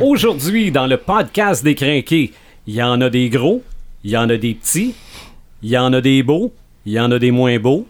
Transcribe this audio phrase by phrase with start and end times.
[0.00, 2.30] Aujourd'hui, dans le podcast des crinqués,
[2.68, 3.64] il y en a des gros,
[4.04, 4.94] il y en a des petits,
[5.60, 6.54] il y en a des beaux,
[6.86, 7.84] il y en a des moins beaux,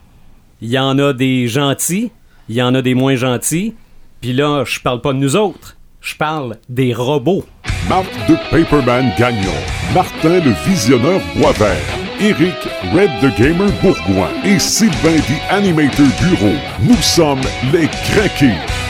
[0.62, 2.10] il y en a des gentils,
[2.48, 3.74] il y en a des moins gentils.
[4.22, 7.44] Puis là, je parle pas de nous autres, je parle des robots.
[7.90, 9.52] Marc de Paperman Gagnon,
[9.92, 11.76] Martin le Visionneur Boisvert,
[12.22, 12.56] Eric
[12.94, 16.56] Red the Gamer Bourgoin et Sylvain the Animator Bureau.
[16.80, 18.87] Nous sommes les craqués.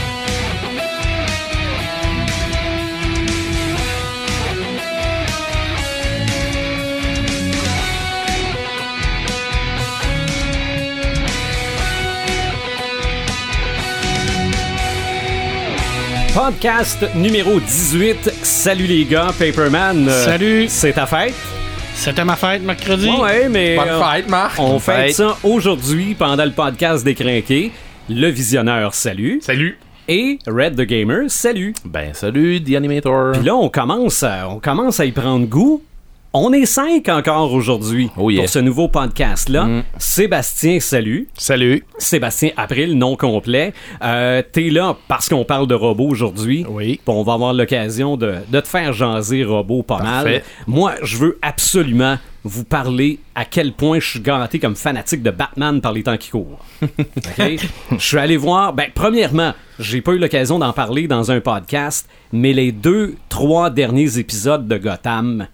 [16.39, 18.31] Podcast numéro 18.
[18.45, 20.07] Salut les gars, Paperman.
[20.09, 20.67] euh, Salut.
[20.69, 21.35] C'est ta fête?
[21.95, 23.11] C'était ma fête mercredi.
[23.11, 24.57] Ouais, mais Bonne euh, fête, Marc.
[24.61, 25.15] on fête fête.
[25.17, 27.73] ça aujourd'hui pendant le podcast des crinqués.
[28.09, 29.41] Le visionneur, salut.
[29.43, 29.81] Salut.
[30.07, 31.75] Et Red the Gamer, salut.
[31.85, 33.33] Ben salut, The Animator.
[33.33, 35.83] Puis là, on commence, à, on commence à y prendre goût.
[36.35, 38.43] On est cinq encore aujourd'hui Oh yeah.
[38.43, 39.65] pour ce nouveau podcast-là.
[39.65, 39.83] Mm.
[39.97, 41.27] Sébastien, salut.
[41.39, 41.85] Salut.
[41.97, 43.73] Sébastien April, nom complet.
[44.03, 46.67] Euh, T'es là parce qu'on parle de robots aujourd'hui.
[46.69, 47.01] Oui.
[47.03, 50.25] Puis on va avoir l'occasion de, de te faire jaser robots pas mal.
[50.25, 50.45] Parfait.
[50.67, 55.31] Moi, je veux absolument vous parler à quel point je suis gâté comme fanatique de
[55.31, 56.63] Batman par les temps qui courent.
[56.83, 57.57] OK?
[57.93, 58.75] Je suis allé voir.
[58.75, 63.71] Ben, premièrement, j'ai pas eu l'occasion d'en parler dans un podcast, mais les deux, trois
[63.71, 65.49] derniers épisodes de Gotham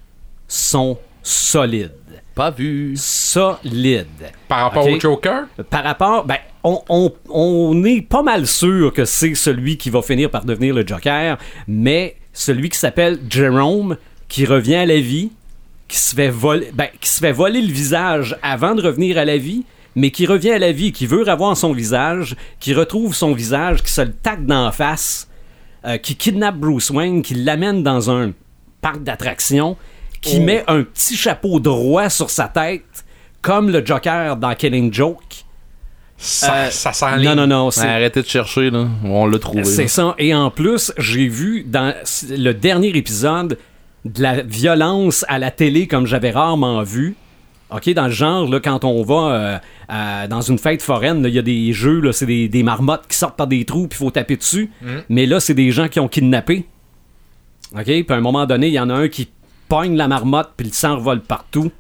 [0.48, 1.92] sont solides.
[2.34, 2.94] Pas vu.
[2.96, 4.06] Solides.
[4.48, 9.04] Par rapport au Joker, Par rapport, ben, on, on- on est pas mal sûr que
[9.04, 13.96] c'est celui qui va finir par devenir le Joker, mais celui qui s'appelle Jerome,
[14.28, 15.30] qui revient à la vie,
[15.86, 19.24] qui se fait voler, ben, qui se fait voler le visage avant de revenir à
[19.24, 19.64] la vie,
[19.94, 23.82] mais qui revient à la vie, qui veut revoir son visage, qui retrouve son visage,
[23.84, 25.28] qui se le taque d'en face,
[25.86, 28.32] euh, qui kidnappe Bruce Wayne, qui l'amène dans un
[28.80, 29.76] parc d'attractions,
[30.24, 33.04] qui met un petit chapeau droit sur sa tête,
[33.42, 35.44] comme le Joker dans Killing Joke.
[36.16, 38.86] ça, Euh, ça sent Non, non, non, Ben, c'est arrêtez de chercher, là.
[39.04, 39.64] On l'a trouvé.
[39.64, 40.14] c'est ça.
[40.18, 41.92] Et en plus, j'ai vu dans
[42.30, 43.58] le dernier épisode
[44.04, 47.16] de la violence à la télé comme j'avais rarement vu.
[47.70, 51.38] OK, dans le genre, là, quand on va euh, dans une fête foraine, il y
[51.38, 54.04] a des jeux, là, c'est des, des marmottes qui sortent par des trous, puis il
[54.04, 54.70] faut taper dessus.
[55.08, 56.66] Mais là, c'est des gens qui ont kidnappé.
[57.74, 59.28] OK, puis à un moment donné, il y en a un qui
[59.68, 61.70] pogne la marmotte, puis le sang revole partout.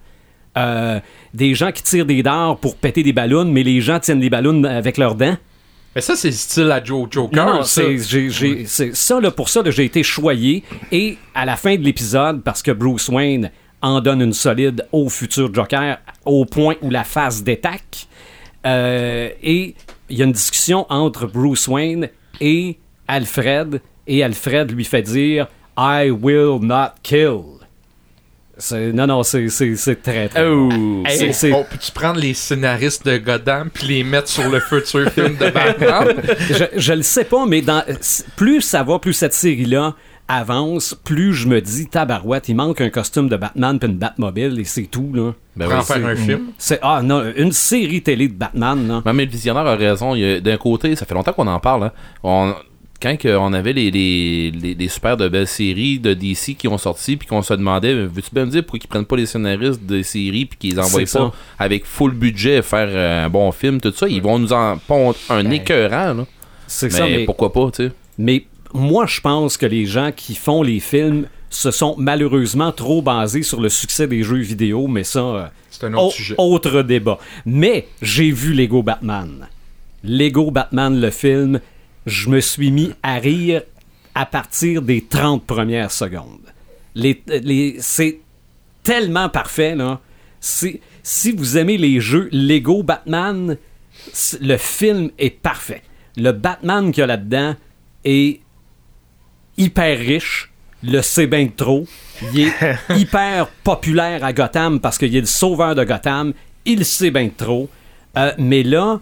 [0.56, 1.00] Euh,
[1.32, 4.30] des gens qui tirent des dards pour péter des ballons, mais les gens tiennent des
[4.30, 5.36] ballons avec leurs dents.
[5.94, 7.46] Mais ça, c'est le style à Joe Joker.
[7.46, 7.82] Non, ça.
[8.66, 10.64] c'est ça, là, pour ça, j'ai été choyé.
[10.90, 13.50] Et à la fin de l'épisode, parce que Bruce Wayne
[13.80, 18.08] en donne une solide au futur Joker, au point où la face détaque.
[18.66, 19.74] euh, et
[20.10, 22.08] il y a une discussion entre Bruce Wayne
[22.40, 22.76] et
[23.08, 23.80] Alfred.
[24.06, 25.46] Et Alfred lui fait dire
[25.78, 27.63] I will not kill.
[28.56, 30.44] C'est- Non, non, c'est c'est- c'est très, très.
[30.44, 30.68] bon.
[30.72, 31.02] Oh.
[31.06, 34.60] Hey, c'est- c'est- on peut-tu prendre les scénaristes de Gotham puis les mettre sur le
[34.60, 36.14] futur film de Batman?
[36.50, 37.82] je, je le sais pas, mais dans,
[38.36, 39.94] plus ça va, plus cette série-là
[40.28, 44.58] avance, plus je me dis, tabarouette, il manque un costume de Batman puis une Batmobile
[44.58, 45.32] et c'est tout, là.
[45.56, 46.46] Ben oui, en faire un film.
[46.56, 49.12] C'est, ah non, une série télé de Batman, là.
[49.12, 50.14] Mais le visionnaire a raison.
[50.14, 51.84] Il y a- D'un côté, ça fait longtemps qu'on en parle.
[51.84, 51.92] hein.
[52.22, 52.54] On-
[53.04, 56.78] Quand on avait les, les, les, les super de belles séries de DC qui ont
[56.78, 59.82] sorti, puis qu'on se demandait, veux-tu bien me dire pourquoi ils prennent pas les scénaristes
[59.82, 61.32] des séries, puis qu'ils les envoient pas ça.
[61.58, 65.16] avec full budget faire euh, un bon film, tout ça, ils vont nous en pondre
[65.28, 66.26] un écœurant, là.
[66.66, 67.92] C'est Mais, ça, mais, pourquoi pas, tu sais?
[68.16, 73.02] mais moi, je pense que les gens qui font les films se sont malheureusement trop
[73.02, 75.20] basés sur le succès des jeux vidéo, mais ça...
[75.20, 76.34] euh, C'est un autre Au- sujet.
[76.38, 77.18] Autre débat.
[77.44, 79.46] Mais j'ai vu Lego Batman.
[80.02, 81.60] Lego Batman, le film,
[82.06, 83.62] je me suis mis à rire
[84.14, 86.52] à partir des 30 premières secondes.
[86.94, 88.20] Les, les- c'est
[88.82, 90.00] tellement parfait, là.
[90.40, 93.56] Si vous aimez les jeux Lego Batman,
[94.40, 95.82] le film est parfait.
[96.16, 97.56] Le Batman qu'il y a là-dedans
[98.04, 98.40] est
[99.56, 100.50] hyper riche,
[100.82, 101.86] le sait bien trop.
[102.32, 102.52] Il est
[102.96, 106.32] hyper populaire à Gotham parce qu'il est le sauveur de Gotham.
[106.66, 107.68] Il sait bien trop.
[108.16, 109.00] Euh, mais là,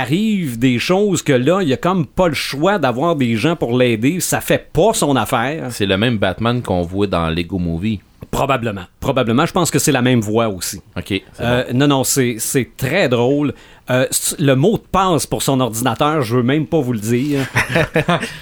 [0.00, 3.78] arrivent des choses que là, il a comme pas le choix d'avoir des gens pour
[3.78, 4.20] l'aider.
[4.20, 5.68] Ça fait pas son affaire.
[5.70, 8.00] C'est le même Batman qu'on voit dans Lego Movie.
[8.34, 8.82] Probablement.
[9.00, 9.46] Probablement.
[9.46, 10.80] Je pense que c'est la même voix aussi.
[10.96, 13.54] Ok, Euh, Non, non, c'est c'est très drôle.
[13.90, 14.06] Euh,
[14.38, 17.40] le mot de passe pour son ordinateur, je veux même pas vous le dire.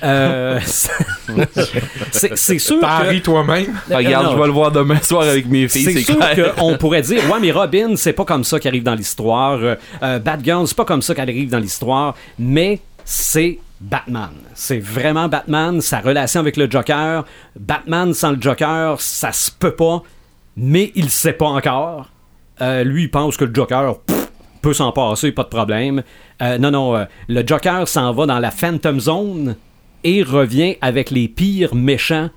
[0.04, 0.58] Euh,
[2.10, 3.18] c'est c'est sûr que...
[3.18, 3.66] toi-même.
[3.88, 3.96] bon.
[3.96, 4.32] Regarde, non.
[4.32, 7.22] je vais le voir demain soir avec mes filles, C'est c'est sûr qu'on pourrait dire,
[7.30, 9.58] ouais, mais Robin, c'est pas comme ça qui arrive dans l'histoire.
[9.62, 12.14] Euh, euh, Batgirl, c'est pas comme ça qu'elle arrive dans l'histoire.
[12.38, 14.30] Mais c'est Batman.
[14.54, 17.24] C'est vraiment Batman, sa relation avec le Joker.
[17.58, 20.02] Batman sans le Joker, ça se peut pas,
[20.56, 22.08] mais il sait pas encore.
[22.60, 23.96] Euh, lui, il pense que le Joker
[24.62, 26.02] peut s'en passer, pas de problème.
[26.40, 29.56] Euh, non, non, euh, le Joker s'en va dans la Phantom Zone
[30.04, 32.30] et revient avec les pires méchants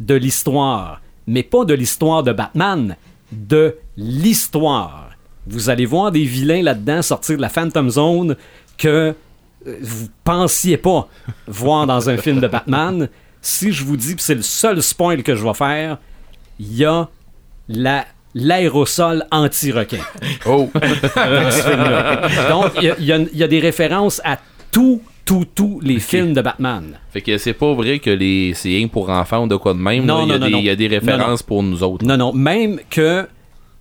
[0.00, 1.00] de l'histoire.
[1.26, 2.96] Mais pas de l'histoire de Batman,
[3.32, 5.10] de l'histoire.
[5.46, 8.36] Vous allez voir des vilains là-dedans sortir de la Phantom Zone
[8.76, 9.14] que
[9.80, 11.08] vous pensiez pas
[11.46, 13.08] voir dans un film de Batman.
[13.40, 15.98] Si je vous dis que c'est le seul spoil que je vais faire,
[16.58, 17.08] il y a
[17.68, 19.98] la l'aérosol anti-requin.
[20.46, 20.68] Oh!
[22.48, 24.38] Donc, il y a- y, y des références à
[24.70, 26.98] tous, tous, tous les films de Batman.
[27.12, 29.78] fait que c'est pas vrai que les c'est rien pour enfants ou de quoi de
[29.78, 30.04] même.
[30.04, 30.22] Non, là.
[30.24, 32.04] il, y a non, des, non, il y a des références pour nous autres.
[32.04, 33.26] Non, non, même que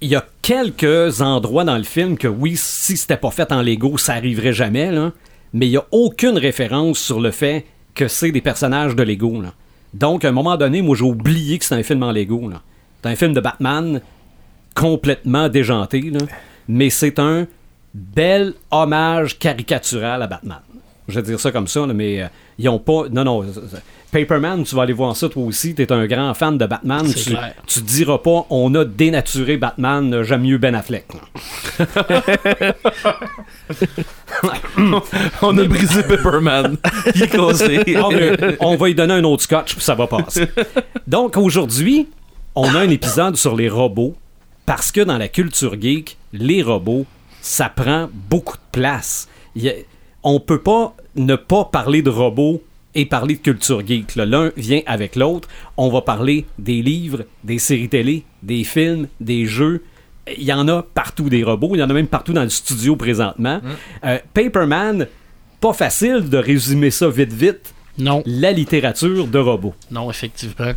[0.02, 3.62] il y a quelques endroits dans le film que oui, si c'était pas fait en
[3.62, 5.12] Lego, ça arriverait jamais, là.
[5.54, 9.42] Mais il y a aucune référence sur le fait que c'est des personnages de Lego.
[9.94, 12.50] Donc, à un moment donné, moi, j'ai oublié que c'est un film en Lego.
[13.02, 14.02] C'est un film de Batman
[14.74, 16.12] complètement déjanté.
[16.68, 17.46] Mais c'est un
[17.94, 20.62] bel hommage caricatural à Batman.
[21.08, 22.28] Je vais dire ça comme ça, là, mais euh,
[22.58, 23.04] ils ont pas.
[23.12, 23.46] Non, non.
[24.12, 25.74] Paperman, tu vas aller voir ça toi aussi.
[25.76, 27.06] T'es un grand fan de Batman.
[27.14, 27.54] Tu, clair.
[27.68, 31.08] tu te diras pas, on a dénaturé Batman, euh, j'aime mieux Ben Affleck.
[35.42, 36.78] On a brisé Pepperman.
[37.16, 37.84] Il est cassé.
[38.60, 40.48] On va lui donner un autre scotch, puis ça va passer.
[41.08, 42.08] Donc aujourd'hui,
[42.56, 44.16] on a un épisode sur les robots,
[44.66, 47.06] parce que dans la culture geek, les robots,
[47.42, 49.28] ça prend beaucoup de place.
[49.56, 49.74] Il y a-
[50.24, 52.62] on peut pas ne pas parler de robots
[52.96, 54.16] et parler de culture geek.
[54.16, 55.48] L'un vient avec l'autre.
[55.78, 59.84] On va parler des livres, des séries télé, des films, des jeux.
[60.38, 61.72] Il y en a partout des robots.
[61.74, 63.60] Il y en a même partout dans le studio présentement.
[64.06, 65.08] Euh, Paperman,
[65.60, 69.74] pas facile de résumer ça vite vite Non, la littérature de robots.
[69.92, 70.74] non, effectivement.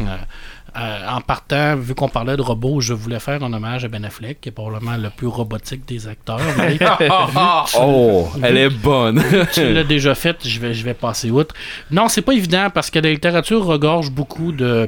[0.79, 4.05] Euh, en partant, vu qu'on parlait de robots, je voulais faire un hommage à Ben
[4.05, 6.41] Affleck, qui est probablement le plus robotique des acteurs.
[6.59, 6.79] mais
[7.81, 9.23] Oh, elle est bonne.
[9.53, 11.55] tu l'as déjà fait, je vais, je vais passer outre.
[11.91, 14.87] Non, c'est pas évident parce que la littérature regorge beaucoup de,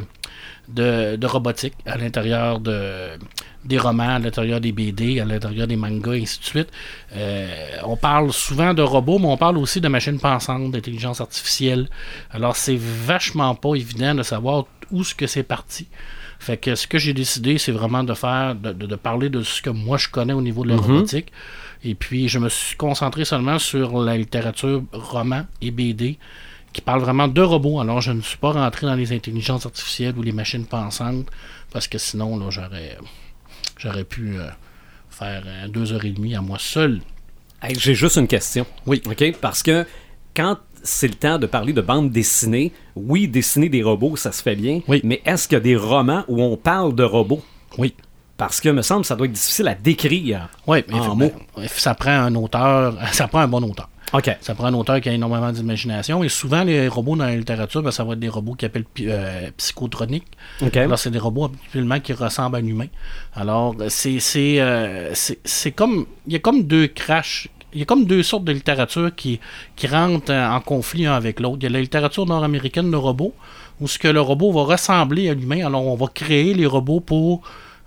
[0.69, 3.19] de, de robotique à l'intérieur de,
[3.65, 6.69] des romans, à l'intérieur des BD, à l'intérieur des mangas, et ainsi de suite.
[7.17, 7.47] Euh,
[7.85, 11.89] on parle souvent de robots, mais on parle aussi de machines pensantes, d'intelligence artificielle.
[12.31, 15.87] Alors, c'est vachement pas évident de savoir où ce que c'est parti.
[16.39, 19.43] Fait que ce que j'ai décidé, c'est vraiment de faire, de, de- de parler de
[19.43, 21.33] ce que moi je connais au niveau de la robotique.
[21.85, 26.19] Et puis, je me suis concentré seulement sur la littérature roman et BD
[26.73, 27.81] qui parle vraiment de robots.
[27.81, 31.27] Alors, je ne suis pas rentré dans les intelligences artificielles ou les machines pensantes
[31.73, 32.99] parce que sinon, là, j'aurais,
[33.79, 34.49] j'aurais pu euh,
[35.11, 37.01] faire euh, deux heures et demie à moi seul.
[37.63, 38.67] Hey, J'ai juste une question.
[38.87, 39.01] Oui.
[39.07, 39.33] OK?
[39.41, 39.87] Parce que
[40.37, 44.43] quand c'est le temps de parler de bande dessinée, oui, dessiner des robots, ça se
[44.43, 44.81] fait bien.
[44.89, 45.01] Oui.
[45.05, 47.43] Mais est-ce qu'il y a des romans où on parle de robots?
[47.79, 47.95] Oui.
[48.37, 50.49] Parce que, me semble, ça doit être difficile à décrire.
[50.67, 51.33] Oui, mais En mots.
[51.67, 53.89] ça prend un auteur, ça prend un bon auteur.
[54.15, 54.31] OK.
[54.41, 56.25] Ça prend un auteur qui a énormément d'imagination.
[56.25, 58.87] Et souvent, les robots dans la littérature, ben, ça va être des robots qui appellent
[59.01, 60.29] euh, psychotroniques.
[60.63, 60.77] OK.
[60.79, 62.87] Alors, c'est des robots habituellement qui ressemblent à un humain.
[63.35, 66.07] Alors, c'est c'est euh, c'est- c'est comme.
[66.27, 67.49] Il y a comme deux crashs.
[67.73, 69.41] Il y a comme deux sortes de littérature qui,
[69.85, 71.59] rentrent euh, en conflit un avec l'autre.
[71.61, 73.35] Il y a la littérature nord-américaine de robots,
[73.81, 75.67] où ce que le robot va ressembler à l'humain.
[75.67, 77.43] Alors, on va créer les robots pour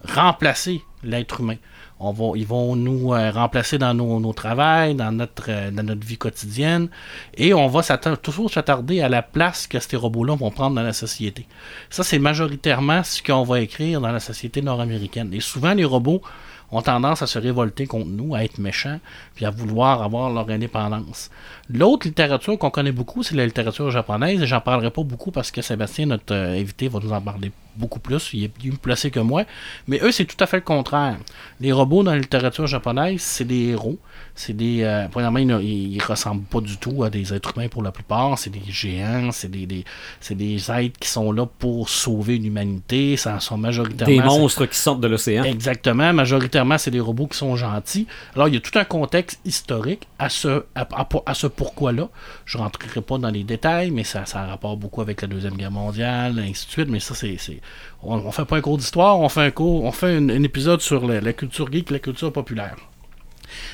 [0.08, 1.58] remplacer l'être humain.
[2.04, 5.84] On va, ils vont nous euh, remplacer dans nos, nos travails, dans notre, euh, dans
[5.84, 6.90] notre vie quotidienne,
[7.36, 7.84] et on va
[8.18, 11.46] toujours s'attarder à la place que ces robots-là vont prendre dans la société.
[11.92, 15.32] Ça, c'est majoritairement ce qu'on va écrire dans la société nord-américaine.
[15.32, 16.24] Et souvent, les robots
[16.72, 19.00] ont tendance à se révolter contre nous, à être méchants,
[19.36, 21.30] puis à vouloir avoir leur indépendance.
[21.70, 25.52] L'autre littérature qu'on connaît beaucoup, c'est la littérature japonaise, et j'en parlerai pas beaucoup parce
[25.52, 29.12] que Sébastien, notre euh, invité, va nous en parler beaucoup plus, il est mieux placé
[29.12, 29.44] que moi,
[29.88, 31.18] mais eux, c'est tout à fait le contraire.
[31.60, 33.98] Les robots dans la littérature japonaise, c'est des héros,
[34.42, 34.82] c'est des...
[34.84, 38.38] euh, premièrement, ils, ne- ressemblent pas du tout à des êtres humains pour la plupart,
[38.40, 39.86] c'est des géants, c'est des, des-
[40.20, 44.14] c'est des êtres qui sont là pour sauver l'humanité, ça sont majoritairement...
[44.16, 45.44] Des monstres qui sortent de l'océan.
[45.44, 46.12] Exactement.
[46.14, 48.08] Majoritairement, c'est des robots qui sont gentils.
[48.36, 52.10] Alors, il y a tout un contexte historique à ce, à, à- à ce pourquoi-là.
[52.46, 55.28] Je ne rentrerai pas dans les détails, mais ça, ça a rapport beaucoup avec la
[55.28, 56.90] Deuxième Guerre mondiale, et ainsi de suite.
[56.90, 57.38] Mais ça, c'est.
[57.38, 57.62] c'est-
[58.04, 60.44] On ne fait pas un cours d'histoire, on fait un cours, on fait un, un
[60.44, 62.76] épisode sur la, la culture geek, la culture populaire.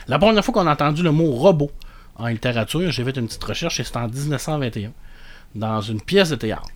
[0.08, 1.72] La première fois qu'on a entendu le mot robot
[2.16, 4.92] en littérature, j'ai fait une petite recherche et c'était en 1921,
[5.56, 6.70] dans une pièce de théâtre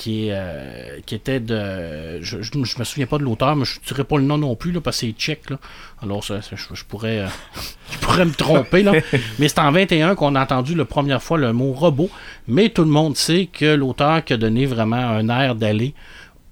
[0.00, 2.22] qui, euh, qui était de.
[2.22, 4.38] Je, je, je me souviens pas de l'auteur, mais je ne dirais pas le nom
[4.38, 5.50] non plus, là, parce que c'est tchèque.
[5.50, 5.58] Là.
[6.02, 7.26] Alors, ça, ça, je, je pourrais, euh,
[7.92, 8.82] je pourrais me tromper.
[8.82, 8.92] Là.
[9.38, 12.08] mais c'est en 21 qu'on a entendu la première fois le mot robot.
[12.48, 15.94] Mais tout le monde sait que l'auteur qui a donné vraiment un air d'aller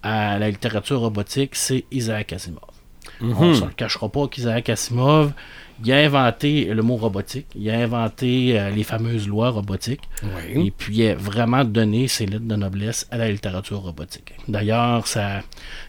[0.02, 2.60] à la littérature robotique, c'est Isaac Asimov.
[3.20, 5.32] On ne se le cachera pas qu'Isaac Asimov,
[5.84, 10.02] il a inventé le mot robotique, il a inventé euh, les fameuses lois robotiques,
[10.66, 14.32] et puis il a vraiment donné ses lettres de noblesse à la littérature robotique.
[14.48, 15.42] D'ailleurs, ça,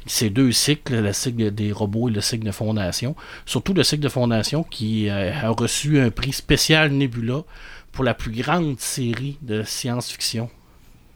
[0.06, 3.16] ces deux cycles, le cycle des robots et le cycle de fondation,
[3.46, 7.42] surtout le cycle de fondation qui euh, a reçu un prix spécial Nebula
[7.92, 10.50] pour la plus grande série de science-fiction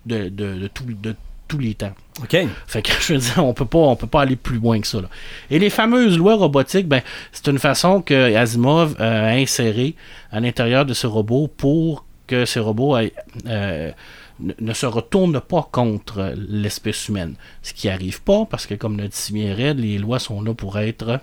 [0.06, 1.16] de, de, de, tout- de
[1.48, 1.94] tous les temps.
[2.22, 2.38] OK.
[2.68, 4.88] Fait que je veux dire, on peut pas, on peut pas aller plus loin que
[4.88, 5.02] ça.
[5.02, 5.10] là.
[5.50, 9.96] Et les fameuses lois robotiques, ben, c'est une façon que Asimov euh, a inséré
[10.32, 13.14] à l'intérieur de ce robot pour que ces robots aient,
[13.48, 13.92] euh,
[14.40, 17.36] ne, se retournent pas contre l'espèce humaine.
[17.62, 20.80] Ce qui arrive pas, parce que comme le dit Red, les lois sont là pour
[20.80, 21.20] être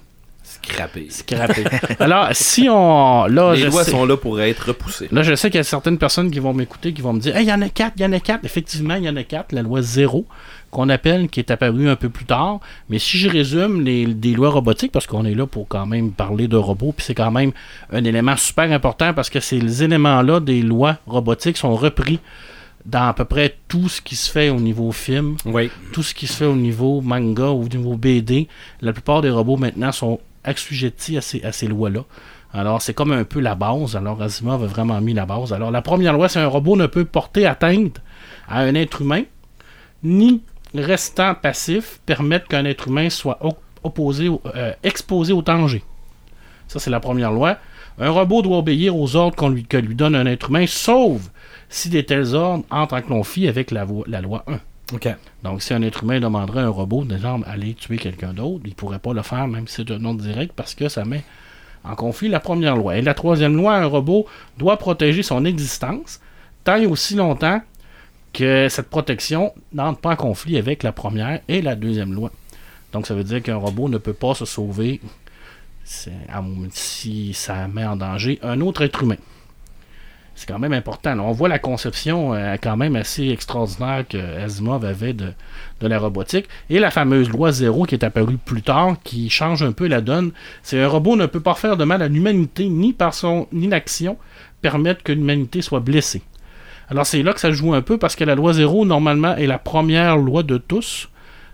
[0.63, 1.07] Scrappé.
[1.11, 1.65] scrappées.
[2.01, 3.27] Alors, si on...
[3.27, 5.09] Là, Les je lois sais- sont là pour être repoussées.
[5.13, 7.37] Là, je sais qu'il y a certaines personnes qui vont m'écouter, qui vont me dire
[7.37, 8.45] Hey, il y en a quatre, il y en a quatre.
[8.45, 9.53] Effectivement, il y en a quatre.
[9.53, 10.27] La loi zéro,
[10.71, 12.59] qu'on appelle, qui est apparue un peu plus tard.
[12.89, 16.11] Mais si je résume les, des lois robotiques, parce qu'on est là pour quand même
[16.11, 17.53] parler de robots, puis c'est quand même
[17.93, 22.19] un élément super important parce que ces éléments-là des lois robotiques sont repris
[22.87, 25.71] dans à peu près tout ce qui se fait au niveau film, Oui.
[25.93, 28.49] tout ce qui se fait au niveau manga, au niveau BD.
[28.81, 32.05] La plupart des robots maintenant sont assujettis à ces, lois-là.
[32.53, 33.97] Alors, c'est comme un peu la base.
[33.97, 35.53] Alors, Asimov a vraiment mis la base.
[35.53, 38.01] Alors, la première loi, c'est un robot ne peut porter atteinte
[38.49, 39.23] à un être humain,
[40.03, 40.43] ni
[40.75, 45.83] restant passif permettre qu'un être humain soit op- opposé, euh, exposé au danger.
[46.69, 47.59] Ça, c'est la première loi.
[47.99, 51.21] Un robot doit obéir aux ordres qu'on lui, que lui donne un être humain, sauf
[51.69, 54.59] si des tels ordres entrent en conflit avec la, la loi 1.
[55.43, 58.75] Donc, si un être humain demanderait à un robot, d'exemple, aller tuer quelqu'un d'autre, il
[58.75, 61.23] pourrait pas le faire, même si c'est un ordre direct, parce que ça met
[61.85, 62.97] en conflit la première loi.
[62.97, 64.27] Et la troisième loi, un robot
[64.59, 66.21] doit protéger son existence
[66.65, 67.63] tant et aussi longtemps
[68.33, 72.31] que cette protection n'entre pas en conflit avec la première et la deuxième loi.
[72.93, 75.01] Donc, ça veut dire qu'un robot ne peut pas se sauver
[75.85, 79.17] si ça met en danger un autre être humain.
[80.41, 81.19] C'est quand même important.
[81.19, 85.35] On voit la conception euh, quand même assez extraordinaire que Asimov avait de,
[85.83, 86.49] de la robotique.
[86.71, 90.01] Et la fameuse loi zéro qui est apparue plus tard, qui change un peu la
[90.01, 90.33] donne.
[90.63, 94.17] C'est un robot ne peut pas faire de mal à l'humanité, ni par son inaction
[94.63, 96.23] permettre que l'humanité soit blessée.
[96.89, 99.47] Alors c'est là que ça joue un peu parce que la loi zéro, normalement, est
[99.47, 101.11] la première loi de tous.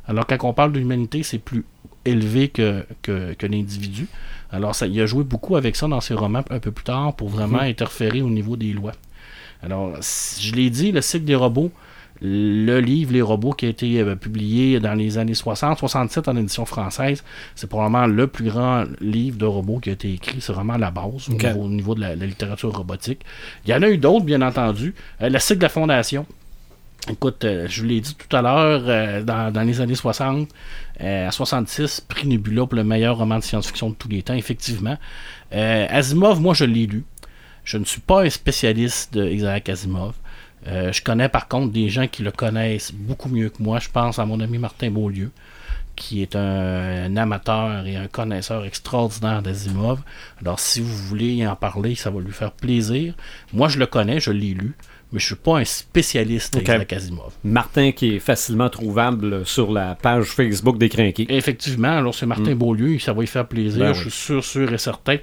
[0.07, 1.65] Alors quand on parle de l'humanité, c'est plus
[2.05, 4.07] élevé que, que, que l'individu.
[4.51, 7.15] Alors ça, il a joué beaucoup avec ça dans ses romans un peu plus tard
[7.15, 8.93] pour vraiment interférer au niveau des lois.
[9.63, 11.73] Alors, je l'ai dit, le cycle des robots,
[12.23, 16.65] le livre Les robots qui a été euh, publié dans les années 60-67 en édition
[16.65, 17.23] française,
[17.55, 20.41] c'est probablement le plus grand livre de robots qui a été écrit.
[20.41, 23.21] C'est vraiment la base au, niveau, au niveau de la, la littérature robotique.
[23.67, 24.95] Il y en a eu d'autres, bien entendu.
[25.21, 26.27] Euh, le cycle de la Fondation.
[27.09, 30.49] Écoute, euh, je vous l'ai dit tout à l'heure, euh, dans, les années 60,
[31.01, 34.35] euh, à 66, prix Nebula pour le meilleur roman de science-fiction de tous les temps,
[34.35, 34.99] effectivement.
[35.53, 37.05] Asimov, moi, je l'ai lu.
[37.63, 40.15] Je ne suis pas un spécialiste de Isaac Asimov.
[40.67, 43.79] Je connais par contre des gens qui le connaissent beaucoup mieux que moi.
[43.79, 45.31] Je pense à mon ami Martin Beaulieu,
[45.95, 50.01] qui est un, un amateur et un connaisseur extraordinaire d'Asimov.
[50.41, 53.15] Alors, si vous voulez en parler, ça va lui faire plaisir.
[53.53, 54.75] Moi, je le connais, je l'ai lu,
[55.13, 56.63] mais je suis pas un spécialiste Ok.
[56.65, 57.33] d'Isaac Asimov.
[57.45, 61.27] Martin qui est facilement trouvable sur la page Facebook des Crinqués.
[61.29, 64.11] Effectivement, alors c'est Martin Beaulieu, ça va lui faire plaisir, Ben je oui.
[64.11, 65.17] suis sûr, sûr et certain.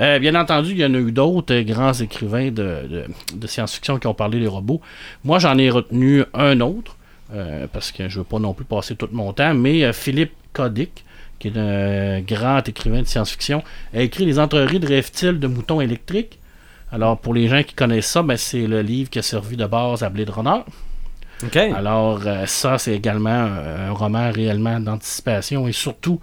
[0.00, 2.52] Euh, bien entendu, il y en a eu d'autres euh, grands écrivains de,
[2.88, 4.80] de- de science-fiction qui ont parlé des robots.
[5.24, 6.96] Moi, j'en ai retenu un autre,
[7.32, 10.32] euh, parce que je veux pas non plus passer tout mon temps, mais euh, Philippe
[10.52, 11.04] Codic,
[11.40, 13.62] qui est un grand écrivain de science-fiction,
[13.92, 16.38] a écrit Les entreries de reptiles de moutons électriques?
[16.94, 19.66] Alors, pour les gens qui connaissent ça, ben, c'est le livre qui a servi de
[19.66, 20.60] base à Blade Runner.
[21.42, 21.56] OK.
[21.56, 26.20] Alors, euh, ça, c'est également un, un roman réellement d'anticipation et surtout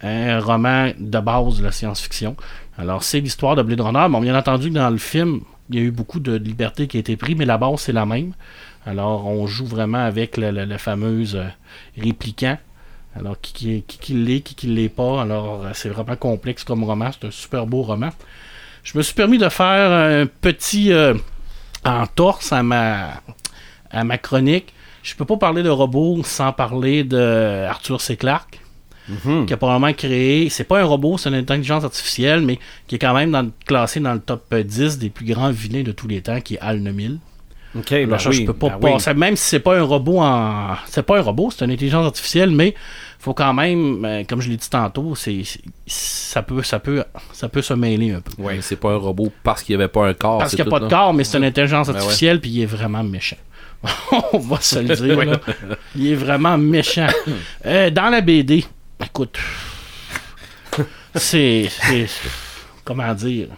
[0.00, 2.36] un roman de base de la science-fiction.
[2.78, 4.06] Alors, c'est l'histoire de Blade Runner.
[4.08, 7.00] Bon, bien entendu, dans le film, il y a eu beaucoup de liberté qui a
[7.00, 8.32] été prise, mais la base, c'est la même.
[8.86, 11.46] Alors, on joue vraiment avec le, le- le fameuse euh,
[12.00, 12.58] répliquant.
[13.16, 15.22] Alors, qui, qui, qui, qui l'est, qui, qui l'est pas.
[15.22, 17.10] Alors, euh, c'est vraiment complexe comme roman.
[17.12, 18.10] C'est un super beau roman.
[18.82, 21.14] Je me suis permis de faire un petit euh,
[21.84, 23.20] entorse à ma,
[23.90, 24.72] à ma chronique.
[25.02, 28.16] Je peux pas parler de robots sans parler de Arthur C.
[28.16, 28.60] Clarke,
[29.08, 29.46] Mhm.
[29.46, 30.48] qui a probablement créé.
[30.48, 33.98] C'est pas un robot, c'est une intelligence artificielle, mais qui est quand même dans- classé
[33.98, 36.78] dans le top 10 des plus grands vilains de tous les temps, qui est Al
[36.80, 37.18] 9000.
[37.74, 39.14] OK, Là, ben oui, je peux pas ben oui.
[39.16, 40.76] même si c'est pas un robot en.
[40.86, 42.74] C'est pas un robot, c'est une intelligence artificielle, mais
[43.18, 45.42] faut quand même, euh, comme je l'ai dit tantôt, c'est,
[45.86, 47.02] ça peut, ça peut,
[47.32, 48.42] ça peut se mêler un peu.
[48.42, 50.38] Ouais, c'est pas un robot parce qu'il y avait pas un corps.
[50.38, 50.90] Parce qu'il n'y a pas de là.
[50.90, 53.36] corps, mais c'est une intelligence Ben artificielle, puis il est vraiment méchant.
[54.32, 55.40] On va se le dire, là.
[55.96, 57.08] Il est vraiment méchant.
[57.66, 58.64] Euh, dans la BD,
[59.04, 59.38] écoute,
[61.14, 61.68] c'est.
[61.70, 62.06] c'est-
[62.84, 63.48] Comment dire?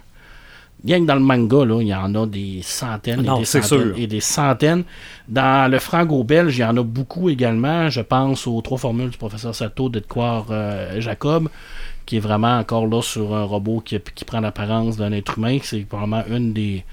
[0.84, 3.44] Bien que dans le manga, là, il y en a des centaines, Non, et, des
[3.46, 4.84] centaines et des centaines.
[5.26, 7.88] Dans le franco-belge, il y en a beaucoup également.
[7.88, 11.48] Je pense aux trois formules du professeur Sato d'Edouard euh, Jacob,
[12.04, 15.56] qui est vraiment encore là sur un robot qui, qui prend l'apparence d'un être humain.
[15.62, 16.84] C'est probablement une des,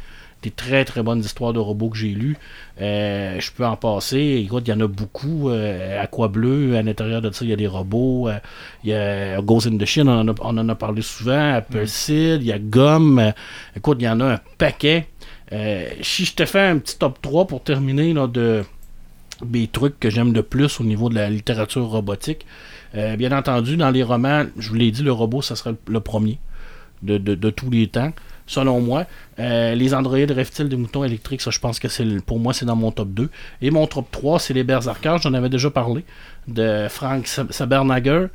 [0.44, 2.36] des très très bonnes histoires de robots que j'ai lues.
[2.82, 4.42] Euh, je peux en passer.
[4.44, 5.50] Écoute, il y en a beaucoup.
[5.50, 8.28] Euh, Aqua Bleu, à l'intérieur de ça, il y a des robots.
[8.30, 8.40] Euh,
[8.84, 11.54] il y a Ghost in the Shin, on en a, on en a parlé souvent.
[11.56, 13.20] Apple Seed, il y a Gomme.
[13.20, 13.32] Euh,
[13.78, 15.08] écoute, il y en a un paquet.
[16.02, 18.64] Si je te fais un petit top 3 pour terminer là, de
[19.44, 22.46] des trucs que j'aime le plus au niveau de la littérature robotique.
[22.94, 26.38] Bien entendu, dans les romans, je vous l'ai dit, le robot, ça serait le premier
[27.04, 28.12] de, de- de tous les temps,
[28.52, 29.06] selon moi.
[29.40, 32.66] Euh, les androïdes reptiles des moutons électriques, ça, je pense que c'est pour moi, c'est
[32.66, 33.30] dans mon top 2.
[33.62, 36.04] Et mon top 3, c'est les Berserkers, j'en avais déjà parlé,
[36.48, 38.28] de Frank Sab- Sabernager,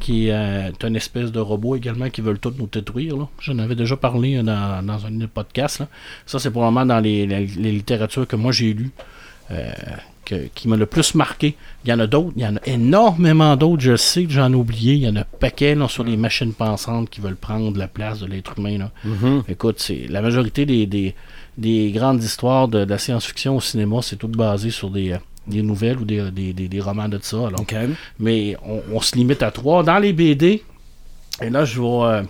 [0.00, 3.16] qui est euh, un espèce de robot également qui veulent tous nous détruire.
[3.40, 5.82] J'en avais déjà parlé euh, dans, un podcast.
[6.26, 8.92] Ça, c'est probablement dans les, les- les littératures que moi j'ai lues.
[10.24, 11.54] Que- qui m'a le plus marqué.
[11.84, 14.50] Il y en a d'autres, il y en a énormément d'autres, je sais que j'en
[14.52, 14.94] ai oublié.
[14.94, 17.88] Il y en a un paquet là, sur les machines pensantes qui veulent prendre la
[17.88, 18.78] place de l'être humain.
[18.78, 18.90] là.
[19.04, 19.42] Mhm.
[19.48, 21.14] Écoute, c'est la majorité des, des,
[21.58, 25.18] des grandes histoires de, de la science-fiction au cinéma, c'est tout basé sur des, euh,
[25.46, 27.36] des nouvelles ou des, des, des- des romans de ça.
[27.48, 27.60] alors.
[28.18, 29.82] Mais on, on se limite à trois.
[29.82, 30.62] Dans les BD,
[31.42, 32.22] et là, je vais, euh,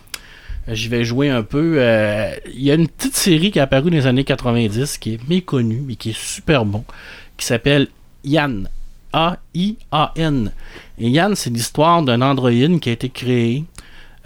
[0.69, 1.77] j'y vais jouer un peu.
[1.79, 5.15] euh, Il y a une petite série qui est apparue dans les années 90 qui
[5.15, 6.85] est méconnue, mais qui est super bon,
[7.37, 7.89] qui s'appelle
[8.25, 8.69] Yann.
[9.13, 10.53] A-I-A-N.
[10.99, 13.65] Et Yann, c'est l'histoire d'un androïde qui a été créé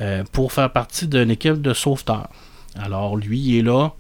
[0.01, 2.31] euh, pour faire partie d'une équipe de sauveteurs.
[2.75, 3.93] Alors, lui, il est là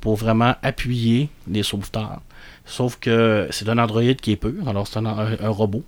[0.00, 2.20] pour vraiment appuyer les sauveteurs.
[2.66, 4.68] Sauf que c'est un androïde qui est pur.
[4.68, 5.84] Alors, c'est un, robot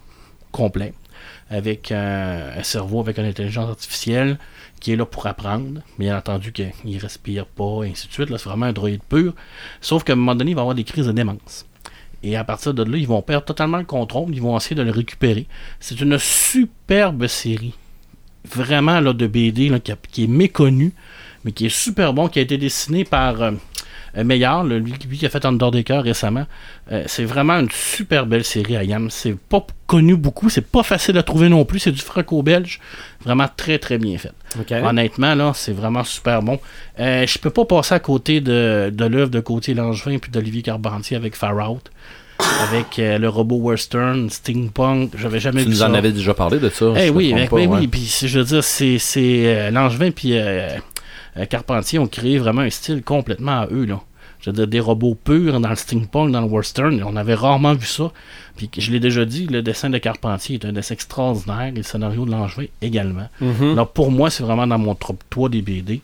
[0.53, 0.95] complet
[1.51, 4.39] avec un, cerveau, avec une intelligence artificielle
[4.79, 5.81] qui est là pour apprendre.
[5.99, 8.29] Bien entendu qu'il ne respire pas, et ainsi de suite.
[8.29, 9.35] C'est vraiment un droïde pur.
[9.81, 11.67] Sauf qu'à un moment donné, il va avoir des crises de démence.
[12.27, 14.35] Et à partir de là, ils vont perdre totalement le contrôle.
[14.35, 15.47] Ils vont essayer de le récupérer.
[15.79, 17.75] C'est une superbe série.
[18.53, 19.71] Vraiment là, de BD
[20.11, 20.93] qui, est méconnue,
[21.45, 23.53] mais qui est super bon, qui a été dessiné par euh,
[24.17, 26.47] euh, Meillard, le- lui, lui qui a fait Undertaker récemment.
[26.93, 29.11] Euh, c'est vraiment une super belle série à Yam.
[29.11, 31.79] C'est pas connu beaucoup, c'est pas facile à trouver non plus.
[31.81, 32.81] C'est du franco-belge.
[33.25, 34.33] Vraiment très très bien fait.
[34.85, 36.59] Honnêtement, là, c'est vraiment super bon.
[37.01, 40.63] Euh, je peux pas passer à côté de, de l'œuvre de Gauthier Langevin puis d'Olivier
[40.63, 41.91] Carpentier avec Far Out.
[42.69, 45.89] Avec euh, le robot western, Steampunk, j'avais jamais Tu vu nous ça.
[45.89, 46.93] en avais déjà parlé de ça.
[46.99, 47.79] Eh oui, mais, pas, mais ouais.
[47.81, 50.69] oui, puis je veux dire, c'est, c'est euh, Langevin puis euh,
[51.45, 54.01] Carpentier ont créé vraiment un style complètement à eux, là.
[54.43, 57.73] Je veux dire, des robots purs dans le steampunk, dans le western, on avait rarement
[57.73, 58.13] vu ça.
[58.57, 61.83] Puis je l'ai déjà dit, le dessin de Carpentier est un dessin extraordinaire, et le
[61.83, 63.29] scénario de Langevin également.
[63.73, 66.03] Alors pour moi, c'est vraiment dans mon top 3 des BD.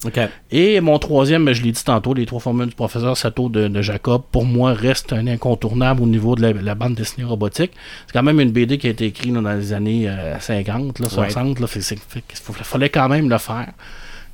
[0.51, 3.69] Et mon troisième, ben, je l'ai dit tantôt, les trois formules du professeur Sato de,
[3.69, 7.73] de Jacob, pour moi, reste un incontournable au niveau de la, la bande dessinée robotique.
[8.07, 11.01] C'est quand même une BD qui a été écrite là, dans les années euh, 50,
[11.01, 11.61] là, 60.
[11.61, 13.69] Là, fait, c'est- fait qu'il faut- fallait quand même le faire.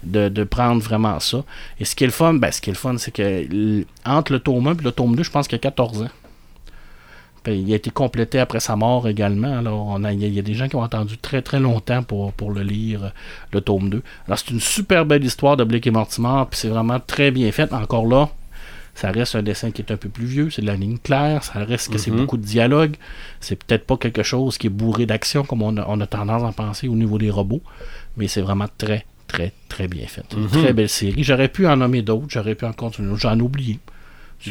[0.05, 1.43] De, de prendre vraiment ça.
[1.81, 4.33] Et ce qui est le fun, ben, ce qui est le fun, c'est que entre
[4.33, 6.09] le tome 1 et le tome 2, je pense qu'il y a 14 ans.
[7.43, 9.59] Puis il a été complété après sa mort également.
[9.59, 11.41] Alors, on a- il y, a- il y a des gens qui ont attendu très
[11.43, 13.09] très longtemps pour, pour le lire, euh,
[13.53, 14.03] le tome 2.
[14.27, 17.51] Alors, c'est une super belle histoire de Blake et Mortimer, puis c'est vraiment très bien
[17.53, 17.73] fait.
[17.73, 18.29] Encore là,
[18.95, 21.45] ça reste un dessin qui est un peu plus vieux, c'est de la ligne claire,
[21.45, 22.97] ça reste que c'est beaucoup de dialogue.
[23.41, 26.43] C'est peut-être pas quelque chose qui est bourré d'action comme on a, on a tendance
[26.43, 27.63] à en penser au niveau des robots,
[28.17, 30.25] mais c'est vraiment très, très, très bien fait.
[30.37, 31.23] Une très belle série.
[31.23, 33.14] J'aurais pu en nommer d'autres, j'aurais pu en continuer.
[33.17, 33.79] J'en ai oublié.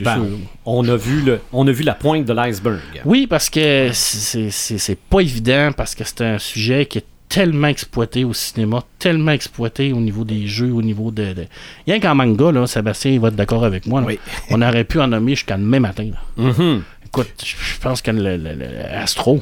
[0.02, 0.22] Ben,
[0.66, 2.80] on a vu le, on a vu la pointe de l'iceberg.
[3.06, 8.24] Oui, parce que c'est- pas évident, parce que c'est un sujet qui est tellement exploité
[8.26, 11.34] au cinéma, tellement exploité au niveau des jeux, au niveau de...
[11.34, 11.46] de...
[11.86, 14.08] Rien qu'en manga, là, Sébastien il va être d'accord avec moi, là.
[14.08, 14.20] Oui.
[14.50, 16.10] on aurait pu en nommer jusqu'à demain matin.
[16.38, 16.44] là.
[16.44, 16.84] Mhm.
[17.06, 19.42] Écoute, je pense que le, le- le- Astro,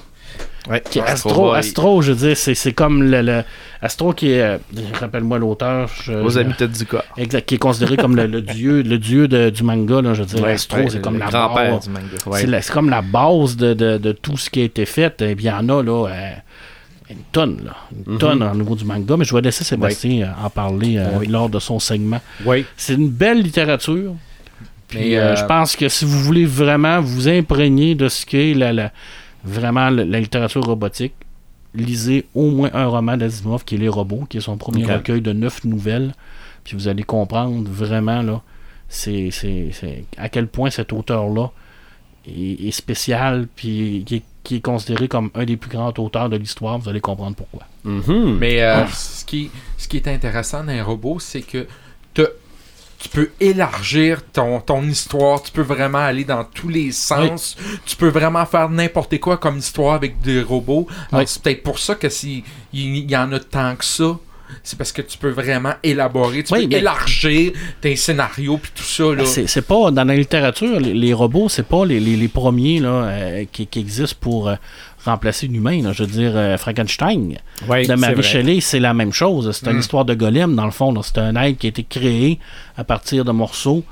[0.69, 0.81] Ouais.
[0.89, 3.43] qui- Astro Astro, je veux dire, c'est c'est comme le, le-
[3.81, 4.57] Astro qui est, euh,
[4.99, 5.91] rappelle-moi l'auteur,
[6.23, 7.03] Aux amis Tezuka.
[7.17, 10.23] exact, qui est considéré comme le, le dieu, le dieu de- du manga, là, je
[10.23, 11.83] veux dire, Astro, Ouais, c'est comme le la grand-père base.
[11.83, 12.61] du manga.
[12.61, 15.21] C'est comme la base de, de- de tout ce qui a été fait.
[15.21, 16.31] Et bien, il y en a là, euh,
[17.11, 17.75] une tonne, là,
[18.07, 18.17] une Mhm.
[18.19, 19.15] tonne au niveau du manga.
[19.17, 22.21] Mais je vais laisser Sébastien euh, en parler euh, lors de son segment.
[22.43, 22.65] Oui.
[22.75, 24.13] C'est une belle littérature,
[24.87, 28.23] Puis Mais, euh, euh, je pense que si vous voulez vraiment vous imprégner de ce
[28.25, 28.91] qu'est la, la-
[29.45, 31.13] vraiment la, la littérature robotique,
[31.73, 35.21] lisez au moins un roman d'Asimov qui est Les Robots, qui est son premier recueil
[35.21, 36.13] de neuf nouvelles.
[36.63, 38.41] Puis vous allez comprendre vraiment là,
[38.89, 41.51] c'est, c'est- c'est- à quel point cet auteur-là
[42.27, 46.29] est, est spécial, puis qui est, qui est considéré comme un des plus grands auteurs
[46.29, 46.79] de l'histoire.
[46.79, 47.63] Vous allez comprendre pourquoi.
[47.83, 48.37] Mhm.
[48.39, 51.67] Mais euh, ce, qui, ce qui est intéressant dans un robot, c'est que
[52.13, 52.31] te-
[53.05, 57.95] tu peux élargir ton, ton histoire, tu peux vraiment aller dans tous les sens, tu
[57.95, 60.87] peux vraiment faire n'importe quoi comme histoire avec des robots.
[61.13, 61.23] Oui.
[61.27, 64.17] C'est peut-être pour ça que s'il il y en a tant que ça.
[64.63, 68.83] C'est parce que tu peux vraiment élaborer, tu Oui, peux élargir tes scénarios puis tout
[68.83, 69.03] ça.
[69.13, 69.25] Là.
[69.25, 72.79] C'est, c'est pas dans la littérature, les, les robots, c'est pas les, les- les premiers
[72.79, 74.55] là, euh, qui, qui existent pour euh,
[75.03, 75.81] remplacer l'humain.
[75.83, 75.93] là.
[75.93, 78.23] Je veux dire, euh, Frankenstein de vrai.
[78.23, 79.51] Shelley, c'est la même chose.
[79.51, 79.79] C'est une Mm.
[79.79, 80.91] histoire de golem, dans le fond.
[80.91, 81.01] là.
[81.03, 82.39] C'est un être qui a été créé
[82.77, 83.83] à partir de morceaux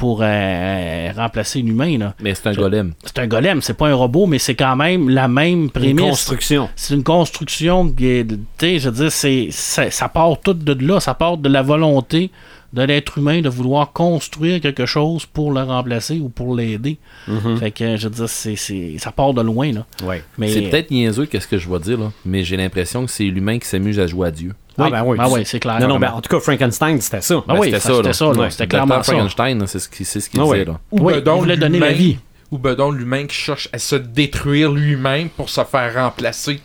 [0.00, 1.98] pour euh, remplacer l'humain.
[1.98, 2.14] là.
[2.22, 2.94] Mais c'est un golem.
[3.04, 6.00] C'est un golem, c'est pas un robot, mais c'est quand même la même Une prémisse.
[6.00, 6.70] construction.
[6.74, 10.54] C'est une construction qui est, tu sais, je veux dire, c'est, ça, ça part tout
[10.54, 12.30] de là, ça part de la volonté
[12.72, 16.98] de l'être humain de vouloir construire quelque chose pour le remplacer ou pour l'aider.
[17.28, 17.58] Mhm.
[17.58, 19.84] Fait que, je veux dire, c'est, c'est- ça part de loin, là.
[20.04, 20.22] Ouais.
[20.38, 23.24] Mais, C'est peut-être niaiseux qu'est-ce que je vais dire, là, mais j'ai l'impression que c'est
[23.24, 24.54] l'humain qui s'amuse à jouer à Dieu.
[24.80, 25.16] Oui, Ah, ben oui.
[25.20, 25.78] ah ouais, c'est clair.
[25.80, 27.36] Non, non, ben, en tout cas, Frankenstein, c'était ça.
[27.46, 28.32] Ah Ben, oui, c'était ça, c'était ça.
[28.50, 29.12] C'était clairement ça.
[29.12, 30.64] Frankenstein, c'est ce qu'il c'est ce Ah disait, ouais.
[30.64, 30.80] là.
[30.90, 32.18] Ou Oui, ben il voulait donner la vie.
[32.50, 36.60] Ou ben donc l'humain qui cherche à se détruire lui-même pour se faire remplacer.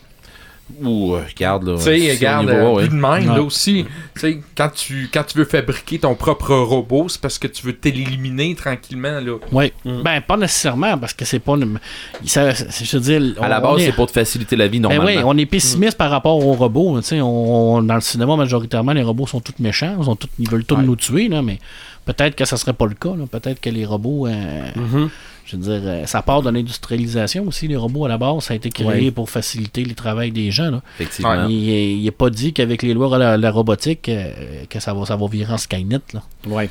[0.82, 1.76] Ou, euh, regarde, là.
[1.76, 2.86] Tu sais, regarde, va, euh, ouais.
[2.88, 3.36] plus de même, Ouais.
[3.36, 3.84] là aussi.
[4.14, 7.64] Tu sais, quand tu, quand tu veux fabriquer ton propre robot, c'est parce que tu
[7.64, 9.36] veux t'éliminer tranquillement, là.
[9.52, 9.72] Oui.
[9.84, 10.02] Mm.
[10.02, 11.52] Ben, pas nécessairement, parce que c'est pas.
[11.54, 11.78] une-
[12.24, 13.42] ça- je veux dire.
[13.42, 15.06] À la on base, est- c'est pour te faciliter la vie Ben normalement.
[15.20, 17.00] oui, on est pessimiste par rapport aux robots.
[17.00, 19.94] Tu sais, on, dans le cinéma, majoritairement, les robots sont tous méchants.
[19.98, 20.82] Ils, sont tous- ils veulent tous Ouais.
[20.82, 21.60] nous tuer, là, mais
[22.06, 23.14] peut-être que ça serait pas le cas.
[23.16, 23.24] là.
[23.30, 24.32] Peut-être que les robots, euh,
[24.74, 25.10] Mhm.
[25.46, 27.68] Je veux dire, euh, ça part de l'industrialisation aussi.
[27.68, 30.70] Les robots, à la base, ça a été créé pour faciliter le travail des gens.
[30.70, 30.80] Là.
[30.98, 31.46] Effectivement.
[31.48, 34.32] Il n'est pas dit qu'avec les lois de la, la robotique, euh,
[34.68, 36.00] que ça va, ça va virer en Skynet.
[36.12, 36.22] Là.
[36.48, 36.68] Ouais.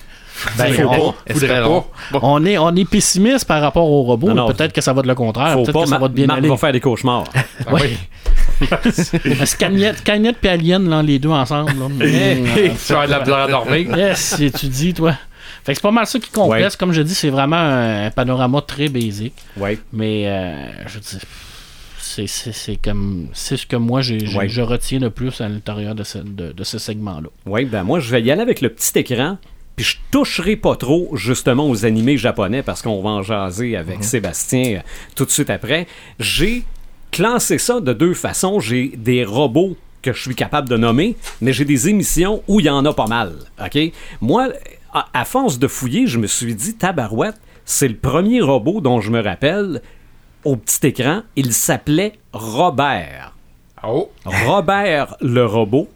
[0.57, 1.13] Ben, on,
[2.19, 2.49] pas.
[2.49, 4.33] Est, on est pessimiste par rapport aux robots.
[4.47, 5.53] Peut-être que ça va de le contraire.
[5.53, 6.49] Faut Peut-être pas, que ça va te bien Marc aller.
[6.49, 7.23] va faire des cauchemars.
[7.71, 7.97] Oui.
[9.45, 11.71] Skynet, Skynet puis Alien, là, les deux ensemble.
[11.77, 11.88] là.
[12.85, 13.97] Tu vas de la dormir.
[13.97, 15.13] Yes, tu dis, toi.
[15.65, 16.78] Fait que c'est pas mal ça qui complète.
[16.78, 19.34] Comme je dis, c'est vraiment un panorama très basique.
[19.58, 19.80] Ouais.
[19.91, 21.19] Mais euh, je veux dire,
[21.99, 23.28] c'est, c'est, c'est comme.
[23.34, 24.47] C'est ce que moi j'ai, j'ai- Ouais.
[24.47, 27.30] je retiens le plus à l'intérieur de ce, de, de ce segment-là.
[27.47, 29.38] Oui, ben moi, je vais y aller avec le petit écran.
[29.75, 34.04] Puis je toucherai pas trop, justement, aux animés japonais parce qu'on va en jaser avec
[34.06, 34.80] Sébastien euh,
[35.15, 35.86] tout de suite après.
[36.19, 36.63] J'ai
[37.12, 38.60] classé ça de deux façons.
[38.62, 42.67] J'ai des robots que je suis capable de nommer, mais j'ai des émissions où il
[42.67, 43.34] y en a pas mal.
[43.60, 43.78] OK?
[44.21, 44.47] Moi,
[44.95, 49.01] à, à force de fouiller, je me suis dit, tabarouette, c'est le premier robot dont
[49.01, 49.81] je me rappelle
[50.43, 51.23] au petit écran.
[51.36, 53.36] Il s'appelait Robert.
[53.84, 54.10] Oh.
[54.25, 55.89] Robert le robot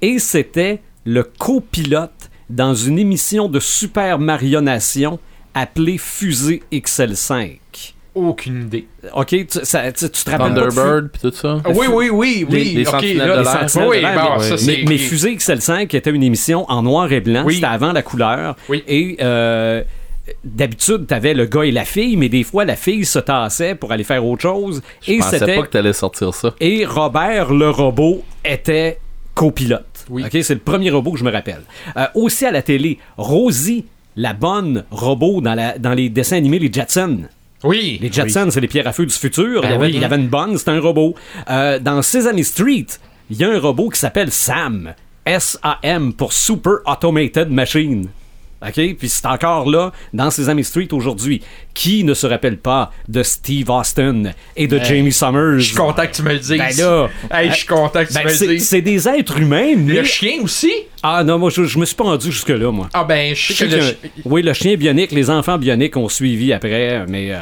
[0.00, 5.18] et c'était le copilote dans une émission de super marionnation
[5.54, 7.58] appelée Fusée XL5.
[8.28, 8.86] Aucune idée.
[9.14, 11.58] OK, tu, ça- tu- tu te rappelles Thunderbird, puis tout ça?
[11.64, 12.64] Ah, oui, oui, oui, oui.
[12.64, 14.56] Les- les ok, sentinelles là, de Oui, mais- bon, ça,
[14.88, 17.54] mais, Fusée XL5 était une émission en noir et blanc, Oui.
[17.54, 18.56] c'était avant la couleur.
[18.68, 18.82] Oui.
[18.88, 19.82] Et euh,
[20.44, 23.92] d'habitude, t'avais le gars et la fille, mais des fois, la fille se tassait pour
[23.92, 24.82] aller faire autre chose.
[25.02, 26.54] Je et pensais pas que t'allais sortir ça.
[26.60, 28.98] et Robert le robot était
[29.34, 29.84] copilote.
[30.10, 30.24] Oui.
[30.24, 31.62] Ok, c'est le premier robot que je me rappelle.
[31.96, 33.84] Euh, aussi à la télé, Rosie,
[34.16, 37.20] la bonne robot dans, la, dans les dessins animés, les Jetsons.
[37.64, 37.98] Oui.
[38.00, 39.62] Les Jetsons, c'est les pierres à feu du futur.
[39.62, 39.92] Ben il, y avait, oui.
[39.94, 41.14] il y avait une bonne, c'était un robot.
[41.50, 42.86] Euh, dans Sesame Street,
[43.30, 44.94] il y a un robot qui s'appelle Sam.
[45.26, 48.08] S-A-M pour Super Automated Machine.
[48.60, 48.96] OK?
[48.98, 51.42] Puis c'est encore là dans Sesame Street aujourd'hui.
[51.74, 54.24] Qui ne se rappelle pas de Steve Austin
[54.56, 55.60] et de Jamie Summers?
[55.60, 56.48] Je suis content que tu me le dises.
[56.58, 58.68] Ben là, Hey, je suis content que tu Ben, me le c'est dises.
[58.68, 59.94] c'est des êtres humains, mais...
[59.94, 60.72] Le chien aussi?
[61.04, 62.88] Ah non, moi, je, je me suis pas rendu jusque-là, moi.
[62.94, 63.94] Ah ben, je sais que le que- chien...
[64.24, 67.38] Oui, le chien bionique, les enfants bioniques ont suivi après, mais euh,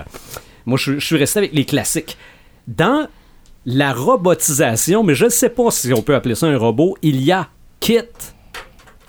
[0.66, 2.18] moi, je, je suis resté avec les classiques.
[2.68, 3.08] Dans
[3.64, 7.22] la robotisation, mais je ne sais pas si on peut appeler ça un robot, il
[7.22, 7.48] y a
[7.80, 7.98] Kit.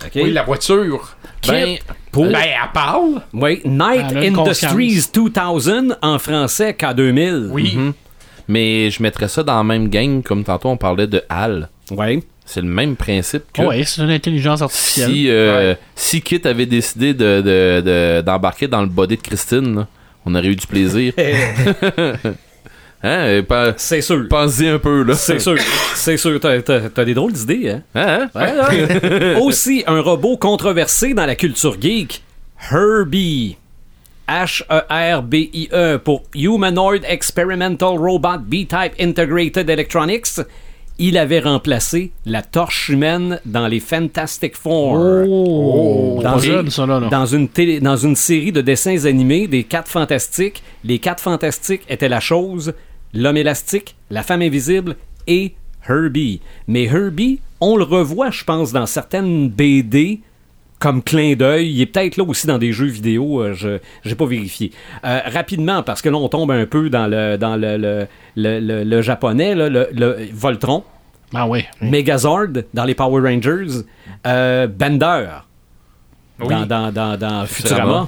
[0.06, 0.12] OK?
[0.16, 1.17] Oui, la voiture.
[1.48, 1.78] Ben,
[2.12, 2.26] pour...
[2.26, 3.22] Ben, elle parle.
[3.34, 7.50] oui, Night Industries 2000 en français K2000.
[7.52, 7.74] Oui.
[7.76, 7.94] Mhm.
[8.50, 11.70] Mais je mettrais ça dans la même gang, comme tantôt on parlait de HAL.
[11.92, 12.24] Oui.
[12.46, 15.12] C'est le même principe que Oui, c'est une intelligence artificielle.
[15.12, 15.78] si, euh, Ouais.
[15.96, 19.88] si Kit avait décidé de, de- de- d'embarquer dans le body de Christine, là,
[20.26, 21.12] on aurait eu du plaisir.
[23.04, 23.42] hein?
[23.78, 24.28] C'est sûr.
[24.30, 25.14] Pensez un peu, là.
[25.16, 25.56] C'est sûr.
[25.96, 26.40] C'est sûr.
[26.40, 27.82] T'as, t'as- t'as des drôles d'idées, hein?
[27.96, 28.30] Hein?
[28.36, 28.40] hein?
[28.72, 29.36] Ouais, ouais.
[29.42, 32.24] Aussi, un robot controversé dans la culture geek,
[32.72, 33.58] Herbie.
[34.30, 40.42] H-E-R-B-I-E E pour Humanoid Experimental Robot B-Type Integrated Electronics.
[41.00, 44.96] Il avait remplacé la torche humaine dans les Fantastic Four.
[45.30, 47.00] Oh, Dans pas une- jeune, ça, là.
[47.00, 47.08] là.
[47.10, 51.84] Dans une, télé- dans une série de dessins animés des quatre fantastiques, les quatre fantastiques
[51.88, 52.74] étaient la chose,
[53.14, 54.96] l'homme élastique, la femme invisible
[55.28, 55.56] et
[55.88, 56.42] Herbie.
[56.68, 60.22] Mais Herbie, on le revoit, je pense, dans certaines BD
[60.80, 61.72] comme clin d'œil.
[61.72, 64.72] Il est peut-être là aussi dans des jeux vidéo, euh, je j'ai pas vérifié.
[65.06, 68.84] Euh, rapidement, parce que là, on tombe un peu dans le, dans le, le, le-
[68.84, 70.84] le- japonais, là, le, Voltron,
[71.34, 71.64] Ah oui.
[71.82, 73.82] Megazord dans les Power Rangers,
[74.28, 75.26] euh, Bender
[76.42, 76.48] Oui.
[76.48, 78.08] dans, dans, dans, dans Futurama.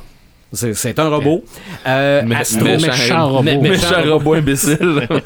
[0.52, 1.44] C'est, c'est un robot.
[1.88, 3.44] Euh, Mais- Astro, méchant- méchant robot.
[3.44, 4.34] mé- méchant Méchant robot.
[4.34, 5.08] imbécile.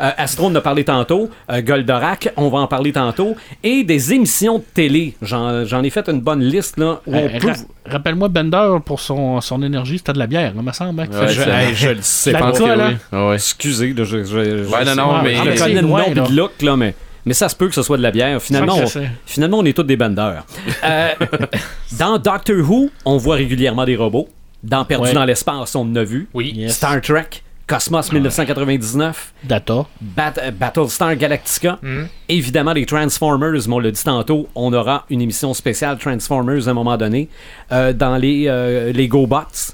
[0.00, 1.30] Euh, Astro, on en a parlé tantôt.
[1.52, 3.36] Euh, Goldorak, on va en parler tantôt.
[3.62, 5.14] Et des émissions de télé.
[5.22, 7.46] J'en, j'en ai fait une bonne liste là, où Euh, on peut.
[7.48, 7.54] ra-
[7.86, 11.02] Rappelle-moi, Bender, pour son, son énergie, c'était de la bière, il me semble.
[11.02, 12.50] hein, Ouais, je, c'est- hey, je le sais pas.
[12.52, 12.96] Oui.
[13.12, 13.34] Ouais.
[13.34, 16.00] Excusez, là, je, je, je- Ouais, non, je- non, mais- je le c'est connais loin,
[16.02, 16.22] nom et là.
[16.26, 18.42] de look, là, mais, mais ça se peut que ce soit de la bière.
[18.42, 18.86] Finalement, on,
[19.26, 20.44] finalement on est tous des benders.
[20.84, 21.08] Euh,
[21.98, 24.28] dans Doctor Who, on voit régulièrement des robots.
[24.64, 25.12] Dans Perdu Ouais.
[25.14, 26.26] dans l'espace, on en a vu.
[26.34, 26.52] Oui.
[26.56, 26.76] Yes.
[26.76, 27.26] Star Trek,
[27.66, 29.86] Cosmos 1999, Data.
[30.00, 32.08] Bat- euh, Battlestar Galactica, Mhm.
[32.28, 36.70] évidemment les Transformers, mais on l'a dit tantôt, on aura une émission spéciale Transformers à
[36.70, 37.28] un moment donné.
[37.72, 39.72] Euh, dans les, euh, les GoBots,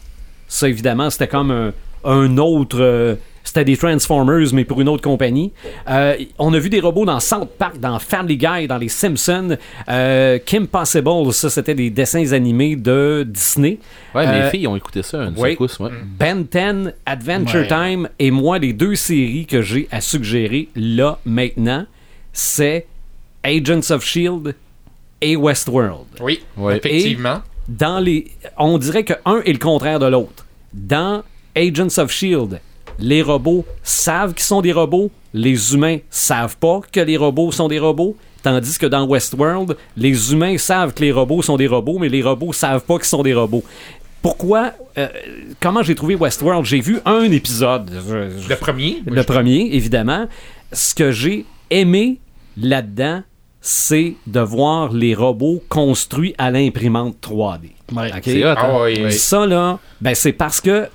[0.48, 1.72] ça évidemment c'était comme un,
[2.04, 2.78] un autre...
[2.80, 3.14] euh,
[3.52, 5.50] c'était des Transformers, mais pour une autre compagnie.
[5.88, 9.56] Euh, on a vu des robots dans South Park, dans Family Guy, dans les Simpsons.
[9.88, 13.78] Euh, Kim Possible, ça c'était des dessins animés de Disney.
[14.14, 15.50] Ouais, Euh, mes filles ont écouté ça, une oui.
[15.52, 15.90] secousse, ouais.
[16.16, 17.66] Ben 10, Adventure Ouais.
[17.66, 21.86] Time et moi, les deux séries que j'ai à suggérer là, maintenant,
[22.32, 22.86] c'est
[23.42, 24.54] Agents of Shield
[25.20, 26.06] et Westworld.
[26.20, 26.76] Oui, Ouais.
[26.76, 27.40] effectivement.
[27.68, 30.46] Dans les, on dirait que un est le contraire de l'autre.
[30.72, 31.22] Dans
[31.56, 32.60] Agents of Shield,
[33.00, 37.68] les robots savent qu'ils sont des robots, les humains savent pas que les robots sont
[37.68, 38.16] des robots.
[38.42, 42.22] Tandis que dans Westworld, les humains savent que les robots sont des robots, mais les
[42.22, 43.62] robots savent pas qu'ils sont des robots.
[44.22, 45.08] Pourquoi euh,
[45.60, 46.64] Comment j'ai trouvé Westworld?
[46.64, 47.90] J'ai vu un épisode.
[48.08, 49.02] Je- je- Le premier?
[49.06, 50.26] le premier, évidemment.
[50.72, 52.18] Ce que j'ai aimé
[52.56, 53.22] là-dedans,
[53.62, 57.70] c'est de voir les robots construits à l'imprimante 3D.
[57.94, 58.10] Ouais.
[58.10, 58.22] OK?
[58.24, 58.54] C'est hot, hein?
[58.58, 59.12] Ah oui.
[59.12, 60.88] Ça, là, ben, c'est parce que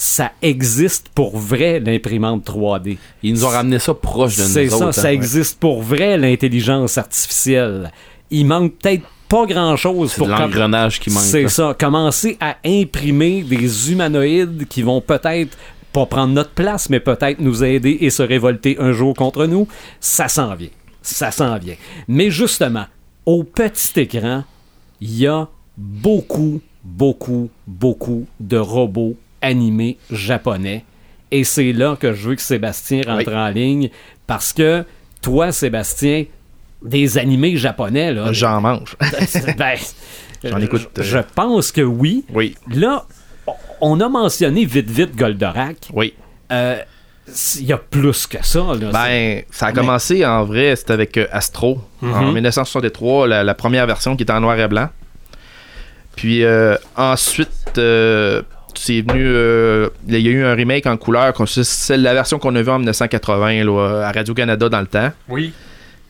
[0.00, 2.98] ça existe pour vrai, l'imprimante 3D.
[3.24, 5.10] Ils nous ont ramené ça proche de nous C'est ça, autres, ça hein.
[5.10, 7.90] existe pour vrai, l'intelligence artificielle.
[8.30, 11.24] Il manque peut-être pas grand-chose pour l'engrenage qui manque.
[11.24, 11.74] C'est ça.
[11.76, 15.58] Commencer à imprimer des humanoïdes qui vont peut-être
[15.92, 19.66] pas prendre notre place, mais peut-être nous aider et se révolter un jour contre nous,
[19.98, 20.70] ça s'en vient.
[21.02, 21.76] Ça s'en vient.
[22.06, 22.86] Mais justement,
[23.26, 24.44] au petit écran,
[25.00, 30.84] il y a beaucoup, beaucoup, beaucoup de robots animés japonais.
[31.30, 33.90] Et c'est là que je veux que Sébastien rentre en ligne
[34.26, 34.84] parce que
[35.20, 36.24] toi, Sébastien,
[36.82, 38.96] des animés japonais, là, J'en mange.
[39.58, 39.74] ben,
[40.44, 42.24] J'en écoute, Je, euh, je pense que oui.
[42.32, 43.04] Oui, Là,
[43.80, 45.88] on a mentionné vite, vite Goldorak.
[45.92, 46.14] oui.
[46.52, 46.78] Euh,
[47.58, 48.60] Il y a plus que ça.
[48.80, 48.90] Là.
[48.92, 53.86] Ben, ça a commencé en vrai, c'était avec euh, Astro en 1963, la, la première
[53.86, 54.88] version qui était en noir et blanc.
[56.16, 58.42] Puis euh, ensuite, euh,
[58.74, 59.24] c'est venu.
[59.26, 62.62] euh, il y a eu un remake en couleur, c'est c'est la version qu'on a
[62.62, 65.10] vue en 1980 là, à Radio-Canada dans le temps.
[65.28, 65.52] Oui.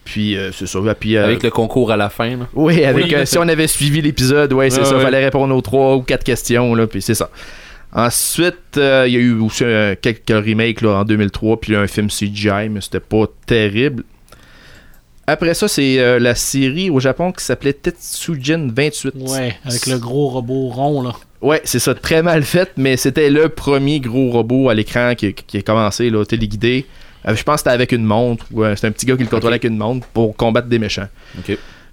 [0.05, 0.79] Puis euh, c'est ça.
[0.99, 2.29] Puis, euh, Avec le concours à la fin.
[2.37, 2.47] là.
[2.53, 3.15] Oui, avec, Oui.
[3.15, 4.95] euh, si on avait suivi l'épisode, ouais, c'est Ouais, ça.
[4.97, 5.03] ouais.
[5.03, 7.29] Fallait répondre aux trois ou quatre questions, là, puis c'est ça.
[7.93, 11.87] Ensuite, euh, il y a eu aussi euh, quelques remakes là, en 2003, puis un
[11.87, 14.03] film CGI, mais c'était pas terrible.
[15.27, 19.13] Après ça, c'est euh, la série au Japon qui s'appelait Tetsujin 28.
[19.15, 21.13] Ouais, avec le gros robot rond, là.
[21.41, 25.33] Ouais, c'est ça, très mal fait, mais c'était le premier gros robot à l'écran qui,
[25.33, 26.85] qui a commencé, là, téléguidé.
[27.27, 29.23] Euh, je pense que c'était avec une montre, ou euh, c'était un petit gars qui
[29.23, 31.07] le contrôlait avec une montre pour combattre des méchants.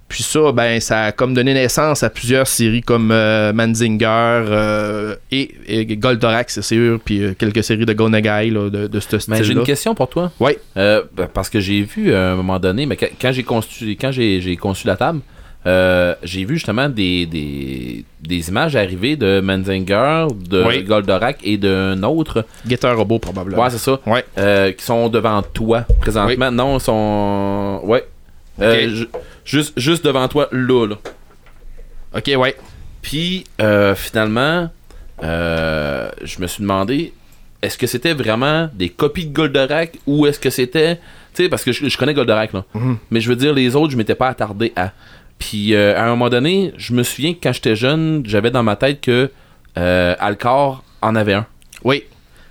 [0.09, 5.15] Puis ça, ben, ça a comme donné naissance à plusieurs séries comme euh, Manzinger euh,
[5.31, 9.07] et, et Goldorak, c'est sûr, puis quelques séries de Go Nagai là, de, de ce
[9.29, 9.61] Mais j'ai style-là.
[9.61, 10.31] une question pour toi.
[10.39, 10.57] Ouais.
[10.77, 14.11] Euh, ben, parce que j'ai vu à un moment donné, mais quand, j'ai conçu, quand
[14.11, 15.19] j'ai conçu la table,
[15.67, 20.83] euh, j'ai vu justement des, des, des images arriver de Menzinger, de Oui.
[20.83, 22.45] Goldorak et d'un autre.
[22.67, 23.61] Getter Robot, probablement.
[23.61, 23.99] Ouais, c'est ça.
[24.05, 24.23] Ouais.
[24.37, 26.49] Euh, qui sont devant toi présentement.
[26.51, 27.81] Non, ils sont.
[27.83, 28.07] Ouais.
[28.61, 29.09] Euh, ju-
[29.45, 30.95] juste, juste devant toi, là, là.
[32.15, 32.55] Ok, ouais.
[33.01, 33.43] Puis,
[33.95, 34.69] finalement,
[35.21, 37.13] je me suis demandé,
[37.61, 40.95] est-ce que c'était vraiment des copies de Goldorak ou est-ce que c'était.
[41.33, 42.63] Tu sais, parce que je, je connais Goldorak, là.
[42.73, 42.97] Mhm.
[43.11, 44.91] Mais je veux dire, les autres, je m'étais pas attardé à.
[45.39, 48.63] Puis, euh, à un moment donné, je me souviens que quand j'étais jeune, j'avais dans
[48.63, 49.31] ma tête que
[49.77, 51.45] euh, Alcor en avait un.
[51.83, 52.03] Oui.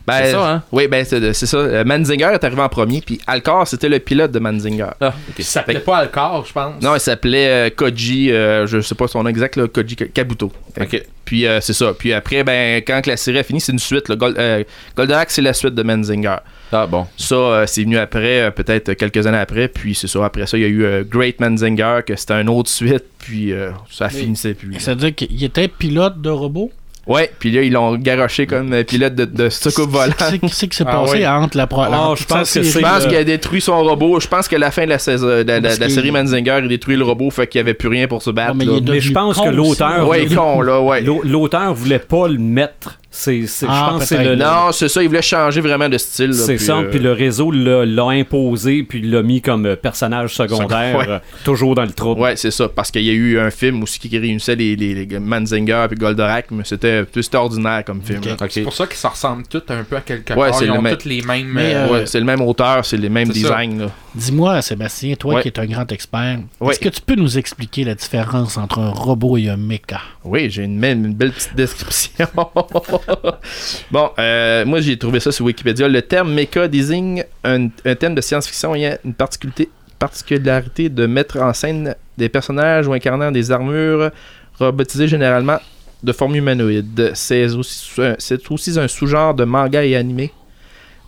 [0.07, 0.63] Ben, C'est ça, hein?
[0.73, 1.57] Oui, ben c'est c'est ça.
[1.57, 4.91] Euh, Manzinger est arrivé en premier, puis Alcor, c'était le pilote de Manzinger.
[5.01, 6.83] Ah, Il s'appelait pas Alcor, je pense.
[6.83, 10.53] Non, il s'appait euh, Koji, euh, je sais pas son nom exact, là, Koji Kabuto.
[10.81, 11.03] Ok.
[11.25, 11.93] Puis euh, c'est ça.
[11.99, 14.09] Puis après, ben, quand que la série a fini, c'est une suite.
[14.09, 14.15] Là.
[14.15, 14.63] Gold, euh,
[14.97, 16.37] Goldorak, c'est la suite de Manzinger.
[16.73, 17.07] Ah bon.
[17.17, 19.67] Ça, euh, c'est venu après, euh, peut-être quelques années après.
[19.67, 20.25] Puis c'est ça.
[20.25, 23.05] Après ça, il y a eu euh, Great Manzinger, que c'était une autre suite.
[23.19, 24.77] Puis euh, ça finissait plus.
[24.79, 26.71] C'est-à-dire qu'il était pilote de robot?
[27.07, 30.13] Ouais, puis là, ils l'ont garoché comme euh, pilote de, de secours volant.
[30.19, 31.27] Qu'est-ce qui- s'est Ah passé oui.
[31.27, 33.17] entre la pro- Ah, la- je pense sa que série- c'est Je pense le- qu'il
[33.19, 34.19] a détruit son robot.
[34.19, 36.11] Je pense que la fin de la, saison, de, de- de Parce la qu'il- série
[36.11, 38.57] Manzinger, il détruit le robot, fait qu'il n'y avait plus rien pour se battre.
[38.59, 40.09] Ouais, mais je pense que l'auteur-.
[40.09, 41.01] Ouais, con, là, ouais.
[41.03, 42.99] L'au- L'auteur voulait pas le mettre.
[43.19, 44.29] C'est, c'est- Ah, je pense que c'est peut-être.
[44.29, 46.27] le, Non, c'est ça, il voulait changer vraiment de style.
[46.31, 49.65] là, c'est puis, ça, euh, puis le réseau l'a, l'a imposé, puis l'a mis comme
[49.65, 51.07] euh, personnage secondaire, Ouais.
[51.09, 52.21] euh, toujours dans le trouble.
[52.21, 55.07] Ouais, c'est ça, parce qu'il y a eu un film aussi qui réunissait les, les,
[55.07, 58.21] les Manzinger et Goldorak, mais c'était c'était ordinaire comme film.
[58.51, 60.55] C'est pour ça qu'ils se ressemblent tous un peu à quelque Ouais, part.
[60.59, 61.49] c'est Ils le ont même- tous les mêmes.
[61.51, 63.79] Mais, euh, Ouais, c'est le même auteur, c'est les mêmes C'est designs.
[63.79, 63.91] là.
[64.17, 65.43] Dis-moi, Sébastien, toi Ouais.
[65.43, 66.73] qui es un grand expert, Ouais.
[66.73, 70.01] est-ce que tu peux nous expliquer la différence entre un robot et un mecha?
[70.25, 72.27] Oui, j'ai une, même une belle petite description.
[73.91, 75.87] bon, euh, moi j'ai trouvé ça sur Wikipédia.
[75.89, 81.39] Le terme mecha désigne un, un thème de science-fiction ayant une particularité, particularité de mettre
[81.39, 84.11] en scène des personnages ou incarnant des armures
[84.59, 85.59] robotisées généralement
[86.03, 87.11] de forme humanoïde.
[87.15, 90.33] C'est aussi, c'est aussi un sous-genre de manga et animé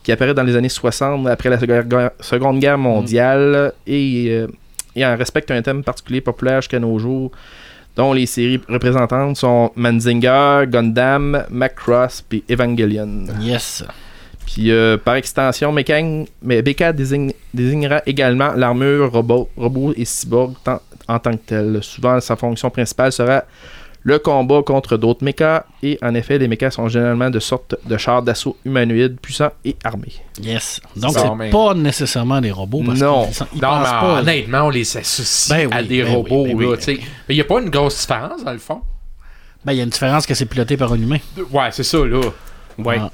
[0.09, 4.47] qui apparaît dans les années 60 après la Seconde- Guerre mondiale et, euh,
[4.97, 7.31] et en respecte un thème particulier populaire jusqu'à nos jours
[7.94, 13.27] dont les séries représentantes sont Manzinger, Gundam, Macross puis Evangelion.
[13.42, 13.85] Yes.
[14.47, 20.55] Puis euh, par extension, Mekan- mais BK désigne- désignera également l'armure robot, robot et cyborg
[21.07, 21.81] en tant que telle.
[21.83, 23.44] Souvent, sa fonction principale sera
[24.09, 27.97] le combat contre d'autres mechas et en effet, les mechas sont généralement de sorte de
[27.99, 30.14] chars d'assaut humanoïdes puissants et armés.
[30.42, 30.81] Yes.
[30.97, 33.29] Donc, c'est mais- pas nécessairement des robots parce Non.
[33.55, 34.18] ils Non, pensent mais pas.
[34.21, 36.44] honnêtement, on les associe Ben oui, à des ben robots.
[36.44, 37.01] ben oui, ben oui.
[37.29, 38.81] Il n'y a pas une grosse différence, dans le fond?
[39.64, 41.18] Ben, il y a une différence que c'est piloté par un humain.
[41.53, 42.21] Ouais, c'est ça, là.
[42.79, 42.99] Ouais.
[43.01, 43.11] Ah.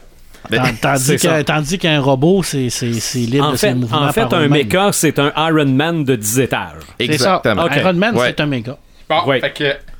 [1.46, 4.02] Tandis qu'un robot, c'est c'est- c'est libre En de ses mouvements.
[4.02, 4.66] en fait par un lui-même.
[4.66, 6.82] mecha, c'est un Iron Man de 10 étages.
[7.00, 7.12] C'est ça.
[7.40, 7.64] Exactement.
[7.64, 7.72] Ok.
[7.76, 8.26] Iron Man, Ouais.
[8.28, 8.76] c'est un méga.
[9.08, 9.40] Bon, Ouais.
[9.40, 9.93] fait que.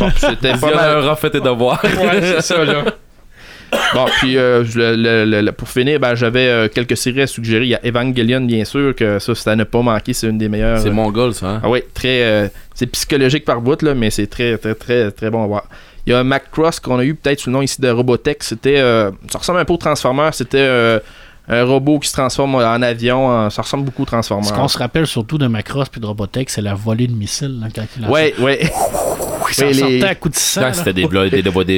[0.00, 0.74] Bon, C'était pas mal.
[0.74, 1.80] Visioneur a fait tes devoirs.
[1.84, 2.84] Ouais, c'est ça, là.
[3.94, 7.20] Bon, puis euh, je- le- le- le- le- pour finir, ben, j'avais euh, quelques séries
[7.22, 7.64] à suggérer.
[7.64, 10.14] Il y a Evangelion, bien sûr, que ça, c'est à ne pas manquer.
[10.14, 10.78] C'est une des meilleures.
[10.78, 11.46] C'est mongol, ça.
[11.48, 11.60] Hein?
[11.62, 12.22] Ah oui, très.
[12.22, 15.64] euh, c'est psychologique par bout, là, mais c'est très, très, très, très bon à voir.
[16.06, 18.38] Il y a Macross qu'on a eu peut-être sous le nom ici de Robotech.
[18.42, 18.78] C'était.
[18.78, 20.30] euh, ça ressemble un peu au Transformer.
[20.32, 20.98] C'était euh,
[21.46, 23.50] un robot qui se transforme en avion.
[23.50, 24.46] ça ressemble beaucoup au Transformer.
[24.46, 27.60] Ce qu'on se rappelle surtout de Macross puis de Robotech, c'est la volée de missiles.
[27.60, 28.06] là, quand il.
[28.06, 28.60] Ouais, ouais.
[29.54, 30.60] Ça oui, sortait les- à coups de sang.
[30.62, 31.76] Quand c'était des, blo- des, des, volets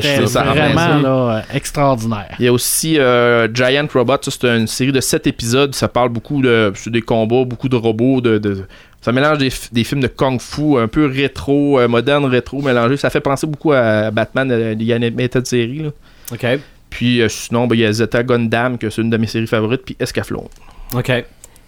[0.00, 2.34] C'était vraiment euh, extraordinaire.
[2.38, 6.08] Il y a aussi euh, Giant Robot, c'est une série de 7 épisodes, ça parle
[6.10, 8.64] beaucoup de des combats, beaucoup de robots, de,
[9.00, 13.10] ça mélange des, films de kung fu un peu rétro, euh, moderne rétro mélangé, ça
[13.10, 15.90] fait penser beaucoup à Batman, euh, les animated série là.
[16.32, 16.46] OK.
[16.88, 19.46] Puis euh, sinon, ben, il y a Zeta Gundam, que c'est une de mes séries
[19.46, 20.48] favorites, puis Escaflowne.
[20.94, 21.10] OK.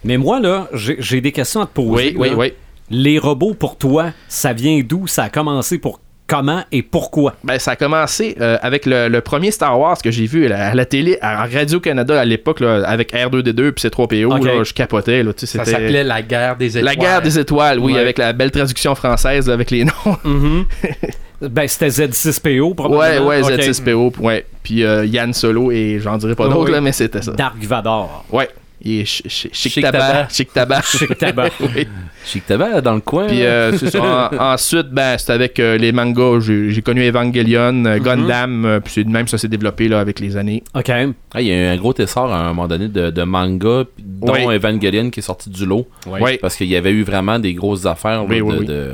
[0.05, 2.15] Mais moi, là, j'ai des questions à te poser.
[2.15, 2.53] Oui, oui, oui.
[2.91, 5.07] Les robots, pour toi, ça vient d'où?
[5.07, 7.35] Ça a commencé pour comment et pourquoi?
[7.45, 10.49] Ben, ça a commencé euh, avec le, le premier Star Wars que j'ai vu à
[10.49, 14.45] la, à la télé, à Radio-Canada à l'époque, avec R2D2 puis C3PO, Ok.
[14.45, 15.23] là, je capotais.
[15.23, 16.85] Là, tu sais, Ça s'appelait La guerre des étoiles.
[16.85, 18.01] La guerre des étoiles, oui, Ouais.
[18.01, 20.17] avec la belle traduction française là, avec les noms.
[20.25, 20.65] Mhm.
[21.43, 23.27] ben, c'était Z6PO, Ouais, probablement.
[23.27, 23.51] ouais, OK.
[23.51, 24.47] Z6PO, ouais.
[24.63, 26.81] Puis euh, Yann Solo et j'en dirais pas d'autres, oui.
[26.83, 27.33] mais c'était ça.
[27.33, 28.25] Dark Vador.
[28.33, 28.49] Ouais.
[28.87, 30.29] Il est chi- chi- chic, tabac.
[30.31, 30.83] Chic tabac.
[30.99, 31.51] Chic tabac.
[31.61, 31.89] oui.
[32.27, 33.27] Chic Tabac, dans le coin.
[33.27, 34.31] Puis euh, c'est ça.
[34.31, 36.41] En- ensuite, ben, c'était avec euh, les mangas.
[36.41, 40.21] J'ai connu Evangelion, euh, Gundam, euh, puis c'est de même ça s'est développé là, avec
[40.21, 40.63] les années.
[40.75, 40.91] OK.
[40.91, 43.85] Ah, il y a eu un gros essor à un moment donné de, de manga,
[43.99, 44.55] dont Oui.
[44.55, 45.87] Evangelion qui est sorti du lot.
[46.07, 46.39] Ouais.
[46.39, 48.67] Parce qu'il y avait eu vraiment des grosses affaires Oui, oui, de, oui.
[48.67, 48.93] de,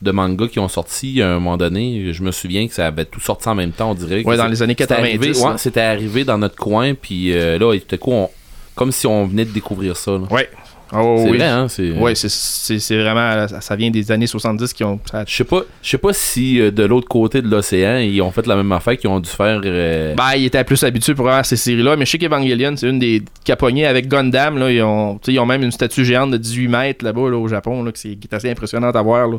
[0.00, 2.12] de mangas qui ont sorti à un moment donné.
[2.14, 4.24] Je me souviens que ça avait tout sorti en même temps, on dirait.
[4.24, 5.08] Ouais, dans c'est- les années c'était 90.
[5.18, 8.30] arrivé, ouais, c'était arrivé dans notre coin, puis euh, là, tout à coup, on-
[8.74, 10.12] comme si on venait de découvrir ça.
[10.12, 10.20] là.
[10.30, 10.48] Ouais.
[10.94, 11.38] Oh, c'est oui.
[11.38, 11.68] vrai, hein?
[11.68, 11.90] C'est...
[11.92, 13.46] Ouais, c'est- c'est c'est vraiment.
[13.62, 15.00] Ça, vient des années 70 qui ont.
[15.10, 18.20] ça- Je sais pas, je sais pas si euh, de l'autre côté de l'océan, ils
[18.20, 19.62] ont fait la même affaire qu'ils ont dû faire.
[19.64, 22.90] euh, Ben, ils étaient plus habitués pour avoir ces séries-là, mais je sais qu'Evangelion, c'est
[22.90, 24.58] une des capognées avec Gundam.
[24.58, 27.30] Là, ils, ont, tu sais, ils ont même une statue géante de 18 mètres là-bas,
[27.30, 29.28] là, au Japon, là, qui, est assez impressionnante à voir.
[29.28, 29.38] Là.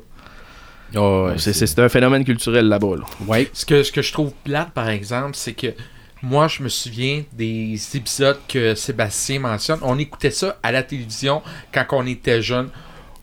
[0.95, 2.95] oh, ouais, c'est, c'est- c'est un phénomène culturel là-bas.
[2.97, 3.03] Là.
[3.27, 3.47] Ouais.
[3.53, 5.67] Ce que, ce que je trouve plate, par exemple, c'est que
[6.23, 9.79] moi, je me souviens des épisodes que Sébastien mentionne.
[9.81, 11.41] On écoutait ça à la télévision
[11.73, 12.69] quand on était jeune.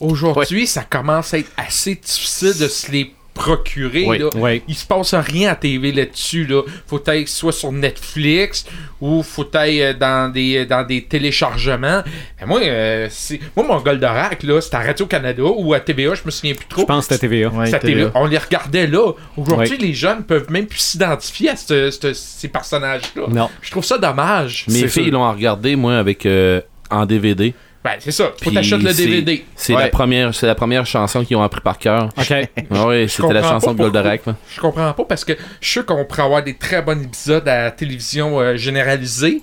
[0.01, 4.05] Aujourd'hui, ça commence à être assez difficile de se les procurer.
[4.07, 4.29] Oui, là.
[4.37, 4.63] oui.
[4.69, 6.47] Il se passe rien à TV là-dessus.
[6.47, 6.63] Là.
[6.87, 8.67] Faut être soit sur Netflix
[9.01, 12.03] ou faut être euh, dans des, dans des téléchargements.
[12.41, 13.09] Mais moi, euh,
[13.57, 16.83] moi, mon Goldorak, là, c'était à Radio-Canada ou à TVA, je me souviens plus trop.
[16.83, 17.49] Je pense que c'était TVA.
[17.49, 18.07] Ouais, C'était à TVA.
[18.07, 18.13] TVA.
[18.15, 19.13] On les regardait là.
[19.37, 19.87] Aujourd'hui, Oui.
[19.89, 23.23] les jeunes peuvent même plus s'identifier à ce- ce- ces personnages-là.
[23.31, 23.49] Non.
[23.63, 24.65] Je trouve ça dommage.
[24.69, 26.61] Mes filles l'ont regardé, moi, avec euh,
[26.91, 27.55] en DVD.
[27.83, 28.27] Ben, c'est ça.
[28.27, 29.45] Faut Puis t'acheter le DVD.
[29.57, 29.85] C'est Ouais.
[29.85, 32.11] la première, c'est la première chanson qu'ils ont appris par cœur.
[32.19, 32.33] OK.
[32.71, 34.23] Ah oui, c'était la chanson de Goldorak.
[34.55, 37.49] Je comprends pas parce que je suis sûr qu'on pourrait avoir des très bons épisodes
[37.49, 39.41] à la télévision euh, généralisée.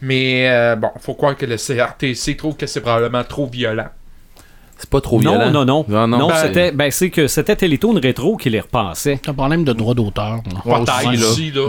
[0.00, 3.88] Mais euh, bon, faut croire que le CRTC trouve que c'est probablement trop violent.
[4.78, 5.50] C'est pas trop Non, violent.
[5.50, 5.84] non, non.
[5.88, 9.18] Non, non, Non, ben- c'était ben, c'est que c'était Télétoon Rétro qui les repassait.
[9.22, 10.40] C'est un problème de droit d'auteur.
[10.64, 10.74] Ouais.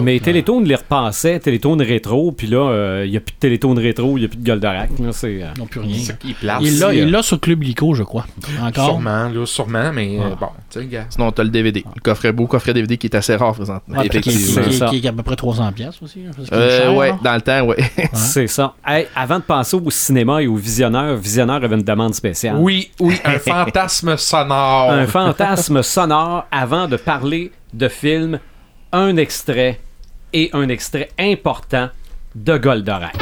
[0.02, 4.18] Mais Télétoon les repassait, Télétoon Rétro, puis là, il n'y a plus de Télétoon Rétro,
[4.18, 4.90] il n'y a plus de Goldorak.
[5.00, 5.98] là, c'est, euh, Ils n'ont plus rien.
[6.40, 6.58] Plate.
[6.62, 8.26] Il l'a il euh, l'a sur Club Lico, je crois.
[8.62, 8.86] Encore?
[8.86, 10.38] Sûrement, là, sûrement, mais euh, Ah.
[10.40, 11.06] bon, tu sais, gars.
[11.10, 11.84] Sinon, t'as le DVD.
[11.96, 14.02] Le coffret beau, coffret DVD qui est assez rare présentement.
[14.04, 16.20] Qui, est à peu près 300 pièces aussi.
[16.28, 17.78] hein, Euh, cher, ouais, dans le temps, ouais.
[18.14, 18.74] C'est ça.
[18.86, 22.58] Hey, avant de passer au cinéma et au visionneur, visionneur avait une demande spéciale.
[22.60, 24.92] Oui, oui, un fantasme sonore.
[24.92, 28.40] Un fantasme sonore avant de parler de film,
[28.92, 29.80] un extrait
[30.34, 31.90] et un extrait important
[32.36, 33.16] de Goldorak.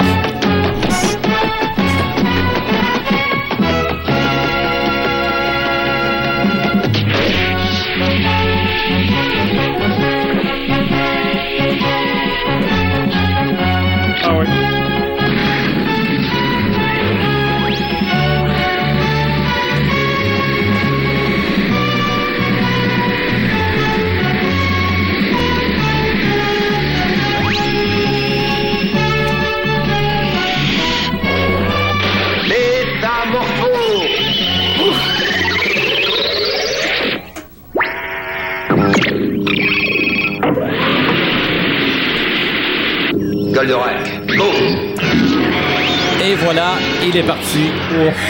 [43.68, 44.44] Goldorak, go
[46.24, 47.66] Et voilà, il est parti.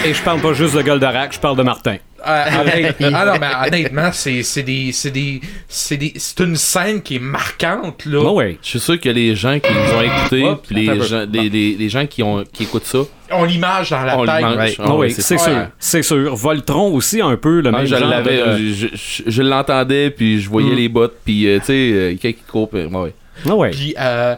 [0.04, 1.98] Et je parle pas juste de Goldorak, je parle de Martin.
[2.28, 6.56] Euh, honnête- ah non, mais honnêtement, c'est c'est des, c'est des, c'est des, c'est une
[6.56, 8.20] scène qui est marquante là.
[8.26, 8.58] Oh oui.
[8.64, 11.90] Je suis sûr que les gens qui nous ont écoutés, les gens, les, les- les
[11.90, 14.44] gens qui, ont, qui écoutent ça, On l'image dans la on tête.
[14.80, 15.68] Ah Ah oui, c'est sûr.
[15.78, 16.36] C'est sûr.
[16.36, 19.42] Voltron aussi, un peu le Ah, même je genre l'avais, de- euh, je, je- je
[19.44, 20.78] l'entendais, puis je voyais Mm.
[20.78, 23.14] les bottes, puis euh, tu sais, euh, quelqu'un qui court, puis, ouais, ouais.
[23.48, 23.70] Ah ouais.
[23.70, 24.36] Puis, euh,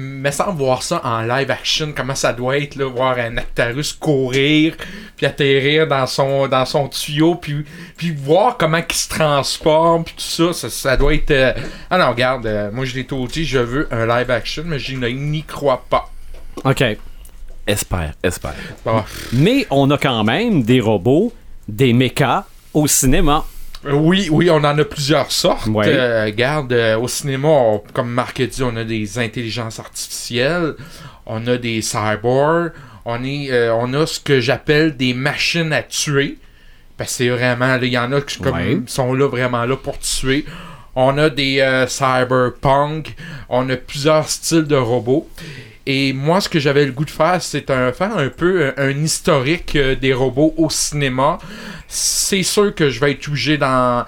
[0.00, 3.92] me semble voir ça en live action, comment ça doit être, là, voir un Actarus
[3.92, 4.76] courir,
[5.16, 7.64] puis atterrir dans son, dans son tuyau, puis,
[7.96, 11.30] puis voir comment il se transforme, puis tout ça, ça, ça doit être...
[11.30, 11.52] euh,
[11.90, 14.78] Ah non, regarde, euh, moi je l'ai tout dit, je veux un live action, mais
[14.78, 16.10] je n'y- n'y crois pas.
[16.64, 16.84] OK.
[17.66, 18.54] Espère, espère.
[18.84, 19.02] Bon.
[19.32, 21.32] Mais on a quand même des robots,
[21.68, 23.44] des mechas au cinéma.
[23.86, 25.66] Euh, Oui, oui, on en a plusieurs sortes.
[25.66, 25.86] Ouais.
[25.88, 30.74] Euh, regarde, euh, au cinéma, on- comme Marc a dit, on a des intelligences artificielles,
[31.26, 32.72] on a des cyborgs,
[33.04, 36.38] on, est, euh, on a ce que j'appelle des machines à tuer.
[36.96, 38.80] Parce que c'est vraiment, il y en a qui comme, Ouais.
[38.86, 40.44] sont là vraiment là pour tuer.
[40.96, 43.14] On a des cyberpunk,
[43.48, 45.28] on a plusieurs styles de robots.
[45.90, 48.90] Et moi, ce que j'avais le goût de faire, c'est faire un peu euh, un,
[48.90, 51.38] historique euh, des robots au cinéma.
[51.88, 54.04] C'est sûr que je vais être obligé d'en,